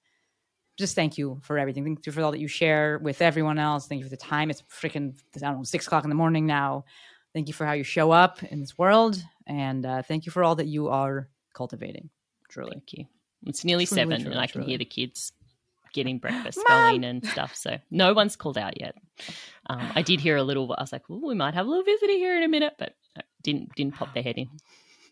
just 0.79 0.95
thank 0.95 1.19
you 1.19 1.41
for 1.43 1.59
everything. 1.59 1.85
Thank 1.85 2.07
you 2.07 2.13
for 2.13 2.23
all 2.23 2.33
that 2.33 2.41
you 2.41 2.49
share 2.49 2.99
with 2.99 3.23
everyone 3.23 3.59
else. 3.59 3.87
Thank 3.87 3.99
you 4.01 4.05
for 4.05 4.11
the 4.11 4.17
time. 4.17 4.51
It's 4.51 4.63
freaking, 4.63 5.17
I 5.37 5.41
don't 5.41 5.59
know, 5.59 5.63
six 5.65 5.87
o'clock 5.87 6.05
in 6.05 6.11
the 6.11 6.17
morning 6.17 6.47
now. 6.47 6.85
Thank 7.35 7.49
you 7.49 7.55
for 7.55 7.67
how 7.67 7.73
you 7.73 7.83
show 7.85 8.11
up 8.13 8.43
in 8.43 8.61
this 8.61 8.79
world. 8.79 9.23
And 9.47 9.85
uh, 9.85 10.03
thank 10.03 10.27
you 10.27 10.33
for 10.33 10.43
all 10.43 10.55
that 10.57 10.67
you 10.67 10.89
are 10.89 11.29
cultivating, 11.55 12.09
truly. 12.49 12.73
Thank 12.73 12.93
you. 12.95 13.05
It's 13.47 13.65
nearly 13.65 13.87
Truly, 13.87 14.01
seven, 14.03 14.21
truly, 14.21 14.33
and 14.33 14.41
I 14.41 14.47
can 14.47 14.61
truly. 14.61 14.69
hear 14.69 14.79
the 14.79 14.85
kids 14.85 15.33
getting 15.93 16.19
breakfast 16.19 16.59
going 16.67 17.05
and 17.05 17.25
stuff. 17.27 17.55
So 17.55 17.79
no 17.91 18.13
one's 18.13 18.37
called 18.37 18.59
out 18.59 18.81
yet. 18.81 18.97
Um, 19.69 19.93
I 19.95 20.03
did 20.03 20.21
hear 20.21 20.37
a 20.37 20.43
little. 20.43 20.75
I 20.77 20.83
was 20.83 20.93
like, 20.93 21.09
"Ooh, 21.11 21.27
we 21.27 21.35
might 21.35 21.55
have 21.55 21.67
a 21.67 21.69
little 21.69 21.85
visitor 21.85 22.13
here 22.13 22.37
in 22.37 22.43
a 22.43 22.49
minute," 22.49 22.75
but 22.79 22.95
uh, 23.17 23.23
didn't 23.43 23.75
didn't 23.75 23.95
pop 23.95 24.13
their 24.15 24.23
head 24.23 24.37
in. 24.37 24.49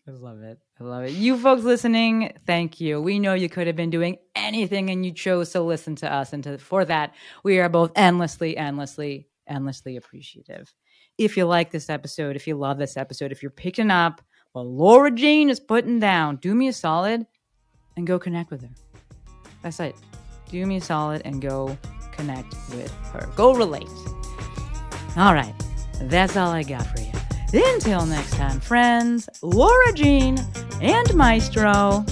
I 0.07 0.11
love 0.11 0.41
it. 0.43 0.59
I 0.79 0.83
love 0.83 1.03
it. 1.03 1.13
You 1.13 1.37
folks 1.39 1.63
listening, 1.63 2.37
thank 2.45 2.79
you. 2.79 3.01
We 3.01 3.17
know 3.17 3.33
you 3.33 3.49
could 3.49 3.65
have 3.65 3.75
been 3.75 3.89
doing 3.89 4.17
anything 4.35 4.91
and 4.91 5.03
you 5.03 5.11
chose 5.11 5.51
to 5.51 5.61
listen 5.61 5.95
to 5.97 6.11
us. 6.11 6.31
And 6.31 6.43
to, 6.43 6.59
for 6.59 6.85
that, 6.85 7.15
we 7.43 7.59
are 7.59 7.69
both 7.69 7.91
endlessly, 7.95 8.55
endlessly, 8.55 9.27
endlessly 9.47 9.95
appreciative. 9.97 10.71
If 11.17 11.37
you 11.37 11.45
like 11.45 11.71
this 11.71 11.89
episode, 11.89 12.35
if 12.35 12.45
you 12.45 12.55
love 12.55 12.77
this 12.77 12.97
episode, 12.97 13.31
if 13.31 13.41
you're 13.41 13.49
picking 13.49 13.89
up 13.89 14.21
what 14.51 14.67
Laura 14.67 15.09
Jane 15.09 15.49
is 15.49 15.59
putting 15.59 15.99
down, 15.99 16.35
do 16.35 16.53
me 16.53 16.67
a 16.67 16.73
solid 16.73 17.25
and 17.97 18.05
go 18.05 18.19
connect 18.19 18.51
with 18.51 18.61
her. 18.61 18.69
That's 19.63 19.79
it. 19.79 19.95
Do 20.49 20.63
me 20.67 20.77
a 20.77 20.81
solid 20.81 21.23
and 21.25 21.41
go 21.41 21.75
connect 22.11 22.53
with 22.69 22.91
her. 23.11 23.27
Go 23.35 23.55
relate. 23.55 23.89
All 25.17 25.33
right. 25.33 25.55
That's 26.01 26.37
all 26.37 26.51
I 26.51 26.61
got 26.61 26.85
for 26.85 27.01
you. 27.01 27.14
Until 27.53 28.05
next 28.05 28.33
time, 28.35 28.59
friends, 28.59 29.29
Laura 29.41 29.93
Jean 29.93 30.37
and 30.81 31.13
Maestro 31.15 32.05